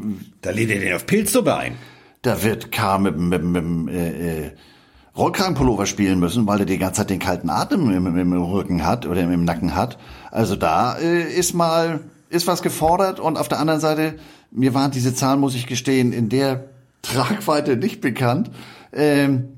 da 0.42 0.50
lädt 0.50 0.70
er 0.70 0.78
den 0.78 0.94
auf 0.94 1.06
Pilzsuppe 1.06 1.56
ein. 1.56 1.74
Da 2.22 2.42
wird 2.42 2.70
K 2.70 2.98
mit, 2.98 3.18
mit, 3.18 3.42
mit 3.42 3.92
äh, 3.92 4.44
äh, 4.46 4.50
Rollkragenpullover 5.16 5.86
spielen 5.86 6.20
müssen, 6.20 6.46
weil 6.46 6.60
er 6.60 6.66
die 6.66 6.78
ganze 6.78 7.00
Zeit 7.00 7.10
den 7.10 7.18
kalten 7.18 7.50
Atem 7.50 7.90
im, 7.90 8.16
im 8.16 8.32
Rücken 8.32 8.86
hat 8.86 9.06
oder 9.06 9.22
im 9.22 9.44
Nacken 9.44 9.74
hat. 9.74 9.98
Also 10.30 10.54
da 10.54 10.96
äh, 10.98 11.22
ist 11.22 11.52
mal 11.52 12.00
ist 12.30 12.46
was 12.46 12.62
gefordert 12.62 13.20
und 13.20 13.36
auf 13.36 13.48
der 13.48 13.58
anderen 13.60 13.80
Seite 13.80 14.16
mir 14.50 14.72
waren 14.72 14.92
diese 14.92 15.14
Zahlen, 15.14 15.40
muss 15.40 15.54
ich 15.54 15.66
gestehen, 15.66 16.12
in 16.12 16.28
der 16.28 16.64
Tragweite 17.02 17.76
nicht 17.76 18.00
bekannt. 18.00 18.50
Ähm, 18.92 19.53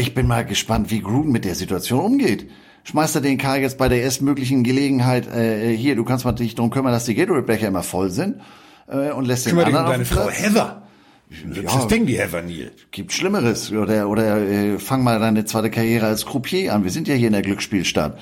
ich 0.00 0.14
bin 0.14 0.26
mal 0.26 0.44
gespannt, 0.44 0.90
wie 0.90 1.00
Gruden 1.00 1.30
mit 1.30 1.44
der 1.44 1.54
Situation 1.54 2.00
umgeht. 2.00 2.50
Schmeißt 2.84 3.14
er 3.14 3.20
den 3.20 3.38
Karl 3.38 3.60
jetzt 3.60 3.78
bei 3.78 3.88
der 3.88 4.02
erstmöglichen 4.02 4.64
Gelegenheit 4.64 5.26
äh, 5.28 5.76
hier, 5.76 5.96
du 5.96 6.04
kannst 6.04 6.24
mal 6.24 6.32
dich 6.32 6.54
darum 6.54 6.70
kümmern, 6.70 6.92
dass 6.92 7.04
die 7.04 7.14
Gatorade-Becher 7.14 7.68
immer 7.68 7.82
voll 7.82 8.10
sind 8.10 8.40
äh, 8.88 9.10
und 9.10 9.26
lässt 9.26 9.46
den 9.46 9.56
Kümmer 9.56 9.66
anderen 9.66 10.00
dich 10.00 10.10
um 10.10 10.16
deine 10.16 10.30
Frau 10.30 10.30
Heather. 10.30 10.82
Ja, 11.52 11.62
das 11.62 11.86
Ding, 11.86 12.06
die 12.06 12.18
Heather 12.18 12.42
Neil. 12.42 12.72
Gibt 12.90 13.12
Schlimmeres. 13.12 13.70
Oder, 13.70 14.08
oder 14.08 14.38
äh, 14.38 14.78
fang 14.78 15.04
mal 15.04 15.20
deine 15.20 15.44
zweite 15.44 15.70
Karriere 15.70 16.06
als 16.06 16.26
Croupier 16.26 16.74
an. 16.74 16.82
Wir 16.82 16.90
sind 16.90 17.06
ja 17.06 17.14
hier 17.14 17.28
in 17.28 17.34
der 17.34 17.42
Glücksspielstadt. 17.42 18.18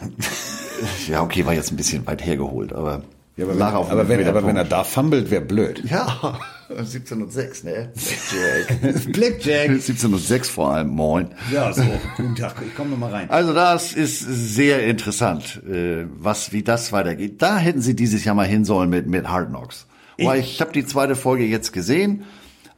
ja, 1.08 1.22
okay, 1.22 1.44
war 1.44 1.52
jetzt 1.52 1.72
ein 1.72 1.76
bisschen 1.76 2.06
weit 2.06 2.24
hergeholt, 2.24 2.72
aber 2.72 3.02
ja, 3.36 3.44
aber, 3.44 3.54
wenn, 3.54 3.62
aber, 3.62 4.08
wenn, 4.08 4.28
aber 4.28 4.46
wenn 4.46 4.56
er 4.56 4.64
da 4.64 4.84
fummelt, 4.84 5.30
wäre 5.30 5.42
blöd. 5.42 5.82
Ja. 5.84 6.38
1706, 6.68 7.64
ne? 7.64 7.92
Blackjack. 7.94 9.12
Blackjack. 9.12 9.70
1706 9.70 10.48
vor 10.48 10.72
allem, 10.72 10.88
moin. 10.88 11.28
Ja, 11.52 11.72
so. 11.72 11.82
Guten 12.16 12.34
Tag, 12.34 12.56
ich 12.66 12.74
komme 12.74 12.90
nochmal 12.90 13.12
rein. 13.12 13.30
Also 13.30 13.52
das 13.54 13.92
ist 13.92 14.20
sehr 14.20 14.84
interessant, 14.86 15.62
äh, 15.68 16.06
was 16.18 16.52
wie 16.52 16.62
das 16.62 16.92
weitergeht. 16.92 17.40
Da 17.40 17.58
hätten 17.58 17.80
sie 17.80 17.94
dieses 17.94 18.24
Jahr 18.24 18.34
mal 18.34 18.46
hin 18.46 18.64
sollen 18.64 18.90
mit 18.90 19.06
mit 19.06 19.28
Hard 19.28 19.48
Knocks. 19.48 19.86
Ich, 20.16 20.28
ich 20.28 20.60
habe 20.60 20.72
die 20.72 20.86
zweite 20.86 21.14
Folge 21.14 21.44
jetzt 21.44 21.72
gesehen, 21.72 22.24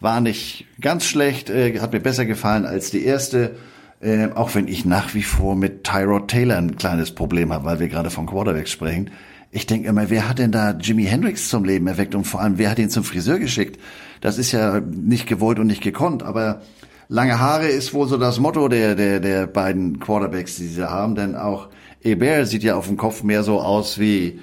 war 0.01 0.21
nicht 0.21 0.67
ganz 0.81 1.05
schlecht, 1.05 1.51
äh, 1.51 1.79
hat 1.81 1.93
mir 1.93 2.01
besser 2.01 2.27
gefallen 2.27 2.67
als 2.67 2.91
die 2.91 3.05
erste. 3.05 3.57
Äh, 4.01 4.29
auch 4.35 4.55
wenn 4.55 4.69
ich 4.69 4.85
nach 4.85 5.15
wie 5.15 5.25
vor 5.25 5.57
mit 5.57 5.83
Tyrod 5.83 6.29
Taylor 6.29 6.57
ein 6.57 6.77
kleines 6.77 7.11
Problem 7.11 7.53
habe, 7.53 7.65
weil 7.65 7.81
wir 7.81 7.89
gerade 7.89 8.11
von 8.11 8.27
Quarterbacks 8.27 8.71
sprechen. 8.71 9.11
Ich 9.51 9.67
denke 9.67 9.89
immer, 9.89 10.11
wer 10.11 10.29
hat 10.29 10.39
denn 10.39 10.53
da 10.53 10.73
Jimi 10.73 11.05
Hendrix 11.05 11.49
zum 11.49 11.65
Leben 11.65 11.87
erweckt 11.87 12.15
und 12.15 12.25
vor 12.25 12.41
allem, 12.41 12.59
wer 12.59 12.71
hat 12.71 12.79
ihn 12.79 12.91
zum 12.91 13.05
Friseur 13.05 13.39
geschickt? 13.39 13.81
Das 14.21 14.37
ist 14.37 14.53
ja 14.53 14.81
nicht 14.81 15.27
gewollt 15.27 15.59
und 15.59 15.69
nicht 15.69 15.83
gekonnt, 15.83 16.23
aber 16.23 16.63
lange 17.09 17.39
Haare 17.39 17.69
ist 17.69 17.95
wohl 17.95 18.09
so 18.09 18.19
das 18.19 18.39
Motto 18.41 18.69
der, 18.69 18.95
der, 18.95 19.21
der 19.21 19.47
beiden 19.47 20.01
Quarterbacks, 20.01 20.57
die 20.57 20.67
sie 20.67 20.89
haben, 20.89 21.15
denn 21.15 21.35
auch 21.35 21.69
Ebert 22.03 22.47
sieht 22.49 22.63
ja 22.63 22.77
auf 22.77 22.87
dem 22.87 22.97
Kopf 22.97 23.23
mehr 23.23 23.43
so 23.43 23.61
aus 23.61 23.99
wie, 23.99 24.41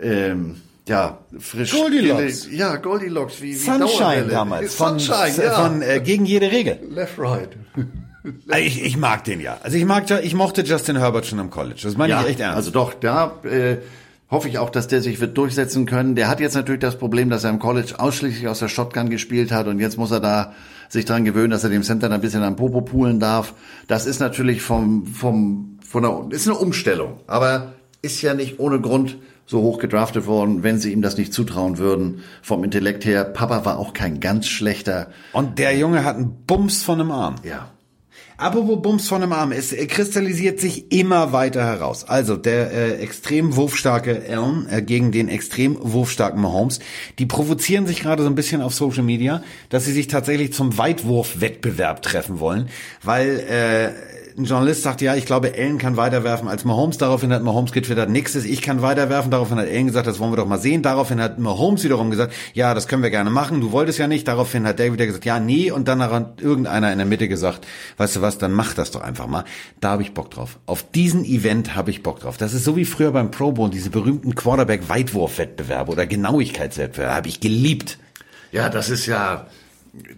ähm, 0.00 0.56
ja, 0.86 1.18
frisch. 1.38 1.72
Goldilocks. 1.72 2.48
Ja, 2.50 2.76
Goldilocks, 2.76 3.40
wie, 3.40 3.52
wie 3.52 3.54
Sunshine 3.54 4.26
damals. 4.28 4.74
Von, 4.74 4.98
Sunshine, 4.98 5.44
ja. 5.44 5.52
von 5.52 5.82
äh, 5.82 6.00
gegen 6.00 6.26
jede 6.26 6.50
Regel. 6.50 6.80
Left, 6.90 7.18
right. 7.18 7.50
Ich, 8.56 8.82
ich 8.82 8.96
mag 8.96 9.22
den 9.24 9.38
ja. 9.38 9.58
Also 9.62 9.76
ich 9.76 9.84
mag, 9.84 10.10
ich 10.22 10.32
mochte 10.32 10.62
Justin 10.62 10.96
Herbert 10.96 11.26
schon 11.26 11.38
am 11.40 11.50
College. 11.50 11.80
Das 11.82 11.94
meine 11.98 12.18
ich 12.22 12.28
echt 12.30 12.40
ernst. 12.40 12.56
Also 12.56 12.70
doch, 12.70 12.94
da 12.94 13.34
äh, 13.44 13.76
hoffe 14.34 14.48
ich 14.48 14.58
auch, 14.58 14.70
dass 14.70 14.88
der 14.88 15.00
sich 15.00 15.20
wird 15.20 15.38
durchsetzen 15.38 15.86
können. 15.86 16.16
Der 16.16 16.28
hat 16.28 16.40
jetzt 16.40 16.54
natürlich 16.54 16.80
das 16.80 16.98
Problem, 16.98 17.30
dass 17.30 17.44
er 17.44 17.50
im 17.50 17.58
College 17.58 17.94
ausschließlich 17.96 18.48
aus 18.48 18.58
der 18.58 18.68
Shotgun 18.68 19.08
gespielt 19.08 19.52
hat 19.52 19.68
und 19.68 19.78
jetzt 19.78 19.96
muss 19.96 20.10
er 20.10 20.20
da 20.20 20.52
sich 20.88 21.04
dran 21.04 21.24
gewöhnen, 21.24 21.50
dass 21.50 21.64
er 21.64 21.70
dem 21.70 21.82
Center 21.82 22.10
ein 22.10 22.20
bisschen 22.20 22.42
am 22.42 22.56
Popo 22.56 22.82
poolen 22.82 23.20
darf. 23.20 23.54
Das 23.86 24.06
ist 24.06 24.20
natürlich 24.20 24.60
vom 24.60 25.06
vom 25.06 25.78
von 25.80 26.02
der 26.02 26.26
ist 26.36 26.48
eine 26.48 26.58
Umstellung, 26.58 27.20
aber 27.26 27.74
ist 28.02 28.20
ja 28.22 28.34
nicht 28.34 28.58
ohne 28.58 28.80
Grund 28.80 29.16
so 29.46 29.62
hoch 29.62 29.78
gedraftet 29.78 30.26
worden, 30.26 30.62
wenn 30.62 30.78
sie 30.78 30.92
ihm 30.92 31.02
das 31.02 31.16
nicht 31.16 31.32
zutrauen 31.32 31.78
würden. 31.78 32.22
Vom 32.42 32.64
Intellekt 32.64 33.04
her, 33.04 33.24
Papa 33.24 33.64
war 33.64 33.78
auch 33.78 33.92
kein 33.92 34.20
ganz 34.20 34.48
schlechter. 34.48 35.08
Und 35.32 35.58
der 35.58 35.76
Junge 35.76 36.04
hat 36.04 36.16
einen 36.16 36.44
Bums 36.46 36.82
von 36.82 37.00
einem 37.00 37.10
Arm. 37.10 37.36
Ja, 37.44 37.70
Apropos 38.36 38.82
Bums 38.82 39.06
von 39.06 39.22
einem 39.22 39.32
Arm, 39.32 39.52
es 39.52 39.72
äh, 39.72 39.86
kristallisiert 39.86 40.58
sich 40.58 40.90
immer 40.90 41.32
weiter 41.32 41.64
heraus. 41.64 42.04
Also 42.04 42.36
der 42.36 42.72
äh, 42.72 42.94
extrem 42.96 43.54
wurfstarke 43.54 44.24
Allen 44.28 44.68
äh, 44.68 44.82
gegen 44.82 45.12
den 45.12 45.28
extrem 45.28 45.76
wurfstarken 45.80 46.40
Mahomes, 46.40 46.80
die 47.20 47.26
provozieren 47.26 47.86
sich 47.86 48.00
gerade 48.00 48.24
so 48.24 48.28
ein 48.28 48.34
bisschen 48.34 48.60
auf 48.60 48.74
Social 48.74 49.04
Media, 49.04 49.42
dass 49.68 49.84
sie 49.84 49.92
sich 49.92 50.08
tatsächlich 50.08 50.52
zum 50.52 50.76
Weitwurfwettbewerb 50.76 52.02
treffen 52.02 52.40
wollen, 52.40 52.68
weil 53.02 53.38
äh, 53.38 54.23
ein 54.36 54.44
Journalist 54.44 54.82
sagt, 54.82 55.00
ja, 55.00 55.14
ich 55.14 55.26
glaube, 55.26 55.52
Allen 55.56 55.78
kann 55.78 55.96
weiterwerfen 55.96 56.48
als 56.48 56.64
Mahomes. 56.64 56.98
Daraufhin 56.98 57.32
hat 57.32 57.42
Mahomes 57.42 57.72
getwittert, 57.72 58.10
nächstes, 58.10 58.44
ich 58.44 58.62
kann 58.62 58.82
weiterwerfen. 58.82 59.30
Daraufhin 59.30 59.58
hat 59.58 59.68
Allen 59.68 59.86
gesagt, 59.86 60.06
das 60.06 60.18
wollen 60.18 60.32
wir 60.32 60.36
doch 60.36 60.46
mal 60.46 60.58
sehen. 60.58 60.82
Daraufhin 60.82 61.20
hat 61.20 61.38
Mahomes 61.38 61.84
wiederum 61.84 62.10
gesagt, 62.10 62.34
ja, 62.52 62.74
das 62.74 62.88
können 62.88 63.02
wir 63.02 63.10
gerne 63.10 63.30
machen. 63.30 63.60
Du 63.60 63.72
wolltest 63.72 63.98
ja 63.98 64.08
nicht. 64.08 64.26
Daraufhin 64.26 64.66
hat 64.66 64.78
wieder 64.78 65.06
gesagt, 65.06 65.24
ja, 65.24 65.38
nee. 65.38 65.70
Und 65.70 65.88
dann 65.88 66.02
hat 66.02 66.40
irgendeiner 66.40 66.90
in 66.90 66.98
der 66.98 67.06
Mitte 67.06 67.28
gesagt, 67.28 67.66
weißt 67.96 68.16
du 68.16 68.22
was, 68.22 68.38
dann 68.38 68.52
mach 68.52 68.74
das 68.74 68.90
doch 68.90 69.02
einfach 69.02 69.26
mal. 69.26 69.44
Da 69.80 69.90
habe 69.90 70.02
ich 70.02 70.14
Bock 70.14 70.30
drauf. 70.30 70.58
Auf 70.66 70.84
diesen 70.90 71.24
Event 71.24 71.76
habe 71.76 71.90
ich 71.90 72.02
Bock 72.02 72.20
drauf. 72.20 72.36
Das 72.36 72.54
ist 72.54 72.64
so 72.64 72.76
wie 72.76 72.84
früher 72.84 73.12
beim 73.12 73.30
Pro 73.30 73.52
Bowl, 73.52 73.70
diese 73.70 73.90
berühmten 73.90 74.34
Quarterback-Weitwurf-Wettbewerbe 74.34 75.92
oder 75.92 76.06
Genauigkeitswettbewerbe. 76.06 77.14
Habe 77.14 77.28
ich 77.28 77.40
geliebt. 77.40 77.98
Ja, 78.50 78.68
das 78.68 78.90
ist 78.90 79.06
ja, 79.06 79.46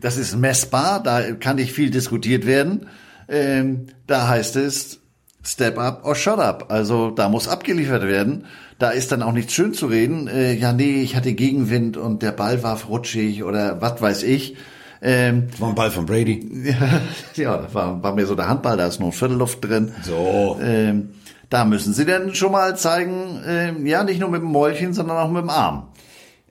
das 0.00 0.16
ist 0.16 0.36
messbar, 0.36 1.02
da 1.02 1.32
kann 1.32 1.56
nicht 1.56 1.72
viel 1.72 1.90
diskutiert 1.90 2.46
werden. 2.46 2.88
Ähm, 3.28 3.86
da 4.06 4.28
heißt 4.28 4.56
es 4.56 5.00
Step 5.44 5.78
up 5.78 6.04
or 6.04 6.14
shut 6.14 6.38
up. 6.38 6.66
Also 6.68 7.10
da 7.10 7.28
muss 7.28 7.48
abgeliefert 7.48 8.02
werden. 8.02 8.46
Da 8.78 8.90
ist 8.90 9.12
dann 9.12 9.22
auch 9.22 9.32
nichts 9.32 9.52
schön 9.54 9.72
zu 9.72 9.86
reden. 9.86 10.28
Äh, 10.28 10.54
ja, 10.54 10.72
nee, 10.72 11.02
ich 11.02 11.16
hatte 11.16 11.32
Gegenwind 11.32 11.96
und 11.96 12.22
der 12.22 12.32
Ball 12.32 12.62
war 12.62 12.82
rutschig 12.84 13.44
oder 13.44 13.80
was 13.80 14.02
weiß 14.02 14.22
ich. 14.24 14.56
Ähm, 15.02 15.48
Das 15.50 15.60
war 15.60 15.68
ein 15.68 15.74
Ball 15.74 15.90
von 15.90 16.06
Brady. 16.06 16.74
ja, 17.36 17.72
war, 17.72 18.02
war 18.02 18.14
mir 18.14 18.26
so 18.26 18.34
der 18.34 18.48
Handball, 18.48 18.76
da 18.76 18.86
ist 18.86 18.98
nur 18.98 19.12
Viertelluft 19.12 19.64
drin. 19.64 19.92
So. 20.02 20.58
Ähm, 20.60 21.10
da 21.48 21.64
müssen 21.64 21.94
sie 21.94 22.04
dann 22.04 22.34
schon 22.34 22.52
mal 22.52 22.76
zeigen, 22.76 23.40
ähm, 23.46 23.86
ja, 23.86 24.02
nicht 24.02 24.18
nur 24.20 24.30
mit 24.30 24.42
dem 24.42 24.50
Mäulchen, 24.50 24.94
sondern 24.94 25.16
auch 25.18 25.30
mit 25.30 25.42
dem 25.42 25.50
Arm. 25.50 25.88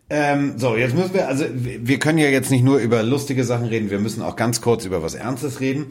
Ähm, 0.10 0.54
so, 0.58 0.76
jetzt 0.76 0.96
müssen 0.96 1.14
wir, 1.14 1.28
also 1.28 1.46
wir 1.52 2.00
können 2.00 2.20
ja 2.20 2.28
jetzt 2.28 2.52
nicht 2.52 2.64
nur 2.64 2.78
über 2.78 3.02
lustige 3.04 3.44
Sachen 3.44 3.66
reden, 3.66 3.90
wir 3.90 4.00
müssen 4.00 4.22
auch 4.22 4.36
ganz 4.36 4.62
kurz 4.62 4.86
über 4.86 5.02
was 5.02 5.16
Ernstes 5.16 5.60
reden. 5.60 5.88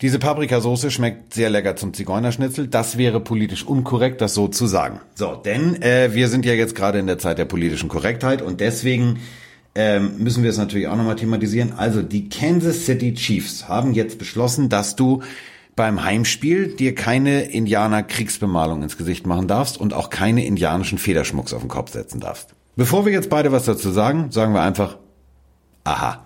Diese 0.00 0.20
Paprikasauce 0.20 0.92
schmeckt 0.92 1.34
sehr 1.34 1.50
lecker 1.50 1.74
zum 1.74 1.92
Zigeunerschnitzel. 1.92 2.68
Das 2.68 2.98
wäre 2.98 3.18
politisch 3.18 3.64
unkorrekt, 3.64 4.20
das 4.20 4.32
so 4.32 4.46
zu 4.46 4.68
sagen. 4.68 5.00
So, 5.16 5.34
denn 5.34 5.82
äh, 5.82 6.14
wir 6.14 6.28
sind 6.28 6.44
ja 6.44 6.52
jetzt 6.52 6.76
gerade 6.76 7.00
in 7.00 7.08
der 7.08 7.18
Zeit 7.18 7.38
der 7.38 7.46
politischen 7.46 7.88
Korrektheit 7.88 8.40
und 8.40 8.60
deswegen 8.60 9.18
ähm, 9.74 10.18
müssen 10.18 10.44
wir 10.44 10.50
es 10.50 10.56
natürlich 10.56 10.86
auch 10.86 10.94
nochmal 10.94 11.16
thematisieren. 11.16 11.72
Also 11.76 12.02
die 12.02 12.28
Kansas 12.28 12.86
City 12.86 13.12
Chiefs 13.14 13.68
haben 13.68 13.92
jetzt 13.92 14.20
beschlossen, 14.20 14.68
dass 14.68 14.94
du 14.94 15.22
beim 15.74 16.04
Heimspiel 16.04 16.76
dir 16.76 16.94
keine 16.94 17.50
Indianer-Kriegsbemalung 17.50 18.84
ins 18.84 18.98
Gesicht 18.98 19.26
machen 19.26 19.48
darfst 19.48 19.80
und 19.80 19.94
auch 19.94 20.10
keine 20.10 20.46
indianischen 20.46 20.98
Federschmucks 20.98 21.52
auf 21.52 21.60
den 21.62 21.68
Kopf 21.68 21.90
setzen 21.90 22.20
darfst. 22.20 22.54
Bevor 22.76 23.04
wir 23.04 23.12
jetzt 23.12 23.30
beide 23.30 23.50
was 23.50 23.64
dazu 23.64 23.90
sagen, 23.90 24.30
sagen 24.30 24.54
wir 24.54 24.62
einfach, 24.62 24.96
aha. 25.82 26.24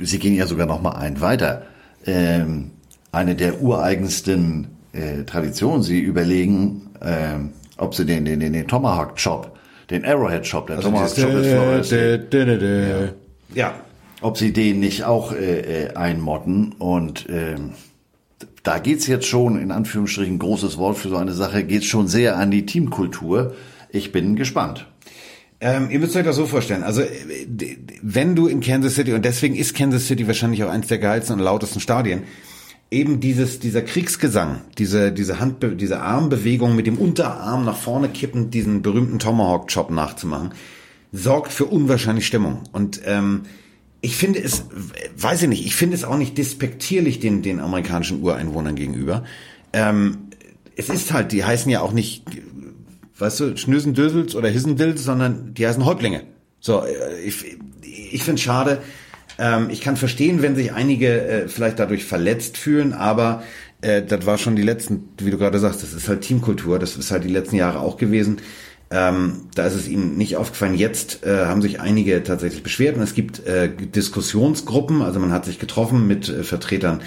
Sie 0.00 0.20
gehen 0.20 0.36
ja 0.36 0.46
sogar 0.46 0.66
noch 0.66 0.80
mal 0.80 0.92
einen 0.92 1.20
weiter. 1.20 1.66
Ähm, 2.06 2.70
eine 3.12 3.34
der 3.34 3.62
ureigensten 3.62 4.68
äh, 4.92 5.24
Traditionen. 5.24 5.82
Sie 5.82 6.00
überlegen, 6.00 6.90
ähm, 7.02 7.50
ob 7.78 7.94
sie 7.94 8.04
den, 8.04 8.24
den, 8.24 8.40
den, 8.40 8.66
Tomahawk 8.66 9.16
Chop, 9.16 9.56
den 9.90 10.04
Arrowhead 10.04 10.48
Chop, 10.48 10.66
der 10.66 10.80
Tomahawk 10.80 11.14
Chop 11.14 11.32
ist 11.32 11.48
Florida, 11.48 11.82
Ja. 13.54 13.74
ob 14.20 14.38
sie 14.38 14.52
den 14.52 14.80
nicht 14.80 15.04
auch 15.04 15.32
äh, 15.32 15.84
äh, 15.84 15.94
einmotten. 15.94 16.72
Und 16.78 17.26
ähm, 17.28 17.70
da 18.62 18.78
geht's 18.78 19.06
jetzt 19.06 19.26
schon, 19.26 19.60
in 19.60 19.70
Anführungsstrichen, 19.70 20.38
großes 20.38 20.76
Wort 20.78 20.98
für 20.98 21.08
so 21.08 21.16
eine 21.16 21.32
Sache, 21.32 21.64
geht's 21.64 21.86
schon 21.86 22.08
sehr 22.08 22.36
an 22.36 22.50
die 22.50 22.66
Teamkultur. 22.66 23.54
Ich 23.90 24.12
bin 24.12 24.36
gespannt. 24.36 24.86
Ähm, 25.60 25.90
ihr 25.90 25.98
müsst 25.98 26.14
euch 26.16 26.24
das 26.24 26.36
so 26.36 26.46
vorstellen. 26.46 26.82
Also, 26.82 27.00
äh, 27.00 27.46
wenn 28.02 28.36
du 28.36 28.46
in 28.46 28.60
Kansas 28.60 28.94
City, 28.94 29.12
und 29.12 29.24
deswegen 29.24 29.54
ist 29.54 29.74
Kansas 29.74 30.06
City 30.06 30.26
wahrscheinlich 30.26 30.62
auch 30.64 30.70
eins 30.70 30.88
der 30.88 30.98
geilsten 30.98 31.38
und 31.38 31.44
lautesten 31.44 31.80
Stadien, 31.80 32.24
eben 32.90 33.20
dieses, 33.20 33.58
dieser 33.58 33.82
Kriegsgesang, 33.82 34.60
diese, 34.78 35.12
diese 35.12 35.40
Handbe 35.40 35.74
diese 35.74 36.00
Armbewegung 36.00 36.76
mit 36.76 36.86
dem 36.86 36.98
Unterarm 36.98 37.64
nach 37.64 37.76
vorne 37.76 38.08
kippend, 38.08 38.54
diesen 38.54 38.82
berühmten 38.82 39.18
Tomahawk-Chop 39.18 39.90
nachzumachen, 39.90 40.52
sorgt 41.12 41.52
für 41.52 41.64
unwahrscheinlich 41.64 42.26
Stimmung. 42.26 42.62
Und, 42.72 43.00
ähm, 43.04 43.42
ich 44.02 44.16
finde 44.16 44.40
es, 44.40 44.64
weiß 45.16 45.42
ich 45.42 45.48
nicht, 45.48 45.66
ich 45.66 45.74
finde 45.74 45.96
es 45.96 46.04
auch 46.04 46.16
nicht 46.16 46.38
despektierlich 46.38 47.18
den, 47.18 47.42
den 47.42 47.58
amerikanischen 47.58 48.22
Ureinwohnern 48.22 48.76
gegenüber. 48.76 49.24
Ähm, 49.72 50.18
es 50.76 50.90
ist 50.90 51.12
halt, 51.12 51.32
die 51.32 51.44
heißen 51.44 51.70
ja 51.70 51.80
auch 51.80 51.92
nicht, 51.92 52.24
weißt 53.18 53.40
du, 53.40 53.56
Schnösendösels 53.56 54.34
oder 54.34 54.48
Hissendils, 54.48 55.04
sondern 55.04 55.54
die 55.54 55.66
heißen 55.66 55.84
Häuptlinge. 55.84 56.22
So, 56.60 56.84
äh, 56.84 57.20
ich, 57.24 57.58
ich 57.82 58.22
finde 58.22 58.38
es 58.38 58.42
schade. 58.42 58.78
Ähm, 59.38 59.68
ich 59.70 59.80
kann 59.80 59.96
verstehen, 59.96 60.42
wenn 60.42 60.56
sich 60.56 60.72
einige 60.72 61.20
äh, 61.22 61.48
vielleicht 61.48 61.78
dadurch 61.78 62.04
verletzt 62.04 62.56
fühlen, 62.56 62.92
aber 62.92 63.42
äh, 63.82 64.02
das 64.02 64.26
war 64.26 64.38
schon 64.38 64.56
die 64.56 64.62
letzten, 64.62 65.08
wie 65.18 65.30
du 65.30 65.38
gerade 65.38 65.58
sagst, 65.58 65.82
das 65.82 65.92
ist 65.92 66.08
halt 66.08 66.22
Teamkultur, 66.22 66.78
das 66.78 66.96
ist 66.96 67.10
halt 67.10 67.24
die 67.24 67.28
letzten 67.28 67.56
Jahre 67.56 67.80
auch 67.80 67.96
gewesen. 67.96 68.38
Ähm, 68.88 69.48
da 69.54 69.66
ist 69.66 69.74
es 69.74 69.88
ihnen 69.88 70.16
nicht 70.16 70.36
aufgefallen. 70.36 70.76
Jetzt 70.76 71.24
äh, 71.26 71.46
haben 71.46 71.60
sich 71.60 71.80
einige 71.80 72.22
tatsächlich 72.22 72.62
beschwert 72.62 72.96
und 72.96 73.02
es 73.02 73.14
gibt 73.14 73.44
äh, 73.44 73.68
Diskussionsgruppen, 73.68 75.02
also 75.02 75.18
man 75.18 75.32
hat 75.32 75.44
sich 75.44 75.58
getroffen 75.58 76.06
mit 76.06 76.28
äh, 76.28 76.44
Vertretern 76.44 77.02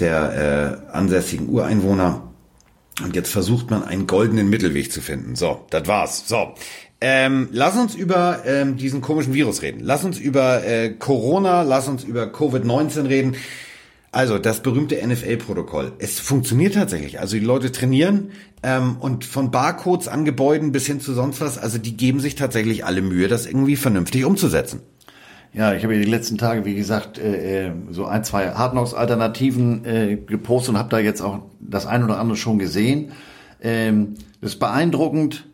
der 0.00 0.82
äh, 0.90 0.92
ansässigen 0.92 1.48
Ureinwohner 1.48 2.33
und 3.02 3.16
jetzt 3.16 3.30
versucht 3.30 3.70
man 3.70 3.82
einen 3.82 4.06
goldenen 4.06 4.48
Mittelweg 4.48 4.92
zu 4.92 5.00
finden. 5.00 5.34
So, 5.34 5.66
das 5.70 5.88
war's. 5.88 6.28
So. 6.28 6.54
Ähm, 7.00 7.48
lass 7.52 7.76
uns 7.76 7.94
über 7.94 8.42
ähm, 8.46 8.76
diesen 8.76 9.00
komischen 9.00 9.34
Virus 9.34 9.62
reden. 9.62 9.80
Lass 9.82 10.04
uns 10.04 10.18
über 10.18 10.64
äh, 10.64 10.90
Corona, 10.90 11.62
lass 11.62 11.88
uns 11.88 12.04
über 12.04 12.24
Covid-19 12.24 13.08
reden. 13.08 13.36
Also 14.14 14.38
das 14.38 14.62
berühmte 14.62 15.04
NFL-Protokoll. 15.04 15.94
Es 15.98 16.20
funktioniert 16.20 16.74
tatsächlich. 16.74 17.18
Also 17.18 17.36
die 17.36 17.44
Leute 17.44 17.72
trainieren 17.72 18.30
ähm, 18.62 18.96
und 19.00 19.24
von 19.24 19.50
Barcodes 19.50 20.06
an 20.06 20.24
Gebäuden 20.24 20.70
bis 20.70 20.86
hin 20.86 21.00
zu 21.00 21.14
sonst 21.14 21.40
was. 21.40 21.58
Also 21.58 21.78
die 21.78 21.96
geben 21.96 22.20
sich 22.20 22.36
tatsächlich 22.36 22.84
alle 22.84 23.02
Mühe, 23.02 23.26
das 23.26 23.44
irgendwie 23.44 23.74
vernünftig 23.74 24.24
umzusetzen. 24.24 24.82
Ja, 25.54 25.72
ich 25.72 25.84
habe 25.84 25.94
ja 25.94 26.00
die 26.02 26.10
letzten 26.10 26.36
Tage, 26.36 26.64
wie 26.64 26.74
gesagt, 26.74 27.16
äh, 27.16 27.68
äh, 27.68 27.72
so 27.90 28.06
ein, 28.06 28.24
zwei 28.24 28.50
Hardknocks-Alternativen 28.50 29.84
äh, 29.84 30.16
gepostet 30.16 30.70
und 30.70 30.78
habe 30.78 30.88
da 30.88 30.98
jetzt 30.98 31.22
auch 31.22 31.42
das 31.60 31.86
ein 31.86 32.02
oder 32.02 32.18
andere 32.18 32.36
schon 32.36 32.58
gesehen. 32.58 33.12
Ähm, 33.62 34.14
das 34.40 34.54
ist 34.54 34.58
beeindruckend, 34.58 35.46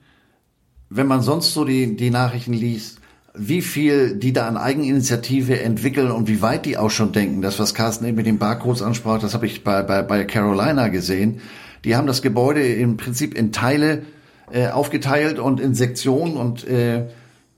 wenn 0.89 1.07
man 1.07 1.21
sonst 1.21 1.53
so 1.53 1.67
die, 1.67 1.97
die 1.97 2.11
Nachrichten 2.11 2.55
liest. 2.55 2.99
wie 3.35 3.63
viel 3.63 4.17
die 4.17 4.33
da 4.33 4.49
an 4.49 4.57
Eigeninitiative 4.57 5.61
entwickeln 5.61 6.11
und 6.11 6.29
wie 6.29 6.43
weit 6.43 6.67
die 6.67 6.77
auch 6.77 6.91
schon 6.91 7.13
denken. 7.13 7.43
Das, 7.43 7.59
was 7.59 7.75
Carsten 7.75 8.05
eben 8.07 8.17
mit 8.17 8.27
den 8.27 8.39
Barcodes 8.39 8.83
ansprach, 8.83 9.21
das 9.21 9.35
habe 9.35 9.47
ich 9.47 9.63
bei, 9.63 9.83
bei, 9.83 10.03
bei 10.03 10.25
Carolina 10.25 10.89
gesehen. 10.89 11.41
Die 11.85 11.95
haben 11.95 12.07
das 12.07 12.23
Gebäude 12.23 12.67
im 12.67 12.97
Prinzip 12.97 13.35
in 13.35 13.53
Teile 13.53 14.03
äh, 14.51 14.69
aufgeteilt 14.69 15.39
und 15.39 15.61
in 15.61 15.75
Sektionen 15.75 16.37
und 16.37 16.67
äh, 16.67 17.07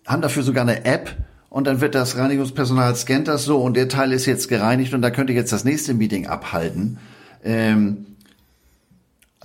haben 0.07 0.22
dafür 0.22 0.43
sogar 0.43 0.62
eine 0.62 0.84
App. 0.84 1.16
Und 1.53 1.66
dann 1.66 1.82
wird 1.82 1.94
das 1.94 2.16
Reinigungspersonal 2.16 2.96
scannt 2.96 3.28
das 3.28 3.44
so 3.44 3.61
und 3.61 3.76
der 3.76 3.86
Teil 3.86 4.12
ist 4.12 4.24
jetzt 4.24 4.48
gereinigt 4.48 4.94
und 4.94 5.03
da 5.03 5.11
könnte 5.11 5.34
jetzt 5.34 5.53
das 5.53 5.64
nächste 5.64 5.92
Meeting 5.92 6.26
abhalten. 6.26 6.96
Ähm, 7.44 8.07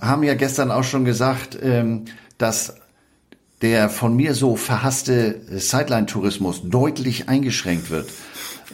haben 0.00 0.22
ja 0.22 0.32
gestern 0.32 0.70
auch 0.70 0.84
schon 0.84 1.04
gesagt, 1.04 1.58
ähm, 1.60 2.06
dass 2.38 2.76
der 3.60 3.90
von 3.90 4.16
mir 4.16 4.32
so 4.32 4.56
verhasste 4.56 5.42
Sideline-Tourismus 5.50 6.62
deutlich 6.64 7.28
eingeschränkt 7.28 7.90
wird. 7.90 8.08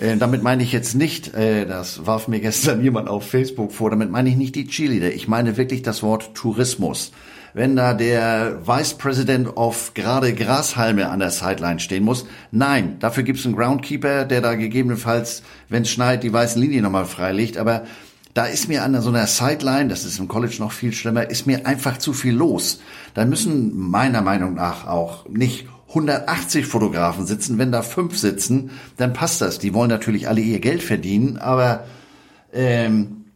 Äh, 0.01 0.17
damit 0.17 0.45
meine 0.45 0.63
ich 0.63 0.71
jetzt 0.71 0.95
nicht, 0.95 1.35
äh, 1.35 1.67
das 1.67 2.07
warf 2.07 2.29
mir 2.29 2.39
gestern 2.39 2.85
jemand 2.85 3.09
auf 3.09 3.29
Facebook 3.29 3.73
vor, 3.73 3.91
damit 3.91 4.13
meine 4.13 4.29
ich 4.29 4.37
nicht 4.37 4.55
die 4.55 4.69
Cheerleader. 4.69 5.13
Ich 5.13 5.27
meine 5.27 5.57
wirklich 5.57 5.83
das 5.83 6.05
Wort 6.05 6.37
Tourismus. 6.37 7.11
Wenn 7.55 7.77
da 7.77 7.95
der 7.95 8.67
Vice 8.67 8.95
President 8.95 9.57
of 9.57 9.95
gerade 9.95 10.35
Grashalme 10.35 11.09
an 11.09 11.21
der 11.21 11.31
Sideline 11.31 11.79
stehen 11.79 12.03
muss, 12.03 12.27
nein, 12.51 12.97
dafür 12.99 13.23
gibt's 13.23 13.47
einen 13.47 13.55
Groundkeeper, 13.55 14.25
der 14.25 14.41
da 14.41 14.55
gegebenenfalls, 14.57 15.45
wenn 15.69 15.83
es 15.83 15.91
schneit, 15.91 16.25
die 16.25 16.33
weißen 16.33 16.61
Linien 16.61 16.83
nochmal 16.83 17.07
freilegt. 17.07 17.57
Aber 17.57 17.85
da 18.35 18.47
ist 18.47 18.69
mir 18.69 18.83
an 18.83 19.01
so 19.01 19.09
einer 19.09 19.29
Sideline, 19.29 19.89
das 19.89 20.05
ist 20.05 20.19
im 20.19 20.27
College 20.27 20.57
noch 20.59 20.73
viel 20.73 20.93
schlimmer, 20.93 21.31
ist 21.31 21.47
mir 21.47 21.65
einfach 21.65 21.99
zu 21.99 22.13
viel 22.13 22.35
los. 22.35 22.81
Da 23.15 23.25
müssen 23.25 23.79
meiner 23.79 24.21
Meinung 24.21 24.55
nach 24.55 24.89
auch 24.89 25.29
nicht 25.29 25.69
180 25.91 26.67
Fotografen 26.67 27.25
sitzen. 27.25 27.59
Wenn 27.59 27.71
da 27.71 27.83
fünf 27.83 28.19
sitzen, 28.19 28.73
dann 28.97 29.13
passt 29.13 29.41
das. 29.41 29.61
Die 29.61 29.75
wollen 29.75 29.91
natürlich 29.91 30.27
alle 30.29 30.41
ihr 30.41 30.59
Geld 30.59 30.83
verdienen, 30.83 31.37
aber 31.37 31.85
ähm, 32.53 33.27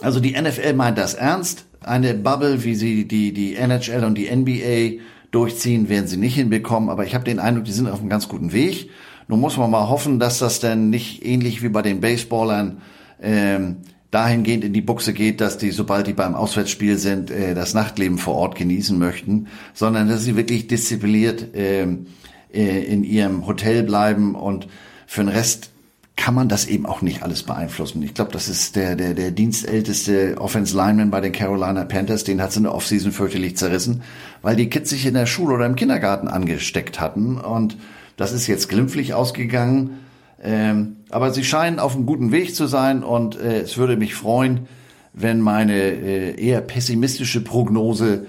also 0.00 0.18
die 0.18 0.32
NFL 0.32 0.72
meint 0.72 0.98
das 0.98 1.14
ernst. 1.14 1.66
Eine 1.84 2.14
Bubble, 2.14 2.64
wie 2.64 2.74
sie 2.74 3.06
die, 3.06 3.32
die 3.32 3.56
NHL 3.56 4.04
und 4.04 4.16
die 4.16 4.34
NBA 4.34 5.02
durchziehen, 5.30 5.88
werden 5.88 6.06
sie 6.06 6.16
nicht 6.16 6.34
hinbekommen. 6.34 6.88
Aber 6.88 7.04
ich 7.04 7.14
habe 7.14 7.24
den 7.24 7.38
Eindruck, 7.38 7.64
die 7.64 7.72
sind 7.72 7.88
auf 7.88 8.00
einem 8.00 8.08
ganz 8.08 8.28
guten 8.28 8.52
Weg. 8.52 8.90
Nun 9.28 9.40
muss 9.40 9.56
man 9.56 9.70
mal 9.70 9.88
hoffen, 9.88 10.18
dass 10.18 10.38
das 10.38 10.60
denn 10.60 10.90
nicht 10.90 11.24
ähnlich 11.24 11.62
wie 11.62 11.68
bei 11.68 11.82
den 11.82 12.00
Baseballern 12.00 12.82
ähm, 13.22 13.76
dahingehend 14.10 14.64
in 14.64 14.72
die 14.72 14.80
Buchse 14.80 15.12
geht, 15.12 15.40
dass 15.40 15.58
die, 15.58 15.72
sobald 15.72 16.06
die 16.06 16.12
beim 16.12 16.34
Auswärtsspiel 16.34 16.98
sind, 16.98 17.30
äh, 17.30 17.54
das 17.54 17.74
Nachtleben 17.74 18.18
vor 18.18 18.34
Ort 18.34 18.54
genießen 18.54 18.96
möchten, 18.98 19.48
sondern 19.72 20.08
dass 20.08 20.24
sie 20.24 20.36
wirklich 20.36 20.68
diszipliniert 20.68 21.48
ähm, 21.54 22.06
äh, 22.52 22.84
in 22.84 23.02
ihrem 23.02 23.46
Hotel 23.46 23.82
bleiben 23.82 24.34
und 24.34 24.68
für 25.06 25.22
den 25.22 25.28
Rest 25.28 25.70
kann 26.16 26.34
man 26.34 26.48
das 26.48 26.66
eben 26.66 26.86
auch 26.86 27.02
nicht 27.02 27.22
alles 27.22 27.42
beeinflussen. 27.42 28.02
Ich 28.02 28.14
glaube, 28.14 28.32
das 28.32 28.48
ist 28.48 28.76
der, 28.76 28.94
der, 28.94 29.14
der 29.14 29.30
dienstälteste 29.30 30.36
Offense 30.38 30.76
Lineman 30.76 31.10
bei 31.10 31.20
den 31.20 31.32
Carolina 31.32 31.84
Panthers, 31.84 32.24
den 32.24 32.40
hat 32.40 32.50
es 32.50 32.56
in 32.56 32.62
der 32.62 32.74
Offseason 32.74 33.12
fürchterlich 33.12 33.56
zerrissen, 33.56 34.02
weil 34.40 34.56
die 34.56 34.70
Kids 34.70 34.90
sich 34.90 35.06
in 35.06 35.14
der 35.14 35.26
Schule 35.26 35.54
oder 35.54 35.66
im 35.66 35.76
Kindergarten 35.76 36.28
angesteckt 36.28 37.00
hatten 37.00 37.38
und 37.38 37.76
das 38.16 38.32
ist 38.32 38.46
jetzt 38.46 38.68
glimpflich 38.68 39.12
ausgegangen. 39.12 39.98
Ähm, 40.42 40.96
aber 41.10 41.32
sie 41.32 41.42
scheinen 41.42 41.78
auf 41.78 41.94
einem 41.94 42.06
guten 42.06 42.30
Weg 42.30 42.54
zu 42.54 42.66
sein 42.66 43.02
und 43.02 43.36
äh, 43.36 43.60
es 43.60 43.76
würde 43.76 43.96
mich 43.96 44.14
freuen, 44.14 44.68
wenn 45.14 45.40
meine 45.40 45.74
äh, 45.74 46.40
eher 46.40 46.60
pessimistische 46.60 47.42
Prognose 47.42 48.26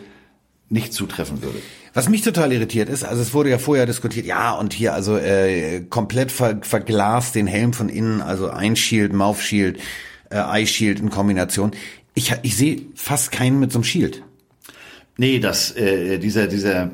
nicht 0.70 0.94
zutreffen 0.94 1.44
würde. 1.44 1.60
Was 1.96 2.10
mich 2.10 2.24
total 2.24 2.52
irritiert 2.52 2.90
ist, 2.90 3.06
also 3.06 3.22
es 3.22 3.34
wurde 3.34 3.50
ja 3.50 3.58
vorher 3.58 3.86
diskutiert, 3.86 4.26
ja 4.26 4.52
und 4.52 4.74
hier 4.74 4.94
also 4.94 5.18
äh, 5.18 5.80
komplett 5.90 6.30
ver 6.30 6.60
verglast 6.62 7.36
den 7.36 7.48
Helm 7.48 7.72
von 7.72 7.88
innen, 7.88 8.22
also 8.22 8.50
ein 8.50 8.76
Shield, 8.76 9.14
Mouth 9.14 9.40
Shield, 9.40 9.80
äh, 10.30 10.36
Eye 10.36 10.68
Shield 10.68 11.00
in 11.00 11.10
Kombination. 11.10 11.72
Ich, 12.14 12.36
ich 12.42 12.58
sehe 12.58 12.82
fast 12.96 13.32
keinen 13.32 13.62
mit 13.62 13.72
so 13.72 13.80
einem 13.80 13.86
Shield. 13.86 14.24
Nee, 15.16 15.40
das 15.40 15.72
äh, 15.78 16.20
dieser 16.20 16.48
dieser 16.48 16.92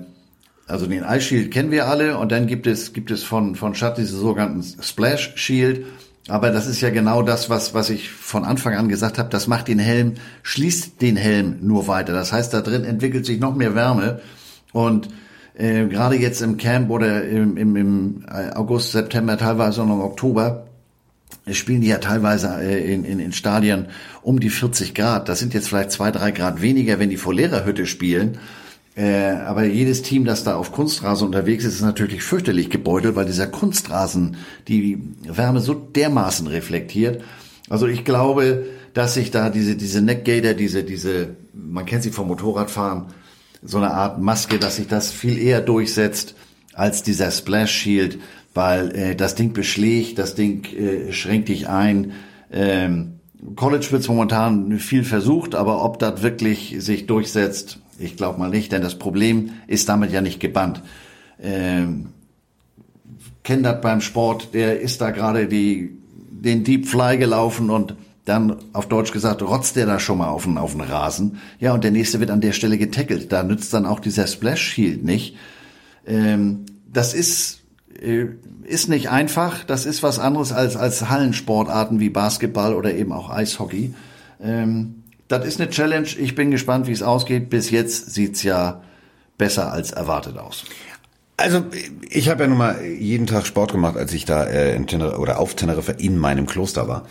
also 0.68 0.86
den 0.86 1.02
Eye 1.02 1.20
Shield 1.20 1.50
kennen 1.50 1.72
wir 1.72 1.88
alle 1.88 2.20
und 2.20 2.32
dann 2.32 2.46
gibt 2.46 2.68
es, 2.68 2.94
gibt 2.94 3.10
es 3.10 3.24
von, 3.24 3.56
von 3.56 3.74
Schatt 3.74 3.98
diese 3.98 4.16
sogenannten 4.16 4.64
Splash 4.84 5.34
Shield. 5.36 5.86
Aber 6.28 6.52
das 6.52 6.68
ist 6.68 6.80
ja 6.80 6.92
genau 6.92 7.24
das, 7.24 7.50
was, 7.50 7.74
was 7.74 7.90
ich 7.90 8.12
von 8.12 8.46
Anfang 8.46 8.76
an 8.76 8.88
gesagt 8.88 9.18
habe. 9.18 9.30
Das 9.30 9.48
macht 9.48 9.68
den 9.68 9.80
Helm, 9.80 10.14
schließt 10.44 11.02
den 11.02 11.18
Helm 11.18 11.58
nur 11.62 11.88
weiter. 11.88 12.14
Das 12.14 12.32
heißt, 12.32 12.54
da 12.54 12.62
drin 12.62 12.86
entwickelt 12.86 13.26
sich 13.26 13.40
noch 13.40 13.56
mehr 13.56 13.74
Wärme. 13.74 14.22
Und 14.74 15.10
äh, 15.56 15.86
gerade 15.86 16.16
jetzt 16.16 16.42
im 16.42 16.58
Camp 16.58 16.90
oder 16.90 17.24
im, 17.24 17.58
im, 17.58 17.76
im 17.76 18.26
August, 18.56 18.92
September, 18.92 19.38
teilweise 19.38 19.86
noch 19.86 19.96
im 19.96 20.02
Oktober, 20.02 20.68
spielen 21.52 21.82
die 21.82 21.88
ja 21.88 21.98
teilweise 21.98 22.62
äh, 22.62 22.94
in, 22.94 23.04
in, 23.04 23.20
in 23.20 23.34
Stadien 23.34 23.88
um 24.22 24.40
die 24.40 24.50
40 24.50 24.94
Grad. 24.94 25.30
Das 25.30 25.40
sind 25.40 25.54
jetzt 25.54 25.70
vielleicht 25.70 25.92
zwei, 25.92 26.12
drei 26.12 26.32
Grad 26.32 26.62
weniger, 26.62 27.00
wenn 27.00 27.10
die 27.10 27.18
vor 27.18 27.34
Lehrerhütte 27.34 27.86
spielen. 27.86 28.38
Äh, 28.96 29.32
aber 29.32 29.64
jedes 29.66 30.02
Team, 30.02 30.26
das 30.26 30.44
da 30.44 30.56
auf 30.56 30.72
Kunstrasen 30.72 31.28
unterwegs 31.28 31.64
ist, 31.64 31.76
ist 31.76 31.82
natürlich 31.82 32.24
fürchterlich 32.24 32.70
gebeutelt, 32.70 33.16
weil 33.16 33.26
dieser 33.26 33.48
Kunstrasen 33.48 34.36
die 34.68 35.02
Wärme 35.24 35.62
so 35.62 35.74
dermaßen 35.74 36.48
reflektiert. 36.48 37.24
Also 37.70 37.88
ich 37.88 38.04
glaube, 38.04 38.66
dass 38.94 39.14
sich 39.14 39.32
da 39.32 39.50
diese, 39.50 39.76
diese 39.76 40.02
Neckgator, 40.02 40.54
diese, 40.54 40.84
diese, 40.84 41.30
man 41.54 41.86
kennt 41.86 42.04
sie 42.04 42.12
vom 42.12 42.28
Motorradfahren, 42.28 43.06
so 43.64 43.78
eine 43.78 43.92
Art 43.92 44.20
Maske, 44.22 44.60
dass 44.60 44.78
sich 44.78 44.88
das 44.88 45.12
viel 45.12 45.38
eher 45.38 45.62
durchsetzt 45.62 46.36
als 46.74 47.04
dieser 47.04 47.32
Splash 47.32 47.72
Shield, 47.72 48.20
weil 48.54 48.96
äh, 48.96 49.16
das 49.16 49.36
Ding 49.36 49.54
beschlägt, 49.54 50.18
das 50.18 50.36
Ding 50.36 50.66
äh, 50.66 51.12
schränkt 51.12 51.50
dich 51.50 51.68
ein. 51.68 52.14
Ähm, 52.52 53.20
College 53.56 53.88
wird 53.92 54.08
momentan 54.08 54.78
viel 54.80 55.04
versucht, 55.04 55.56
aber 55.56 55.84
ob 55.84 56.00
das 56.00 56.22
wirklich 56.22 56.76
sich 56.80 57.08
durchsetzt, 57.08 57.80
ich 57.98 58.16
glaube 58.16 58.40
mal 58.40 58.50
nicht, 58.50 58.72
denn 58.72 58.82
das 58.82 58.98
Problem 58.98 59.52
ist 59.68 59.90
damit 59.90 60.12
ja 60.12 60.22
nicht 60.22 60.40
gebannt. 60.40 60.82
Ähm, 61.42 62.10
kennt 63.44 63.66
das 63.66 63.82
beim 63.82 64.02
Sport, 64.02 64.54
der 64.54 64.80
ist 64.82 65.02
da 65.02 65.12
gerade 65.12 65.48
die, 65.48 65.98
den 66.30 66.64
Deep 66.64 66.88
Fly 66.88 67.18
gelaufen 67.18 67.70
und 67.70 67.96
dann 68.26 68.58
auf 68.74 68.88
Deutsch 68.88 69.12
gesagt, 69.12 69.42
rotzt 69.42 69.76
der 69.76 69.86
da 69.86 70.00
schon 70.00 70.20
mal 70.20 70.30
auf 70.30 70.44
den, 70.44 70.58
auf 70.58 70.74
den 70.74 70.82
Rasen. 70.82 71.40
Ja, 71.60 71.74
und 71.74 71.84
der 71.84 71.92
nächste 71.92 72.20
wird 72.20 72.30
an 72.30 72.42
der 72.42 72.54
Stelle 72.54 72.78
getackelt. 72.78 73.32
Da 73.32 73.44
nützt 73.44 73.74
dann 73.74 73.86
auch 73.86 74.00
dieser 74.00 74.28
Splash 74.28 74.62
Shield 74.62 75.04
nicht. 75.04 75.36
Ähm, 76.06 76.66
das 76.92 77.14
ist, 77.14 77.62
äh, 78.00 78.26
ist 78.64 78.90
nicht 78.90 79.10
einfach. 79.10 79.64
Das 79.64 79.86
ist 79.86 80.04
was 80.04 80.20
anderes 80.20 80.52
als, 80.52 80.76
als 80.76 81.10
Hallensportarten 81.10 82.00
wie 82.00 82.10
Basketball 82.10 82.76
oder 82.76 82.94
eben 82.94 83.12
auch 83.12 83.30
Eishockey. 83.30 83.94
Ähm, 84.42 85.04
das 85.28 85.46
ist 85.46 85.60
eine 85.60 85.70
Challenge. 85.70 86.08
Ich 86.20 86.36
bin 86.36 86.52
gespannt, 86.52 86.88
wie 86.88 86.92
es 86.92 87.04
ausgeht. 87.04 87.50
Bis 87.50 87.72
jetzt 87.72 88.14
sieht's 88.14 88.44
ja 88.44 88.82
besser 89.38 89.72
als 89.72 89.92
erwartet 89.92 90.38
aus. 90.38 90.66
Also 91.38 91.64
ich 92.08 92.30
habe 92.30 92.44
ja 92.44 92.48
nun 92.48 92.58
mal 92.58 92.84
jeden 92.84 93.26
Tag 93.26 93.48
Sport 93.48 93.72
gemacht, 93.72 93.98
als 93.98 94.14
ich 94.14 94.26
da 94.26 94.44
äh, 94.44 94.76
in 94.76 94.86
Tener 94.86 95.18
oder 95.18 95.40
auf 95.40 95.56
Teneriffa 95.56 95.94
in 95.94 96.18
meinem 96.18 96.46
Kloster 96.46 96.88
war. 96.88 97.08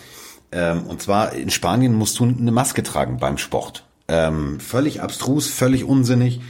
Ähm, 0.53 0.85
und 0.85 1.01
zwar 1.01 1.33
in 1.33 1.51
Spanien 1.51 1.95
musst 1.95 2.19
du 2.19 2.25
eine 2.25 2.53
Maske 2.53 2.83
tragen 2.83 3.19
beim 3.19 3.39
Sport. 3.39 3.85
Ähm, 4.09 4.59
völlig 4.61 5.01
abstrus, 5.01 5.47
völlig 5.49 5.85
unsinnig. 5.85 6.41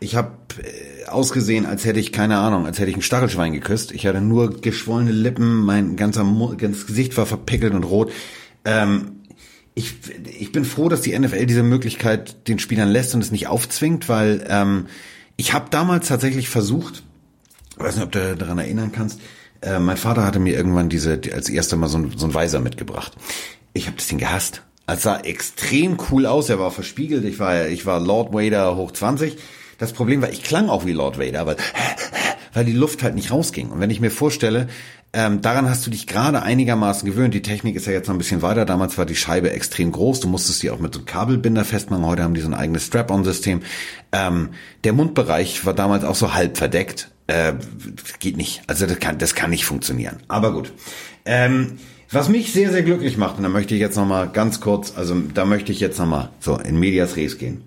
Ich 0.00 0.16
habe 0.16 0.32
äh, 0.62 1.06
ausgesehen, 1.06 1.66
als 1.66 1.84
hätte 1.84 2.00
ich 2.00 2.12
keine 2.12 2.38
Ahnung, 2.38 2.66
als 2.66 2.78
hätte 2.78 2.90
ich 2.90 2.96
ein 2.96 3.02
Stachelschwein 3.02 3.52
geküsst. 3.52 3.92
Ich 3.92 4.06
hatte 4.06 4.20
nur 4.20 4.60
geschwollene 4.60 5.12
Lippen, 5.12 5.64
mein 5.64 5.96
ganzer 5.96 6.24
ganzes 6.56 6.86
Gesicht 6.86 7.16
war 7.16 7.26
verpickelt 7.26 7.74
und 7.74 7.84
rot. 7.84 8.10
Ähm, 8.64 9.20
ich, 9.74 9.94
ich 10.38 10.52
bin 10.52 10.64
froh, 10.64 10.88
dass 10.88 11.02
die 11.02 11.18
NFL 11.18 11.46
diese 11.46 11.62
Möglichkeit 11.62 12.48
den 12.48 12.58
Spielern 12.58 12.88
lässt 12.88 13.14
und 13.14 13.20
es 13.20 13.30
nicht 13.30 13.46
aufzwingt, 13.46 14.08
weil 14.08 14.44
ähm, 14.48 14.86
ich 15.36 15.52
habe 15.52 15.66
damals 15.70 16.08
tatsächlich 16.08 16.48
versucht, 16.48 17.02
ich 17.70 17.78
weiß 17.78 17.96
nicht, 17.96 18.04
ob 18.04 18.12
du 18.12 18.36
daran 18.36 18.58
erinnern 18.58 18.92
kannst, 18.92 19.20
äh, 19.62 19.78
mein 19.78 19.96
Vater 19.96 20.24
hatte 20.24 20.38
mir 20.38 20.54
irgendwann 20.54 20.88
diese 20.88 21.20
als 21.32 21.48
erster 21.48 21.76
Mal 21.76 21.88
so 21.88 21.98
ein, 21.98 22.12
so 22.16 22.26
ein 22.26 22.34
Weiser 22.34 22.60
mitgebracht. 22.60 23.12
Ich 23.72 23.86
habe 23.86 23.96
das 23.96 24.06
Ding 24.06 24.18
gehasst. 24.18 24.62
Es 24.86 25.02
sah 25.02 25.20
extrem 25.20 25.98
cool 26.10 26.26
aus, 26.26 26.48
er 26.48 26.58
war 26.58 26.72
verspiegelt, 26.72 27.24
ich 27.24 27.38
war 27.38 27.68
ich 27.68 27.86
war 27.86 28.00
Lord 28.00 28.32
Vader 28.32 28.76
hoch 28.76 28.90
20. 28.90 29.36
Das 29.78 29.92
Problem 29.92 30.20
war, 30.20 30.30
ich 30.30 30.42
klang 30.42 30.68
auch 30.68 30.84
wie 30.84 30.92
Lord 30.92 31.18
Vader, 31.18 31.46
weil 31.46 31.56
weil 32.52 32.64
die 32.64 32.72
Luft 32.72 33.02
halt 33.02 33.14
nicht 33.14 33.30
rausging. 33.30 33.70
Und 33.70 33.80
wenn 33.80 33.90
ich 33.90 34.00
mir 34.00 34.10
vorstelle, 34.10 34.68
ähm, 35.12 35.40
daran 35.40 35.68
hast 35.68 35.84
du 35.86 35.90
dich 35.90 36.06
gerade 36.06 36.42
einigermaßen 36.42 37.08
gewöhnt. 37.08 37.34
Die 37.34 37.42
Technik 37.42 37.74
ist 37.74 37.86
ja 37.86 37.92
jetzt 37.92 38.06
noch 38.06 38.14
ein 38.14 38.18
bisschen 38.18 38.42
weiter. 38.42 38.64
Damals 38.64 38.96
war 38.96 39.06
die 39.06 39.16
Scheibe 39.16 39.50
extrem 39.50 39.90
groß. 39.90 40.20
Du 40.20 40.28
musstest 40.28 40.62
die 40.62 40.70
auch 40.70 40.78
mit 40.78 40.94
so 40.94 41.00
einem 41.00 41.06
Kabelbinder 41.06 41.64
festmachen. 41.64 42.06
Heute 42.06 42.22
haben 42.22 42.34
die 42.34 42.40
so 42.40 42.48
ein 42.48 42.54
eigenes 42.54 42.86
Strap-on-System. 42.86 43.62
Ähm, 44.12 44.50
der 44.84 44.92
Mundbereich 44.92 45.64
war 45.66 45.74
damals 45.74 46.04
auch 46.04 46.14
so 46.14 46.34
halb 46.34 46.56
verdeckt. 46.56 47.10
Äh, 47.26 47.54
geht 48.20 48.36
nicht. 48.36 48.62
Also 48.68 48.86
das 48.86 49.00
kann, 49.00 49.18
das 49.18 49.34
kann 49.34 49.50
nicht 49.50 49.64
funktionieren. 49.64 50.18
Aber 50.28 50.52
gut. 50.52 50.72
Ähm, 51.24 51.78
was 52.12 52.28
mich 52.28 52.52
sehr, 52.52 52.70
sehr 52.70 52.82
glücklich 52.82 53.16
macht, 53.16 53.36
und 53.36 53.42
da 53.44 53.48
möchte 53.48 53.74
ich 53.74 53.80
jetzt 53.80 53.96
noch 53.96 54.06
mal 54.06 54.28
ganz 54.28 54.60
kurz, 54.60 54.94
also 54.96 55.16
da 55.32 55.44
möchte 55.44 55.70
ich 55.70 55.80
jetzt 55.80 55.98
noch 55.98 56.06
mal 56.06 56.30
so 56.40 56.56
in 56.56 56.78
Medias 56.78 57.16
Res 57.16 57.38
gehen. 57.38 57.62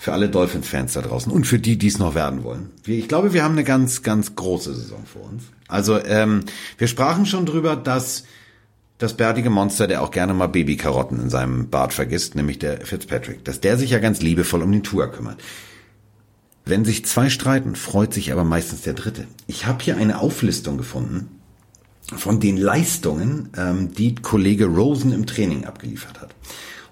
Für 0.00 0.14
alle 0.14 0.30
Dolphins-Fans 0.30 0.94
da 0.94 1.02
draußen 1.02 1.30
und 1.30 1.46
für 1.46 1.58
die, 1.58 1.76
die 1.76 1.88
es 1.88 1.98
noch 1.98 2.14
werden 2.14 2.42
wollen. 2.42 2.70
Ich 2.86 3.06
glaube, 3.06 3.34
wir 3.34 3.44
haben 3.44 3.52
eine 3.52 3.64
ganz, 3.64 4.02
ganz 4.02 4.34
große 4.34 4.74
Saison 4.74 5.04
vor 5.04 5.28
uns. 5.28 5.42
Also 5.68 6.02
ähm, 6.02 6.46
wir 6.78 6.86
sprachen 6.86 7.26
schon 7.26 7.44
drüber, 7.44 7.76
dass 7.76 8.24
das 8.96 9.14
bärtige 9.14 9.50
Monster, 9.50 9.86
der 9.86 10.02
auch 10.02 10.10
gerne 10.10 10.32
mal 10.32 10.46
Babykarotten 10.46 11.20
in 11.20 11.28
seinem 11.28 11.68
Bart 11.68 11.92
vergisst, 11.92 12.34
nämlich 12.34 12.58
der 12.58 12.80
Fitzpatrick, 12.80 13.44
dass 13.44 13.60
der 13.60 13.76
sich 13.76 13.90
ja 13.90 13.98
ganz 13.98 14.22
liebevoll 14.22 14.62
um 14.62 14.72
den 14.72 14.82
Tour 14.82 15.06
kümmert. 15.08 15.38
Wenn 16.64 16.86
sich 16.86 17.04
zwei 17.04 17.28
streiten, 17.28 17.76
freut 17.76 18.14
sich 18.14 18.32
aber 18.32 18.44
meistens 18.44 18.80
der 18.80 18.94
Dritte. 18.94 19.26
Ich 19.48 19.66
habe 19.66 19.84
hier 19.84 19.98
eine 19.98 20.18
Auflistung 20.18 20.78
gefunden 20.78 21.28
von 22.16 22.40
den 22.40 22.56
Leistungen, 22.56 23.50
ähm, 23.54 23.92
die 23.92 24.14
Kollege 24.14 24.64
Rosen 24.64 25.12
im 25.12 25.26
Training 25.26 25.66
abgeliefert 25.66 26.22
hat. 26.22 26.34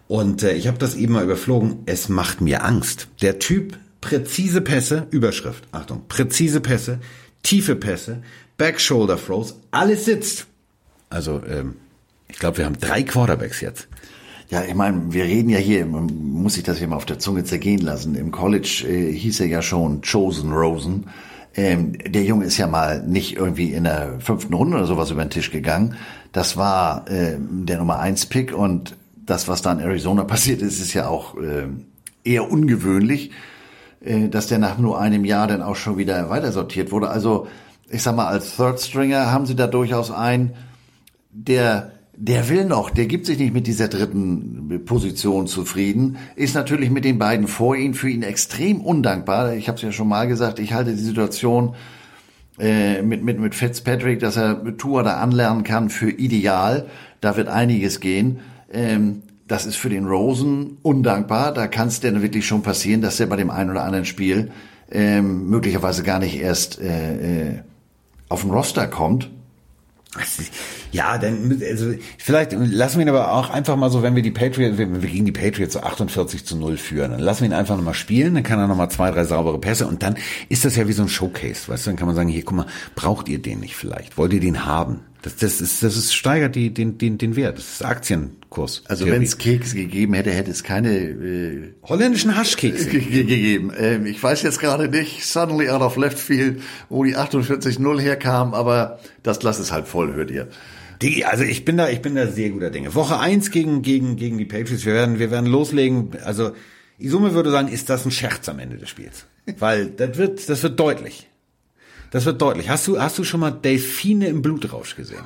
Und 0.09 0.43
äh, 0.43 0.55
ich 0.55 0.67
habe 0.67 0.79
das 0.79 0.97
eben 0.97 1.13
mal 1.13 1.23
überflogen. 1.23 1.81
Es 1.87 2.09
macht 2.09 2.41
mir 2.41 2.65
Angst. 2.65 3.09
Der 3.21 3.39
Typ, 3.39 3.79
präzise 4.01 4.63
Pässe, 4.63 5.07
Überschrift, 5.11 5.65
Achtung, 5.71 6.03
präzise 6.09 6.61
Pässe, 6.61 6.99
tiefe 7.43 7.77
Pässe, 7.77 8.23
Back-Shoulder 8.57 9.19
Throws, 9.19 9.55
alles 9.71 10.07
sitzt. 10.07 10.47
Also 11.11 11.43
ähm, 11.49 11.77
ich 12.27 12.39
glaube, 12.39 12.59
wir 12.59 12.65
haben 12.65 12.79
drei 12.79 13.03
Quarterbacks 13.03 13.61
jetzt. 13.61 13.89
Ja, 14.51 14.65
ich 14.65 14.75
meine, 14.75 15.13
wir 15.13 15.25
reden 15.25 15.51
ja 15.51 15.59
hier, 15.59 15.85
muss 15.85 16.55
sich 16.55 16.63
das 16.65 16.79
hier 16.79 16.89
mal 16.89 16.97
auf 16.97 17.05
der 17.05 17.19
Zunge 17.19 17.45
zergehen 17.45 17.83
lassen. 17.83 18.15
Im 18.15 18.31
College 18.31 18.87
äh, 18.89 19.13
hieß 19.13 19.41
er 19.41 19.47
ja 19.47 19.61
schon 19.61 20.01
Chosen 20.01 20.53
Rosen. 20.53 21.07
Ähm, 21.55 21.99
der 21.99 22.25
Junge 22.25 22.47
ist 22.47 22.57
ja 22.57 22.67
mal 22.67 23.03
nicht 23.03 23.37
irgendwie 23.37 23.73
in 23.73 23.85
der 23.85 24.21
fünften 24.21 24.55
Runde 24.55 24.77
oder 24.77 24.87
sowas 24.87 25.11
über 25.11 25.23
den 25.25 25.31
Tisch 25.31 25.51
gegangen. 25.51 25.97
Das 26.33 26.57
war 26.57 27.11
äh, 27.11 27.37
der 27.39 27.79
Nummer 27.79 27.99
eins 27.99 28.25
Pick 28.25 28.55
und 28.55 28.97
das, 29.29 29.49
was 29.49 29.63
da 29.63 29.73
in 29.73 29.81
Arizona 29.81 30.25
passiert 30.25 30.63
ist, 30.63 30.81
ist 30.81 30.95
ja 30.95 31.09
auch 31.09 31.37
äh, 31.37 31.69
eher 32.25 32.51
ungewöhnlich, 32.51 33.31
äh, 34.01 34.29
dass 34.29 34.47
der 34.47 34.59
nach 34.59 34.79
nur 34.79 35.01
einem 35.01 35.25
Jahr 35.25 35.47
dann 35.47 35.63
auch 35.63 35.77
schon 35.77 35.99
wieder 35.99 36.31
weiter 36.31 36.53
sortiert 36.53 36.91
wurde. 36.91 37.09
Also 37.09 37.47
ich 37.91 38.03
sag 38.03 38.17
mal, 38.17 38.27
als 38.27 38.57
Third 38.57 38.81
Stringer 38.81 39.31
haben 39.31 39.47
sie 39.47 39.57
da 39.57 39.67
durchaus 39.67 40.11
einen, 40.11 40.55
der 41.31 41.93
der 42.21 42.49
will 42.49 42.65
noch, 42.65 42.91
der 42.91 43.07
gibt 43.07 43.27
sich 43.27 43.39
nicht 43.39 43.55
mit 43.55 43.69
dieser 43.69 43.87
dritten 43.87 44.83
Position 44.85 45.47
zufrieden, 45.47 46.17
ist 46.35 46.57
natürlich 46.57 46.91
mit 46.91 47.05
den 47.05 47.17
beiden 47.17 47.47
vor 47.47 47.77
ihm 47.77 47.95
für 47.95 48.09
ihn 48.09 48.25
extrem 48.25 48.81
undankbar. 48.81 49.55
Ich 49.55 49.69
habe 49.69 49.77
es 49.77 49.83
ja 49.83 49.93
schon 49.93 50.09
mal 50.09 50.27
gesagt, 50.27 50.59
ich 50.59 50.73
halte 50.73 50.91
die 50.91 51.03
Situation 51.03 51.77
äh, 52.59 53.03
mit, 53.03 53.23
mit, 53.23 53.39
mit 53.39 53.55
Fitzpatrick, 53.55 54.19
dass 54.19 54.37
er 54.37 54.77
Tour 54.77 55.05
da 55.05 55.19
anlernen 55.19 55.63
kann, 55.63 55.91
für 55.91 56.11
ideal. 56.11 56.87
Da 57.21 57.37
wird 57.37 57.47
einiges 57.47 58.01
gehen. 58.01 58.41
Ähm, 58.73 59.23
das 59.47 59.65
ist 59.65 59.77
für 59.77 59.89
den 59.89 60.07
Rosen 60.07 60.77
undankbar. 60.83 61.53
Da 61.53 61.67
kann 61.67 61.89
es 61.89 62.01
denn 62.01 62.23
wirklich 62.23 62.47
schon 62.47 62.63
passieren, 62.63 63.01
dass 63.01 63.19
er 63.19 63.27
bei 63.27 63.37
dem 63.37 63.51
einen 63.51 63.71
oder 63.71 63.85
anderen 63.85 64.05
Spiel 64.05 64.51
ähm, 64.91 65.49
möglicherweise 65.49 66.03
gar 66.03 66.19
nicht 66.19 66.39
erst 66.39 66.81
äh, 66.81 67.49
äh, 67.49 67.59
auf 68.29 68.43
den 68.43 68.51
Roster 68.51 68.87
kommt. 68.87 69.31
Ja, 70.91 71.19
dann 71.19 71.61
also 71.69 71.93
vielleicht 72.17 72.53
lassen 72.53 72.99
wir 72.99 73.05
ihn 73.05 73.11
aber 73.11 73.33
auch 73.33 73.51
einfach 73.51 73.77
mal 73.77 73.91
so, 73.91 74.03
wenn 74.03 74.17
wir 74.17 74.23
die 74.23 74.31
Patriots, 74.31 74.79
wenn 74.79 75.03
wir 75.03 75.09
gegen 75.09 75.27
die 75.27 75.33
Patriots 75.33 75.75
so 75.75 75.81
48 75.81 76.47
zu 76.47 76.57
0 76.57 76.79
führen, 76.79 77.13
dann 77.13 77.21
lassen 77.21 77.43
wir 77.43 77.49
ihn 77.49 77.53
einfach 77.53 77.77
nochmal 77.77 77.95
spielen, 77.95 78.35
dann 78.35 78.43
kann 78.43 78.59
er 78.59 78.67
nochmal 78.67 78.91
zwei, 78.91 79.11
drei 79.11 79.25
saubere 79.25 79.59
Pässe 79.59 79.87
und 79.87 80.03
dann 80.03 80.17
ist 80.49 80.65
das 80.65 80.77
ja 80.77 80.89
wie 80.89 80.93
so 80.93 81.03
ein 81.03 81.09
Showcase, 81.09 81.69
weißt 81.69 81.87
du, 81.87 81.91
dann 81.91 81.97
kann 81.97 82.07
man 82.07 82.17
sagen, 82.17 82.31
hier, 82.31 82.43
guck 82.43 82.57
mal, 82.57 82.67
braucht 82.95 83.29
ihr 83.29 83.39
den 83.39 83.61
nicht 83.61 83.77
vielleicht? 83.77 84.17
Wollt 84.17 84.33
ihr 84.33 84.41
den 84.41 84.65
haben? 84.65 85.01
Das, 85.23 85.37
das 85.37 85.61
ist, 85.61 85.83
das 85.83 85.97
ist, 85.97 86.15
steigert 86.15 86.55
die, 86.55 86.73
den, 86.73 86.97
den, 86.97 87.19
den 87.19 87.35
Wert. 87.35 87.59
Das 87.59 87.73
ist 87.73 87.85
Aktienkurs. 87.85 88.83
Also 88.87 89.07
wenn 89.07 89.23
es 89.23 89.37
Kekse 89.37 89.75
gegeben 89.77 90.15
hätte, 90.15 90.31
hätte 90.31 90.51
es 90.51 90.63
keine 90.63 90.97
äh, 90.97 91.75
holländischen 91.83 92.37
Haschkekse 92.37 92.89
gegeben. 92.89 93.73
Ähm, 93.77 94.07
ich 94.07 94.23
weiß 94.23 94.43
jetzt 94.43 94.61
gerade 94.61 94.89
nicht, 94.89 95.25
suddenly 95.25 95.69
out 95.71 95.83
of 95.83 95.97
left 95.97 96.19
field, 96.19 96.63
wo 96.89 97.03
die 97.03 97.17
48-0 97.17 98.01
herkam, 98.01 98.55
aber 98.55 99.01
das 99.25 99.41
Glas 99.41 99.59
ist 99.59 99.73
halb 99.73 99.89
voll, 99.89 100.15
hört 100.15 100.31
ihr. 100.31 100.49
Die, 101.03 101.25
also 101.25 101.45
ich 101.45 101.65
bin 101.65 101.77
da, 101.77 101.89
ich 101.89 102.03
bin 102.03 102.15
da 102.15 102.27
sehr 102.27 102.51
guter 102.51 102.71
Dinge. 102.71 102.95
Woche 102.95 103.19
eins 103.19 103.51
gegen, 103.51 103.83
gegen, 103.83 104.17
gegen 104.17 104.39
die 104.39 104.45
Patriots. 104.45 104.85
Wir 104.85 104.95
werden, 104.95 105.19
wir 105.19 105.31
werden 105.31 105.47
loslegen. 105.47 106.11
Also, 106.25 106.53
Isume 106.99 107.35
würde 107.35 107.51
sagen, 107.51 107.69
ist 107.69 107.89
das 107.89 108.05
ein 108.05 108.11
Scherz 108.11 108.49
am 108.49 108.59
Ende 108.59 108.79
des 108.79 108.89
Spiels. 108.89 109.27
Weil 109.59 109.87
das 109.87 110.17
wird, 110.17 110.49
das 110.49 110.63
wird 110.63 110.79
deutlich. 110.79 111.29
Das 112.11 112.25
wird 112.25 112.41
deutlich. 112.41 112.69
Hast 112.69 112.87
du, 112.87 113.01
hast 113.01 113.19
du 113.19 113.25
schon 113.25 113.41
mal 113.41 113.51
Delfine 113.51 114.29
im 114.29 114.43
Blutrausch 114.43 114.97
gesehen? 114.97 115.25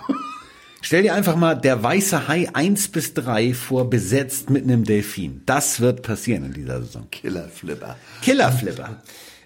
Stell 0.81 1.05
dir 1.05 1.15
einfach 1.15 1.37
mal 1.37 1.55
der 1.55 1.83
weiße 1.83 2.27
Hai 2.27 2.49
eins 2.55 2.89
bis 2.89 3.15
drei 3.15 3.55
vor, 3.55 3.89
besetzt 3.89 4.51
mit 4.51 4.65
einem 4.65 4.83
Delfin. 4.85 5.43
Das 5.47 5.81
wird 5.81 6.03
passieren 6.03 6.47
in 6.47 6.53
dieser 6.55 6.83
Saison. 6.83 7.07
Killer 7.11 7.49
Flipper. 7.49 7.97
Killer 8.21 8.51
Flipper. 8.51 9.01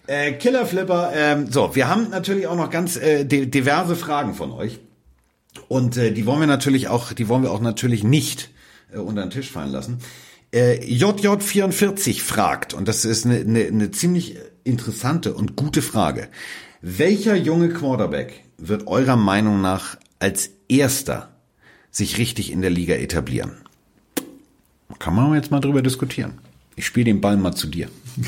Äh, 0.06 0.32
Killer 0.32 0.64
Flipper. 0.64 1.12
Ähm, 1.14 1.50
so, 1.50 1.74
wir 1.74 1.88
haben 1.88 2.08
natürlich 2.10 2.46
auch 2.46 2.56
noch 2.56 2.70
ganz 2.70 2.96
äh, 2.96 3.24
diverse 3.24 3.96
Fragen 3.96 4.34
von 4.34 4.50
euch. 4.50 4.80
Und 5.68 5.98
äh, 5.98 6.12
die 6.12 6.24
wollen 6.24 6.40
wir 6.40 6.46
natürlich 6.46 6.88
auch, 6.88 7.12
die 7.12 7.28
wollen 7.28 7.42
wir 7.42 7.50
auch 7.50 7.60
natürlich 7.60 8.02
nicht 8.02 8.50
äh, 8.92 8.98
unter 8.98 9.22
den 9.22 9.30
Tisch 9.30 9.50
fallen 9.50 9.72
lassen. 9.72 9.98
Äh, 10.52 10.78
JJ44 10.84 12.22
fragt, 12.22 12.72
und 12.72 12.88
das 12.88 13.04
ist 13.04 13.26
eine, 13.26 13.40
eine, 13.40 13.66
eine 13.66 13.90
ziemlich 13.90 14.36
interessante 14.64 15.34
und 15.34 15.54
gute 15.54 15.82
Frage. 15.82 16.28
Welcher 16.82 17.36
junge 17.36 17.70
Quarterback 17.70 18.44
wird 18.58 18.86
eurer 18.86 19.16
Meinung 19.16 19.60
nach 19.60 19.96
als 20.18 20.50
erster 20.68 21.30
sich 21.90 22.18
richtig 22.18 22.52
in 22.52 22.60
der 22.60 22.70
Liga 22.70 22.94
etablieren? 22.94 23.52
Kann 24.98 25.14
man 25.14 25.34
jetzt 25.34 25.50
mal 25.50 25.60
drüber 25.60 25.82
diskutieren. 25.82 26.38
Ich 26.74 26.86
spiele 26.86 27.06
den 27.06 27.20
Ball 27.20 27.36
mal 27.36 27.54
zu 27.54 27.66
dir. 27.66 27.88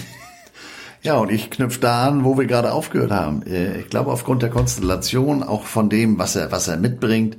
Ja, 1.00 1.16
und 1.18 1.30
ich 1.30 1.48
knüpfe 1.50 1.78
da 1.78 2.08
an, 2.08 2.24
wo 2.24 2.36
wir 2.36 2.46
gerade 2.46 2.72
aufgehört 2.72 3.12
haben. 3.12 3.44
Äh, 3.46 3.82
ich 3.82 3.88
glaube, 3.88 4.10
aufgrund 4.10 4.42
der 4.42 4.50
Konstellation, 4.50 5.44
auch 5.44 5.62
von 5.62 5.88
dem, 5.88 6.18
was 6.18 6.34
er, 6.34 6.50
was 6.50 6.66
er 6.66 6.76
mitbringt, 6.76 7.36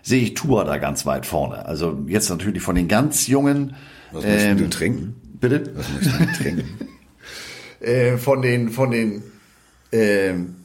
sehe 0.00 0.22
ich 0.22 0.34
Tour 0.34 0.64
da 0.64 0.78
ganz 0.78 1.06
weit 1.06 1.26
vorne. 1.26 1.66
Also 1.66 1.98
jetzt 2.06 2.30
natürlich 2.30 2.62
von 2.62 2.76
den 2.76 2.86
ganz 2.86 3.26
Jungen. 3.26 3.74
Was 4.12 4.24
möchtest 4.24 4.46
ähm, 4.46 4.58
du 4.58 4.70
trinken? 4.70 5.14
Bitte? 5.40 5.72
Was 5.74 5.88
möchtest 5.88 6.20
du 6.20 6.42
trinken? 6.42 6.88
äh, 7.80 8.16
von 8.16 8.42
den, 8.42 8.70
von 8.70 8.92
den, 8.92 9.24
ähm, 9.92 10.56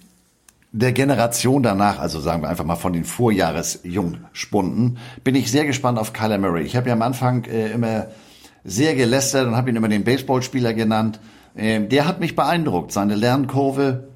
der 0.71 0.91
Generation 0.91 1.63
danach, 1.63 1.99
also 1.99 2.19
sagen 2.19 2.41
wir 2.41 2.49
einfach 2.49 2.65
mal 2.65 2.76
von 2.76 2.91
den 2.91 3.05
Vorjahresjungspunden, 3.05 4.97
bin 5.23 5.36
ich 5.36 5.49
sehr 5.49 5.65
gespannt 5.65 5.97
auf 5.97 6.11
Kyler 6.11 6.38
Murray. 6.38 6.63
Ich 6.63 6.76
habe 6.76 6.89
ja 6.89 6.93
am 6.93 7.01
Anfang 7.01 7.45
äh, 7.45 7.71
immer 7.71 8.07
sehr 8.65 8.93
gelästert 8.95 9.47
und 9.47 9.55
habe 9.55 9.69
ihn 9.69 9.78
immer 9.78 9.88
den 9.88 10.03
Baseballspieler 10.03 10.73
genannt. 10.73 11.21
Ähm, 11.55 11.88
der 11.88 12.05
hat 12.05 12.19
mich 12.19 12.36
beeindruckt. 12.36 12.91
Seine 12.91 13.15
Lernkurve, 13.15 14.09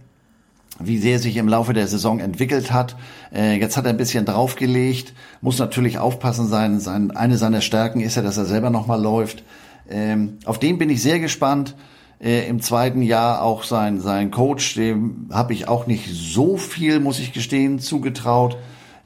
wie 0.80 0.98
sehr 0.98 1.20
sich 1.20 1.38
im 1.38 1.48
Laufe 1.48 1.72
der 1.72 1.88
Saison 1.88 2.20
entwickelt 2.20 2.74
hat. 2.74 2.98
Äh, 3.34 3.58
jetzt 3.58 3.78
hat 3.78 3.86
er 3.86 3.92
ein 3.92 3.98
bisschen 3.98 4.26
draufgelegt, 4.26 5.14
muss 5.40 5.60
natürlich 5.60 5.98
aufpassen 5.98 6.48
sein. 6.48 6.82
sein 6.82 7.12
eine 7.12 7.38
seiner 7.38 7.62
Stärken 7.62 8.02
ist 8.02 8.16
ja, 8.16 8.22
dass 8.22 8.38
er 8.38 8.46
selber 8.46 8.70
nochmal 8.70 9.02
läuft. 9.02 9.44
Ähm, 9.90 10.40
auf 10.44 10.60
den 10.60 10.78
bin 10.78 10.90
ich 10.90 11.02
sehr 11.02 11.20
gespannt 11.20 11.76
äh, 12.22 12.48
im 12.48 12.62
zweiten 12.62 13.02
Jahr 13.02 13.42
auch 13.42 13.64
sein, 13.64 14.00
sein 14.02 14.32
Coach, 14.32 14.76
dem 14.76 15.28
habe 15.32 15.54
ich 15.54 15.68
auch 15.68 15.88
nicht 15.88 16.10
so 16.12 16.58
viel, 16.58 17.00
muss 17.00 17.20
ich 17.20 17.34
gestehen, 17.34 17.80
zugetraut, 17.80 18.58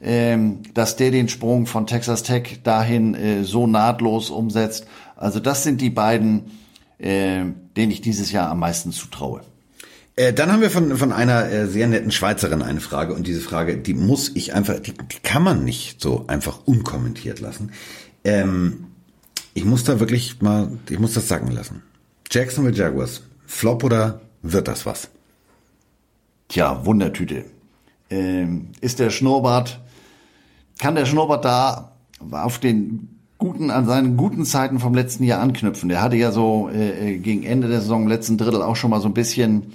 ähm, 0.02 0.60
dass 0.74 0.96
der 0.96 1.10
den 1.10 1.28
Sprung 1.28 1.66
von 1.66 1.86
Texas 1.86 2.22
Tech 2.22 2.60
dahin 2.62 3.14
äh, 3.14 3.44
so 3.44 3.66
nahtlos 3.66 4.30
umsetzt. 4.30 4.86
Also 5.16 5.40
das 5.40 5.62
sind 5.62 5.80
die 5.80 5.90
beiden, 5.90 6.50
äh, 6.98 7.44
denen 7.76 7.92
ich 7.92 8.00
dieses 8.00 8.32
Jahr 8.32 8.50
am 8.50 8.58
meisten 8.58 8.92
zutraue. 8.92 9.42
Äh, 10.16 10.32
dann 10.32 10.52
haben 10.52 10.60
wir 10.60 10.70
von, 10.70 10.96
von 10.96 11.12
einer 11.12 11.50
äh, 11.50 11.66
sehr 11.66 11.88
netten 11.88 12.12
Schweizerin 12.12 12.62
eine 12.62 12.80
Frage 12.80 13.14
und 13.14 13.26
diese 13.26 13.40
Frage, 13.40 13.78
die 13.78 13.94
muss 13.94 14.30
ich 14.34 14.54
einfach, 14.54 14.78
die, 14.78 14.92
die 14.92 15.18
kann 15.22 15.42
man 15.42 15.64
nicht 15.64 16.00
so 16.00 16.24
einfach 16.28 16.60
unkommentiert 16.66 17.40
lassen. 17.40 17.72
Ähm, 18.24 18.86
ich 19.54 19.64
muss 19.64 19.84
da 19.84 20.00
wirklich 20.00 20.40
mal, 20.40 20.70
ich 20.88 20.98
muss 20.98 21.14
das 21.14 21.28
sagen 21.28 21.50
lassen. 21.50 21.82
Jacksonville 22.30 22.76
Jaguars, 22.76 23.22
Flop 23.46 23.84
oder 23.84 24.20
wird 24.42 24.68
das 24.68 24.86
was? 24.86 25.08
Tja, 26.48 26.84
Wundertüte. 26.84 27.44
Ähm, 28.10 28.68
ist 28.80 28.98
der 28.98 29.10
Schnurrbart, 29.10 29.80
kann 30.78 30.94
der 30.94 31.06
Schnurrbart 31.06 31.44
da 31.44 31.92
auf 32.30 32.58
den 32.58 33.20
guten, 33.38 33.70
an 33.70 33.86
seinen 33.86 34.16
guten 34.16 34.44
Zeiten 34.44 34.78
vom 34.78 34.94
letzten 34.94 35.24
Jahr 35.24 35.40
anknüpfen? 35.40 35.88
Der 35.88 36.02
hatte 36.02 36.16
ja 36.16 36.32
so 36.32 36.68
äh, 36.70 37.18
gegen 37.18 37.44
Ende 37.44 37.68
der 37.68 37.80
Saison, 37.80 38.08
letzten 38.08 38.38
Drittel 38.38 38.62
auch 38.62 38.76
schon 38.76 38.90
mal 38.90 39.00
so 39.00 39.08
ein 39.08 39.14
bisschen, 39.14 39.72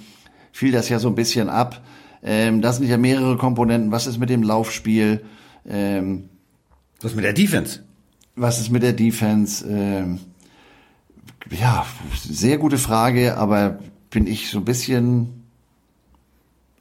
fiel 0.52 0.72
das 0.72 0.88
ja 0.88 0.98
so 0.98 1.08
ein 1.08 1.14
bisschen 1.14 1.48
ab. 1.48 1.82
Ähm, 2.22 2.60
das 2.60 2.76
sind 2.76 2.88
ja 2.88 2.98
mehrere 2.98 3.36
Komponenten. 3.36 3.92
Was 3.92 4.06
ist 4.06 4.18
mit 4.18 4.30
dem 4.30 4.42
Laufspiel? 4.42 5.24
Ähm, 5.68 6.28
was 7.00 7.14
mit 7.14 7.24
der 7.24 7.32
Defense? 7.32 7.80
Was 8.36 8.60
ist 8.60 8.70
mit 8.70 8.82
der 8.82 8.92
Defense? 8.92 9.66
Ähm, 9.66 10.20
ja, 11.48 11.86
sehr 12.22 12.58
gute 12.58 12.78
Frage, 12.78 13.36
aber 13.36 13.78
bin 14.10 14.26
ich 14.26 14.50
so 14.50 14.58
ein 14.58 14.64
bisschen 14.64 15.40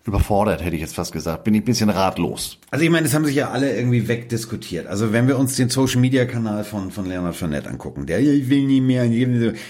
überfordert, 0.05 0.63
hätte 0.63 0.75
ich 0.75 0.81
jetzt 0.81 0.95
fast 0.95 1.11
gesagt. 1.11 1.43
Bin 1.43 1.53
ich 1.53 1.61
ein 1.61 1.65
bisschen 1.65 1.89
ratlos. 1.89 2.57
Also 2.71 2.83
ich 2.83 2.91
meine, 2.91 3.03
das 3.03 3.13
haben 3.13 3.25
sich 3.25 3.35
ja 3.35 3.51
alle 3.51 3.75
irgendwie 3.75 4.07
wegdiskutiert. 4.07 4.87
Also 4.87 5.13
wenn 5.13 5.27
wir 5.27 5.37
uns 5.37 5.55
den 5.55 5.69
Social 5.69 6.01
Media 6.01 6.25
Kanal 6.25 6.63
von, 6.63 6.91
von 6.91 7.05
Leonard 7.05 7.35
Fournette 7.35 7.69
angucken, 7.69 8.05
der, 8.05 8.19
ich 8.19 8.49
will 8.49 8.65
nie 8.65 8.81
mehr, 8.81 9.07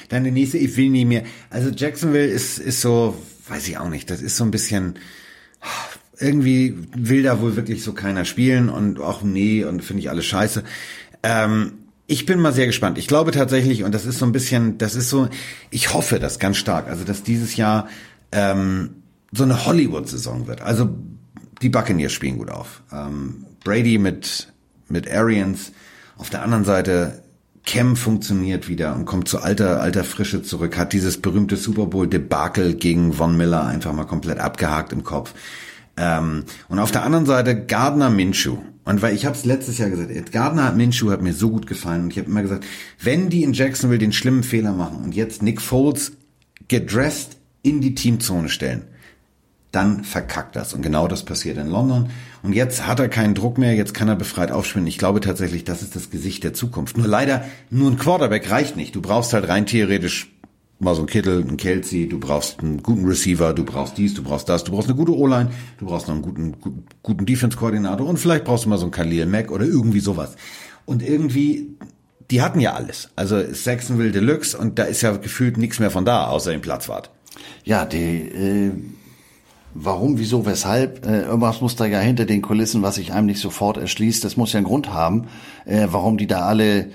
dann 0.10 0.24
der 0.24 0.34
nächste, 0.34 0.58
ich 0.58 0.76
will 0.78 0.90
nie 0.90 1.06
mehr. 1.06 1.24
Also 1.50 1.70
Jacksonville 1.70 2.28
ist, 2.28 2.58
ist 2.58 2.82
so, 2.82 3.18
weiß 3.50 3.68
ich 3.68 3.78
auch 3.78 3.90
nicht, 3.90 4.10
das 4.10 4.22
ist 4.22 4.38
so 4.38 4.44
ein 4.44 4.52
bisschen, 4.52 4.96
irgendwie 6.20 6.78
will 6.96 7.24
da 7.24 7.42
wohl 7.42 7.56
wirklich 7.56 7.84
so 7.84 7.94
keiner 7.94 8.26
spielen 8.26 8.70
und 8.70 9.00
auch 9.00 9.24
nee 9.24 9.64
und 9.64 9.84
finde 9.84 10.02
ich 10.02 10.10
alles 10.10 10.26
scheiße. 10.26 10.64
Ähm, 11.24 11.79
ich 12.10 12.26
bin 12.26 12.40
mal 12.40 12.54
sehr 12.54 12.66
gespannt. 12.66 12.98
Ich 12.98 13.08
glaube 13.08 13.32
tatsächlich, 13.32 13.84
und 13.84 13.94
das 13.94 14.06
ist 14.06 14.18
so 14.18 14.26
ein 14.26 14.32
bisschen, 14.32 14.80
das 14.80 14.96
ist 14.96 15.10
so, 15.10 15.30
ich 15.70 15.94
hoffe 15.94 16.20
das 16.20 16.40
ganz 16.40 16.58
stark, 16.58 16.88
also 16.88 17.04
dass 17.04 17.22
dieses 17.22 17.56
Jahr 17.56 17.88
ähm, 18.32 19.04
so 19.32 19.44
eine 19.44 19.68
Hollywood-Saison 19.68 20.48
wird. 20.48 20.62
Also 20.62 20.90
die 21.62 21.70
Buccaneers 21.70 22.12
spielen 22.12 22.40
gut 22.40 22.50
auf. 22.50 22.82
Ähm, 22.92 23.46
Brady 23.64 24.00
mit, 24.00 24.52
mit 24.88 25.10
Arians. 25.10 25.72
Auf 26.18 26.32
der 26.32 26.42
anderen 26.42 26.66
Seite 26.66 27.22
Cam 27.64 27.96
funktioniert 27.96 28.68
wieder 28.68 28.96
und 28.96 29.06
kommt 29.06 29.28
zu 29.28 29.40
alter, 29.40 29.80
alter 29.80 30.04
Frische 30.04 30.42
zurück, 30.42 30.80
hat 30.80 30.94
dieses 30.94 31.22
berühmte 31.22 31.58
Super 31.58 31.86
Bowl-Debakel 31.86 32.74
gegen 32.74 33.14
Von 33.14 33.38
Miller 33.38 33.66
einfach 33.66 33.94
mal 33.94 34.06
komplett 34.06 34.40
abgehakt 34.40 34.94
im 34.94 35.04
Kopf. 35.04 35.36
Ähm, 35.96 36.46
und 36.70 36.80
auf 36.80 36.90
der 36.90 37.04
anderen 37.04 37.28
Seite 37.28 37.56
Gardner 37.56 38.10
Minshew. 38.10 38.58
Und 38.90 39.04
weil 39.04 39.14
ich 39.14 39.28
habe 39.28 39.36
es 39.36 39.46
letztes 39.46 39.78
Jahr 39.78 39.92
gesagt, 39.92 40.32
Gardner 40.32 40.72
Minshew 40.72 41.12
hat 41.12 41.22
mir 41.22 41.34
so 41.34 41.52
gut 41.52 41.68
gefallen 41.68 42.06
und 42.06 42.12
ich 42.12 42.18
habe 42.18 42.28
immer 42.28 42.42
gesagt, 42.42 42.66
wenn 43.00 43.30
die 43.30 43.44
in 43.44 43.54
Jacksonville 43.54 44.00
den 44.00 44.12
schlimmen 44.12 44.42
Fehler 44.42 44.74
machen 44.74 45.04
und 45.04 45.14
jetzt 45.14 45.44
Nick 45.44 45.62
Foles 45.62 46.14
gedressed 46.70 47.38
in 47.62 47.82
die 47.82 47.94
Teamzone 47.94 48.50
stellen, 48.50 48.82
dann 49.72 50.04
verkackt 50.04 50.56
das. 50.56 50.74
Und 50.74 50.82
genau 50.82 51.08
das 51.08 51.24
passiert 51.24 51.60
in 51.60 51.68
London. 51.68 52.10
Und 52.42 52.54
jetzt 52.54 52.88
hat 52.88 53.00
er 53.00 53.10
keinen 53.10 53.36
Druck 53.36 53.60
mehr, 53.60 53.76
jetzt 53.76 53.94
kann 53.94 54.08
er 54.08 54.16
befreit 54.16 54.52
aufspielen. 54.52 54.88
Ich 54.88 54.98
glaube 54.98 55.20
tatsächlich, 55.20 55.64
das 55.66 55.84
ist 55.84 55.96
das 55.96 56.10
Gesicht 56.10 56.44
der 56.44 56.56
Zukunft. 56.56 56.98
Nur 56.98 57.08
leider, 57.08 57.46
nur 57.70 57.92
ein 57.92 58.00
Quarterback 58.00 58.50
reicht 58.50 58.76
nicht. 58.76 58.96
Du 58.96 59.04
brauchst 59.04 59.34
halt 59.34 59.48
rein 59.50 59.68
theoretisch 59.68 60.32
mal 60.80 60.96
so 60.96 61.02
ein 61.02 61.08
Kittel, 61.08 61.46
ein 61.46 61.58
Kelsey, 61.58 62.08
du 62.08 62.20
brauchst 62.20 62.62
einen 62.62 62.82
guten 62.82 63.06
Receiver, 63.06 63.54
du 63.54 63.66
brauchst 63.66 63.98
dies, 63.98 64.14
du 64.14 64.24
brauchst 64.24 64.48
das, 64.48 64.64
du 64.64 64.72
brauchst 64.72 64.88
eine 64.88 64.98
gute 64.98 65.16
O-Line, 65.16 65.52
du 65.78 65.86
brauchst 65.86 66.08
noch 66.08 66.16
einen 66.16 66.24
guten, 66.24 66.56
guten 67.04 67.26
Defense-Koordinator 67.26 68.08
und 68.08 68.18
vielleicht 68.18 68.46
brauchst 68.46 68.66
du 68.66 68.70
mal 68.70 68.78
so 68.78 68.86
einen 68.86 68.92
Khalil 68.92 69.26
Mack 69.26 69.52
oder 69.52 69.66
irgendwie 69.66 70.00
sowas. 70.00 70.36
Und 70.86 71.04
irgendwie, 71.04 71.76
die 72.32 72.42
hatten 72.42 72.62
ja 72.62 72.74
alles. 72.74 73.10
Also 73.16 73.42
Saxonville 73.52 74.12
Deluxe 74.12 74.58
und 74.58 74.80
da 74.80 74.84
ist 74.84 75.02
ja 75.02 75.16
gefühlt 75.18 75.58
nichts 75.58 75.80
mehr 75.80 75.92
von 75.92 76.06
da, 76.06 76.28
außer 76.28 76.52
dem 76.52 76.62
Platzwart. 76.62 77.12
Ja, 77.66 77.86
die, 77.86 77.98
äh, 77.98 78.72
warum, 79.74 80.18
wieso, 80.18 80.46
weshalb, 80.46 81.06
äh, 81.06 81.24
irgendwas 81.24 81.60
muss 81.60 81.76
da 81.76 81.86
ja 81.86 82.00
hinter 82.00 82.26
den 82.26 82.42
Kulissen, 82.42 82.82
was 82.82 82.96
sich 82.96 83.12
einem 83.12 83.28
nicht 83.28 83.42
sofort 83.42 83.78
erschließt, 83.78 84.24
das 84.24 84.38
muss 84.38 84.54
ja 84.54 84.58
einen 84.58 84.68
Grund 84.68 84.94
haben, 84.94 85.28
äh, 85.66 85.88
warum 85.92 86.18
die 86.18 86.28
da 86.28 86.46
alle 86.46 86.90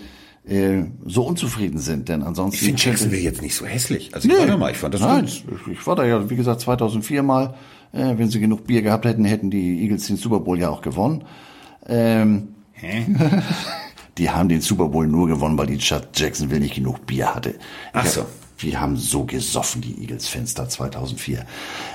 äh, 0.46 0.84
so 1.04 1.26
unzufrieden 1.26 1.78
sind, 1.78 2.08
denn 2.08 2.22
ansonsten... 2.22 2.56
Ich 2.56 2.66
finde 2.66 2.82
Jacksonville 2.82 3.22
jetzt 3.22 3.42
nicht 3.42 3.54
so 3.54 3.64
hässlich. 3.64 4.14
Also 4.14 4.28
ich 4.28 4.34
nee, 4.34 4.40
war 4.40 4.46
da 4.46 4.56
mal, 4.56 4.70
ich 4.70 4.76
fand 4.76 4.94
das 4.94 5.00
nein, 5.00 5.24
gut. 5.24 5.60
Ich 5.72 5.86
war 5.86 5.96
da 5.96 6.04
ja, 6.04 6.28
wie 6.28 6.36
gesagt, 6.36 6.60
2004 6.60 7.22
mal. 7.22 7.54
Äh, 7.92 8.18
wenn 8.18 8.28
sie 8.28 8.40
genug 8.40 8.66
Bier 8.66 8.82
gehabt 8.82 9.04
hätten, 9.04 9.24
hätten 9.24 9.50
die 9.50 9.82
Eagles 9.82 10.06
den 10.06 10.16
Super 10.16 10.40
Bowl 10.40 10.58
ja 10.58 10.68
auch 10.68 10.82
gewonnen. 10.82 11.24
Ähm, 11.86 12.48
Hä? 12.72 13.06
die 14.18 14.30
haben 14.30 14.48
den 14.48 14.60
Super 14.60 14.88
Bowl 14.88 15.06
nur 15.06 15.28
gewonnen, 15.28 15.56
weil 15.56 15.68
die 15.68 15.78
Jacksonville 15.78 16.60
nicht 16.60 16.74
genug 16.74 17.06
Bier 17.06 17.34
hatte. 17.34 17.54
Ach 17.92 18.06
so. 18.06 18.26
Wir 18.58 18.80
haben 18.80 18.96
so 18.96 19.24
gesoffen, 19.24 19.82
die 19.82 20.00
Eagles-Fans 20.02 20.54
da 20.54 20.68
2004. 20.68 21.44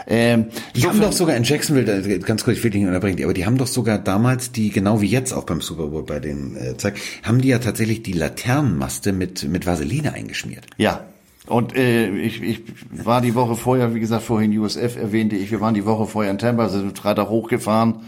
Ähm, 0.07 0.47
die 0.76 0.86
haben 0.86 0.99
doch 0.99 1.12
sogar 1.12 1.36
in 1.36 1.43
Jacksonville, 1.43 2.20
ganz 2.20 2.43
kurz, 2.43 2.57
ich 2.57 2.64
will 2.64 2.72
dich 2.72 2.82
nicht 2.82 2.88
unterbrechen, 2.88 3.24
aber 3.24 3.34
die 3.34 3.45
haben 3.45 3.57
doch 3.57 3.68
sogar 3.68 3.97
damals 3.97 4.51
die, 4.51 4.70
genau 4.70 5.01
wie 5.01 5.07
jetzt 5.07 5.32
auch 5.32 5.45
beim 5.45 5.62
Super 5.62 5.88
Bowl 5.88 6.03
bei 6.03 6.20
den 6.20 6.55
äh, 6.55 6.78
Zeig, 6.78 6.99
haben 7.24 7.41
die 7.41 7.47
ja 7.47 7.60
tatsächlich 7.60 8.03
die 8.03 8.14
Laternenmaste 8.14 9.14
mit, 9.14 9.47
mit 9.47 9.66
Vaseline 9.66 10.14
eingeschmiert. 10.14 10.66
Ja, 10.78 11.05
und 11.49 11.76
äh, 11.76 12.10
ich, 12.10 12.43
ich 12.43 12.62
war 12.91 13.22
die 13.22 13.34
Woche 13.34 13.55
vorher, 13.55 13.95
wie 13.95 13.99
gesagt, 13.99 14.24
vorhin 14.24 14.57
USF 14.57 14.97
erwähnte 14.97 15.36
ich, 15.36 15.49
wir 15.49 15.62
waren 15.62 15.74
die 15.74 15.86
Woche 15.86 16.05
vorher 16.05 16.32
in 16.32 16.38
Tampa, 16.38 16.70
sind 16.70 16.97
Freitag 16.97 17.30
hochgefahren, 17.30 18.01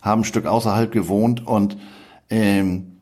haben 0.00 0.22
ein 0.22 0.24
Stück 0.24 0.46
außerhalb 0.46 0.90
gewohnt 0.90 1.46
und 1.46 1.76
ähm, 2.30 2.98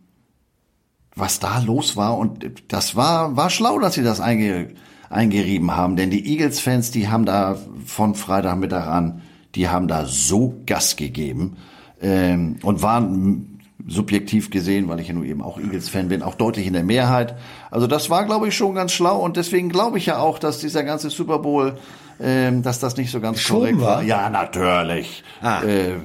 was 1.15 1.39
da 1.39 1.61
los 1.61 1.97
war 1.97 2.19
und 2.19 2.45
das 2.69 2.97
war 2.97 3.37
war 3.37 3.51
schlau, 3.51 3.79
dass 3.79 3.95
sie 3.95 4.03
das 4.03 4.21
einge 4.21 4.71
eingerieben 5.15 5.77
haben. 5.77 5.97
Denn 5.97 6.11
die 6.11 6.27
Eagles-Fans, 6.27 6.91
die 6.91 7.09
haben 7.09 7.25
da 7.25 7.57
von 7.87 8.15
Freitagmittag 8.15 8.87
an, 8.87 9.23
die 9.55 9.69
haben 9.69 9.89
da 9.89 10.05
so 10.07 10.55
Gas 10.67 10.97
gegeben 10.97 11.57
ähm, 12.03 12.57
und 12.63 12.83
waren 12.83 13.61
subjektiv 13.87 14.51
gesehen, 14.51 14.89
weil 14.89 15.01
ich 15.01 15.09
ja 15.09 15.15
nur 15.15 15.25
eben 15.25 15.43
auch 15.43 15.59
Eagles-Fan 15.59 16.09
bin, 16.09 16.23
auch 16.23 16.35
deutlich 16.35 16.67
in 16.67 16.73
der 16.73 16.85
Mehrheit. 16.85 17.37
Also 17.71 17.87
das 17.87 18.09
war, 18.09 18.25
glaube 18.25 18.49
ich, 18.49 18.57
schon 18.57 18.75
ganz 18.75 18.93
schlau 18.93 19.19
und 19.19 19.37
deswegen 19.37 19.69
glaube 19.69 19.99
ich 19.99 20.07
ja 20.07 20.19
auch, 20.19 20.39
dass 20.39 20.59
dieser 20.59 20.85
ganze 20.85 21.11
Super 21.11 21.39
Bowl, 21.39 21.77
ähm, 22.21 22.63
dass 22.63 22.81
das 22.81 22.97
nicht 22.97 23.11
so 23.11 23.21
ganz 23.21 23.41
Schon 23.41 23.59
korrekt 23.59 23.81
war. 23.81 23.97
war. 23.97 24.03
Ja, 24.03 24.31
natürlich. 24.31 25.23
Ah. 25.43 25.63
Äh, 25.63 25.97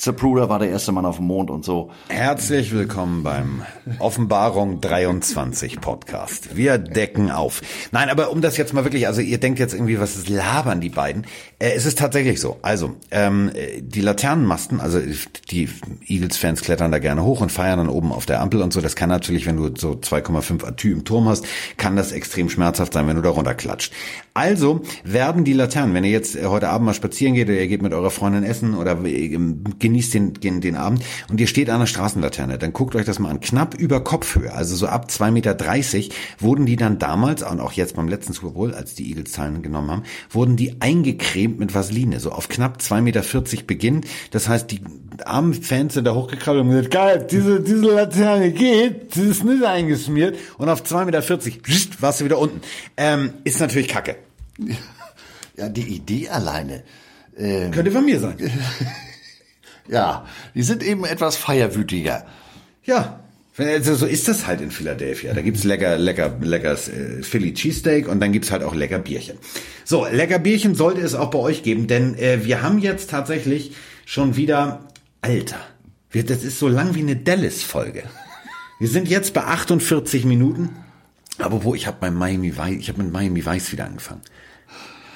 Zapruder 0.00 0.48
war 0.48 0.58
der 0.58 0.70
erste 0.70 0.92
Mann 0.92 1.04
auf 1.04 1.16
dem 1.16 1.26
Mond 1.26 1.50
und 1.50 1.62
so. 1.62 1.90
Herzlich 2.08 2.72
willkommen 2.72 3.22
beim 3.22 3.64
Offenbarung 3.98 4.80
23 4.80 5.78
Podcast. 5.78 6.56
Wir 6.56 6.78
decken 6.78 7.30
auf. 7.30 7.60
Nein, 7.92 8.08
aber 8.08 8.30
um 8.30 8.40
das 8.40 8.56
jetzt 8.56 8.72
mal 8.72 8.84
wirklich, 8.84 9.08
also 9.08 9.20
ihr 9.20 9.36
denkt 9.36 9.58
jetzt 9.58 9.74
irgendwie, 9.74 10.00
was 10.00 10.16
ist 10.16 10.30
labern 10.30 10.80
die 10.80 10.88
beiden? 10.88 11.26
Äh, 11.58 11.72
es 11.76 11.84
ist 11.84 11.98
tatsächlich 11.98 12.40
so. 12.40 12.56
Also, 12.62 12.96
ähm, 13.10 13.50
die 13.78 14.00
Laternenmasten, 14.00 14.80
also 14.80 15.00
die 15.50 15.68
Eagles-Fans 16.06 16.62
klettern 16.62 16.92
da 16.92 16.98
gerne 16.98 17.22
hoch 17.22 17.42
und 17.42 17.52
feiern 17.52 17.76
dann 17.76 17.90
oben 17.90 18.10
auf 18.10 18.24
der 18.24 18.40
Ampel 18.40 18.62
und 18.62 18.72
so. 18.72 18.80
Das 18.80 18.96
kann 18.96 19.10
natürlich, 19.10 19.44
wenn 19.44 19.58
du 19.58 19.70
so 19.76 19.90
2,5 19.90 20.64
Atü 20.64 20.92
im 20.92 21.04
Turm 21.04 21.28
hast, 21.28 21.44
kann 21.76 21.96
das 21.96 22.12
extrem 22.12 22.48
schmerzhaft 22.48 22.94
sein, 22.94 23.06
wenn 23.06 23.16
du 23.16 23.22
da 23.22 23.28
runterklatscht. 23.28 23.92
Also 24.32 24.80
werden 25.04 25.44
die 25.44 25.52
Laternen, 25.52 25.92
wenn 25.92 26.04
ihr 26.04 26.10
jetzt 26.10 26.36
äh, 26.36 26.46
heute 26.46 26.70
Abend 26.70 26.86
mal 26.86 26.94
spazieren 26.94 27.34
geht 27.34 27.48
oder 27.48 27.58
ihr 27.58 27.68
geht 27.68 27.82
mit 27.82 27.92
eurer 27.92 28.10
Freundin 28.10 28.44
essen 28.44 28.74
oder 28.74 28.92
ähm, 29.04 29.64
genießt 29.90 30.14
den, 30.14 30.34
den, 30.34 30.60
den 30.60 30.76
Abend 30.76 31.02
und 31.28 31.40
ihr 31.40 31.46
steht 31.46 31.68
an 31.68 31.80
der 31.80 31.86
Straßenlaterne, 31.86 32.58
dann 32.58 32.72
guckt 32.72 32.94
euch 32.94 33.04
das 33.04 33.18
mal 33.18 33.30
an. 33.30 33.40
Knapp 33.40 33.74
über 33.74 34.02
Kopfhöhe, 34.02 34.52
also 34.52 34.76
so 34.76 34.86
ab 34.86 35.08
2,30 35.10 35.30
Meter 35.32 35.56
wurden 36.38 36.66
die 36.66 36.76
dann 36.76 36.98
damals 36.98 37.42
und 37.42 37.60
auch 37.60 37.72
jetzt 37.72 37.96
beim 37.96 38.08
letzten 38.08 38.32
Super 38.32 38.50
Bowl, 38.50 38.74
als 38.74 38.94
die 38.94 39.08
Eagles 39.08 39.32
Zahlen 39.32 39.62
genommen 39.62 39.90
haben, 39.90 40.02
wurden 40.30 40.56
die 40.56 40.80
eingecremt 40.80 41.58
mit 41.58 41.74
Vaseline, 41.74 42.20
so 42.20 42.30
auf 42.30 42.48
knapp 42.48 42.78
2,40 42.78 43.00
Meter 43.00 43.22
Beginn. 43.66 44.02
Das 44.30 44.48
heißt, 44.48 44.70
die 44.70 44.80
armen 45.24 45.54
Fans 45.54 45.94
sind 45.94 46.06
da 46.06 46.14
hochgekrabbelt 46.14 46.64
und 46.64 46.70
gesagt, 46.70 46.90
geil, 46.90 47.26
diese, 47.30 47.60
diese 47.60 47.86
Laterne 47.86 48.52
geht, 48.52 49.14
sie 49.14 49.28
ist 49.28 49.44
nicht 49.44 49.64
eingeschmiert 49.64 50.36
und 50.58 50.68
auf 50.68 50.82
2,40 50.82 51.04
Meter 51.04 52.00
warst 52.00 52.20
du 52.20 52.24
wieder 52.24 52.38
unten. 52.38 52.60
Ähm, 52.96 53.34
ist 53.44 53.60
natürlich 53.60 53.88
kacke. 53.88 54.16
Ja, 55.56 55.68
die 55.68 55.82
Idee 55.82 56.28
alleine. 56.28 56.84
Ähm, 57.36 57.70
Könnte 57.70 57.90
von 57.90 58.04
mir 58.04 58.20
sein. 58.20 58.36
ja, 59.90 60.26
die 60.54 60.62
sind 60.62 60.82
eben 60.82 61.04
etwas 61.04 61.36
feierwütiger. 61.36 62.26
Ja, 62.84 63.20
also 63.58 63.94
so 63.94 64.06
ist 64.06 64.28
das 64.28 64.46
halt 64.46 64.60
in 64.60 64.70
Philadelphia. 64.70 65.34
Da 65.34 65.42
gibt's 65.42 65.64
lecker, 65.64 65.98
lecker, 65.98 66.36
leckers 66.40 66.88
äh, 66.88 67.22
Philly 67.22 67.52
Cheesesteak 67.52 68.08
und 68.08 68.20
dann 68.20 68.32
gibt's 68.32 68.50
halt 68.50 68.62
auch 68.62 68.74
lecker 68.74 68.98
Bierchen. 68.98 69.36
So, 69.84 70.06
lecker 70.06 70.38
Bierchen 70.38 70.74
sollte 70.74 71.00
es 71.00 71.14
auch 71.14 71.30
bei 71.30 71.38
euch 71.38 71.62
geben, 71.62 71.86
denn 71.86 72.16
äh, 72.16 72.44
wir 72.44 72.62
haben 72.62 72.78
jetzt 72.78 73.10
tatsächlich 73.10 73.72
schon 74.06 74.36
wieder, 74.36 74.88
Alter, 75.20 75.60
wir, 76.10 76.24
das 76.24 76.42
ist 76.42 76.58
so 76.58 76.68
lang 76.68 76.94
wie 76.94 77.00
eine 77.00 77.16
Dallas-Folge. 77.16 78.04
Wir 78.78 78.88
sind 78.88 79.08
jetzt 79.08 79.34
bei 79.34 79.42
48 79.42 80.24
Minuten. 80.24 80.70
Aber 81.38 81.64
wo 81.64 81.74
ich 81.74 81.86
habe 81.86 81.98
bei 82.00 82.10
Miami 82.10 82.56
Vice, 82.56 82.78
ich 82.78 82.88
habe 82.88 83.02
mit 83.02 83.12
Miami 83.12 83.44
Vice 83.44 83.72
wieder 83.72 83.84
angefangen. 83.84 84.22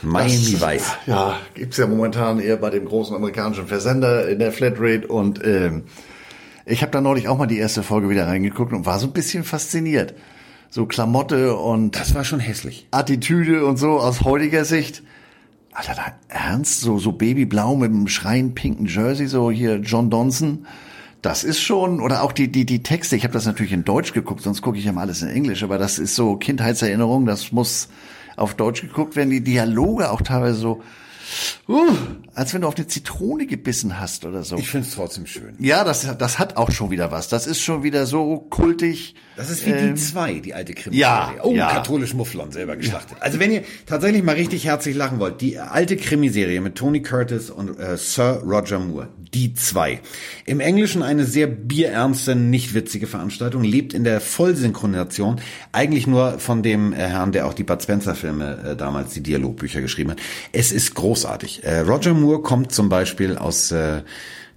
Miami 0.04 0.60
Vice. 0.60 0.96
Ja, 1.06 1.38
gibt's 1.54 1.76
ja 1.76 1.86
momentan 1.86 2.40
eher 2.40 2.56
bei 2.56 2.70
dem 2.70 2.84
großen 2.84 3.14
amerikanischen 3.14 3.66
Versender 3.66 4.28
in 4.28 4.38
der 4.38 4.52
Flatrate 4.52 5.06
und 5.06 5.44
ähm, 5.44 5.84
ich 6.66 6.82
habe 6.82 6.92
da 6.92 7.00
neulich 7.00 7.28
auch 7.28 7.36
mal 7.38 7.46
die 7.46 7.58
erste 7.58 7.82
Folge 7.82 8.08
wieder 8.08 8.26
reingeguckt 8.26 8.72
und 8.72 8.86
war 8.86 8.98
so 8.98 9.06
ein 9.06 9.12
bisschen 9.12 9.44
fasziniert. 9.44 10.14
So 10.70 10.86
Klamotte 10.86 11.54
und 11.54 11.92
das 11.96 12.14
war 12.14 12.24
schon 12.24 12.40
hässlich. 12.40 12.88
Attitüde 12.90 13.64
und 13.64 13.76
so 13.76 14.00
aus 14.00 14.22
heutiger 14.22 14.64
Sicht. 14.64 15.02
Alter, 15.72 15.94
da 15.94 16.04
ernst 16.28 16.80
so 16.80 16.98
so 16.98 17.12
babyblau 17.12 17.76
mit 17.76 17.90
einem 17.90 18.08
schreien 18.08 18.54
pinken 18.54 18.86
Jersey 18.86 19.26
so 19.26 19.50
hier 19.50 19.76
John 19.76 20.10
Donson. 20.10 20.66
Das 21.20 21.44
ist 21.44 21.60
schon 21.60 22.00
oder 22.00 22.22
auch 22.22 22.32
die 22.32 22.50
die 22.50 22.64
die 22.64 22.82
Texte. 22.82 23.16
Ich 23.16 23.24
habe 23.24 23.34
das 23.34 23.46
natürlich 23.46 23.72
in 23.72 23.84
Deutsch 23.84 24.12
geguckt, 24.12 24.42
sonst 24.42 24.62
gucke 24.62 24.78
ich 24.78 24.84
ja 24.84 24.92
mal 24.92 25.02
alles 25.02 25.22
in 25.22 25.28
Englisch. 25.28 25.62
Aber 25.62 25.78
das 25.78 25.98
ist 25.98 26.14
so 26.14 26.36
Kindheitserinnerung. 26.36 27.26
Das 27.26 27.52
muss 27.52 27.88
auf 28.36 28.54
Deutsch 28.54 28.82
geguckt 28.82 29.16
werden, 29.16 29.30
die 29.30 29.42
Dialoge 29.42 30.10
auch 30.10 30.22
teilweise 30.22 30.56
so 30.56 30.82
uh, 31.68 31.90
als 32.34 32.52
wenn 32.54 32.62
du 32.62 32.68
auf 32.68 32.76
eine 32.76 32.86
Zitrone 32.86 33.46
gebissen 33.46 33.98
hast 34.00 34.24
oder 34.24 34.42
so. 34.42 34.56
Ich 34.56 34.68
finde 34.68 34.86
es 34.88 34.94
trotzdem 34.94 35.26
schön. 35.26 35.54
Ja, 35.58 35.84
das, 35.84 36.06
das 36.18 36.38
hat 36.38 36.56
auch 36.56 36.70
schon 36.70 36.90
wieder 36.90 37.10
was. 37.12 37.28
Das 37.28 37.46
ist 37.46 37.60
schon 37.60 37.82
wieder 37.82 38.06
so 38.06 38.38
kultig. 38.50 39.14
Das 39.36 39.50
ist 39.50 39.64
wie 39.66 39.70
Ähm, 39.70 39.94
die 39.94 40.00
zwei, 40.00 40.34
die 40.40 40.54
alte 40.54 40.74
Krimi. 40.74 40.96
ja, 40.96 41.32
Oh, 41.42 41.52
ja. 41.54 41.70
katholisch 41.70 42.14
Mufflon, 42.14 42.52
selber 42.52 42.76
geschlachtet. 42.76 43.16
Also 43.20 43.38
wenn 43.40 43.50
ihr 43.52 43.62
tatsächlich 43.86 44.22
mal 44.22 44.34
richtig 44.36 44.64
herzlich 44.66 44.94
lachen 44.96 45.18
wollt, 45.20 45.40
die 45.40 45.58
alte 45.58 45.96
Krimiserie 45.96 46.60
mit 46.60 46.74
Tony 46.76 47.02
Curtis 47.02 47.50
und 47.50 47.78
äh, 47.78 47.96
Sir 47.96 48.42
Roger 48.44 48.78
Moore, 48.78 49.08
die 49.32 49.54
zwei. 49.54 50.00
Im 50.46 50.60
Englischen 50.60 51.02
eine 51.02 51.24
sehr 51.24 51.46
bierernste, 51.48 52.36
nicht 52.36 52.74
witzige 52.74 53.06
Veranstaltung, 53.08 53.64
lebt 53.64 53.92
in 53.94 54.04
der 54.04 54.20
Vollsynchronisation, 54.20 55.40
eigentlich 55.72 56.06
nur 56.06 56.38
von 56.38 56.62
dem 56.62 56.92
äh, 56.92 56.96
Herrn, 56.96 57.32
der 57.32 57.46
auch 57.46 57.54
die 57.54 57.64
Bud 57.64 57.82
Spencer 57.82 58.14
Filme 58.14 58.58
äh, 58.72 58.76
damals, 58.76 59.14
die 59.14 59.22
Dialogbücher 59.22 59.80
geschrieben 59.80 60.12
hat. 60.12 60.18
Es 60.52 60.70
ist 60.72 60.94
großartig. 60.94 61.53
Äh, 61.62 61.80
Roger 61.80 62.14
Moore 62.14 62.42
kommt 62.42 62.72
zum 62.72 62.88
Beispiel 62.88 63.36
aus 63.36 63.70
äh, 63.70 64.02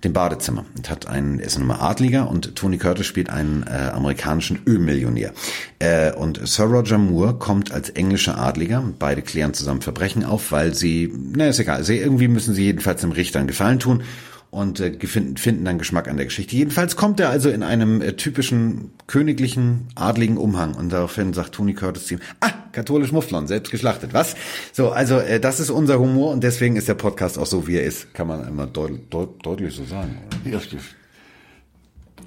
dem 0.03 0.13
Badezimmer 0.13 0.65
und 0.75 0.89
hat 0.89 1.07
einen, 1.07 1.39
ist 1.39 1.57
ein 1.57 1.69
Adliger 1.71 2.29
und 2.29 2.55
Tony 2.55 2.77
Curtis 2.77 3.07
spielt 3.07 3.29
einen 3.29 3.63
äh, 3.63 3.89
amerikanischen 3.89 4.59
Ölmillionär. 4.67 5.33
Äh, 5.79 6.13
und 6.13 6.39
Sir 6.47 6.65
Roger 6.65 6.97
Moore 6.97 7.35
kommt 7.35 7.71
als 7.71 7.89
englischer 7.89 8.37
Adliger, 8.37 8.83
beide 8.99 9.21
klären 9.21 9.53
zusammen 9.53 9.81
Verbrechen 9.81 10.23
auf, 10.23 10.51
weil 10.51 10.73
sie, 10.73 11.11
na 11.35 11.47
ist 11.47 11.59
egal, 11.59 11.83
sie, 11.83 11.97
irgendwie 11.97 12.27
müssen 12.27 12.53
sie 12.53 12.63
jedenfalls 12.63 13.01
dem 13.01 13.11
Richter 13.11 13.39
einen 13.39 13.47
Gefallen 13.47 13.79
tun 13.79 14.03
und 14.49 14.79
äh, 14.79 14.97
finden, 15.05 15.37
finden 15.37 15.65
dann 15.65 15.77
Geschmack 15.77 16.07
an 16.07 16.17
der 16.17 16.25
Geschichte. 16.25 16.55
Jedenfalls 16.55 16.95
kommt 16.95 17.19
er 17.19 17.29
also 17.29 17.49
in 17.49 17.63
einem 17.63 18.01
äh, 18.01 18.13
typischen 18.13 18.91
königlichen, 19.07 19.87
adligen 19.95 20.37
Umhang 20.37 20.73
und 20.75 20.89
daraufhin 20.89 21.33
sagt 21.33 21.53
Tony 21.53 21.73
Curtis 21.73 22.07
zu 22.07 22.15
ihm, 22.15 22.19
ah, 22.39 22.51
katholisch 22.71 23.11
Mufflon, 23.11 23.47
selbst 23.47 23.71
geschlachtet, 23.71 24.13
was? 24.13 24.35
So, 24.71 24.91
also 24.91 25.17
äh, 25.17 25.39
das 25.39 25.59
ist 25.59 25.69
unser 25.69 25.99
Humor 25.99 26.31
und 26.31 26.43
deswegen 26.43 26.75
ist 26.75 26.87
der 26.87 26.93
Podcast 26.93 27.37
auch 27.37 27.45
so, 27.45 27.67
wie 27.67 27.75
er 27.75 27.83
ist, 27.83 28.13
kann 28.13 28.27
man 28.27 28.47
immer 28.47 28.67
deut 28.67 29.13
deut 29.13 29.45
deutlich 29.45 29.75
so 29.75 29.83
sagen. 29.83 30.17
Oder? 30.45 30.53
Ja, 30.53 30.59
stimmt. 30.59 30.83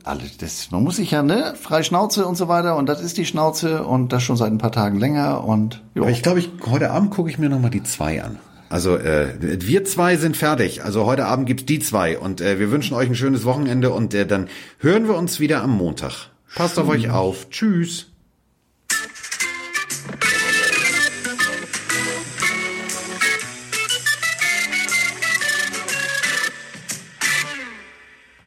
Alles, 0.03 0.39
das, 0.39 0.71
man 0.71 0.83
muss 0.83 0.97
sich 0.97 1.11
ja, 1.11 1.23
ne, 1.23 1.55
frei 1.61 1.83
Schnauze 1.83 2.27
und 2.27 2.35
so 2.35 2.49
weiter 2.49 2.77
und 2.77 2.89
das 2.89 3.03
ist 3.03 3.19
die 3.19 3.27
Schnauze 3.27 3.85
und 3.85 4.13
das 4.13 4.23
schon 4.23 4.37
seit 4.37 4.51
ein 4.51 4.59
paar 4.59 4.73
Tagen 4.73 4.99
länger 4.99 5.45
und 5.45 5.83
jo. 5.95 6.03
Aber 6.03 6.11
ich 6.11 6.23
glaube, 6.23 6.39
ich, 6.39 6.51
heute 6.67 6.91
Abend 6.91 7.11
gucke 7.11 7.29
ich 7.29 7.39
mir 7.39 7.51
noch 7.51 7.61
mal 7.61 7.71
die 7.71 7.83
zwei 7.83 8.23
an. 8.23 8.39
Also 8.71 8.97
äh, 8.97 9.35
wir 9.41 9.85
zwei 9.85 10.17
sind 10.17 10.37
fertig. 10.37 10.85
Also 10.85 11.05
heute 11.05 11.27
Abend 11.27 11.47
gibt's 11.47 11.67
die 11.67 11.81
zwei 11.81 12.19
und 12.19 12.41
äh, 12.41 12.61
wir 12.61 12.71
wünschen 12.71 12.95
euch 12.95 13.09
ein 13.09 13.17
schönes 13.17 13.45
Wochenende 13.45 13.91
und 13.91 14.15
äh, 14.15 14.25
dann 14.27 14.49
hören 14.79 15.09
wir 15.09 15.17
uns 15.17 15.41
wieder 15.41 15.61
am 15.63 15.73
Montag. 15.73 16.31
Passt 16.55 16.79
auf 16.79 16.89
euch 16.89 17.11
auf. 17.11 17.51
Tschüss. 17.51 18.10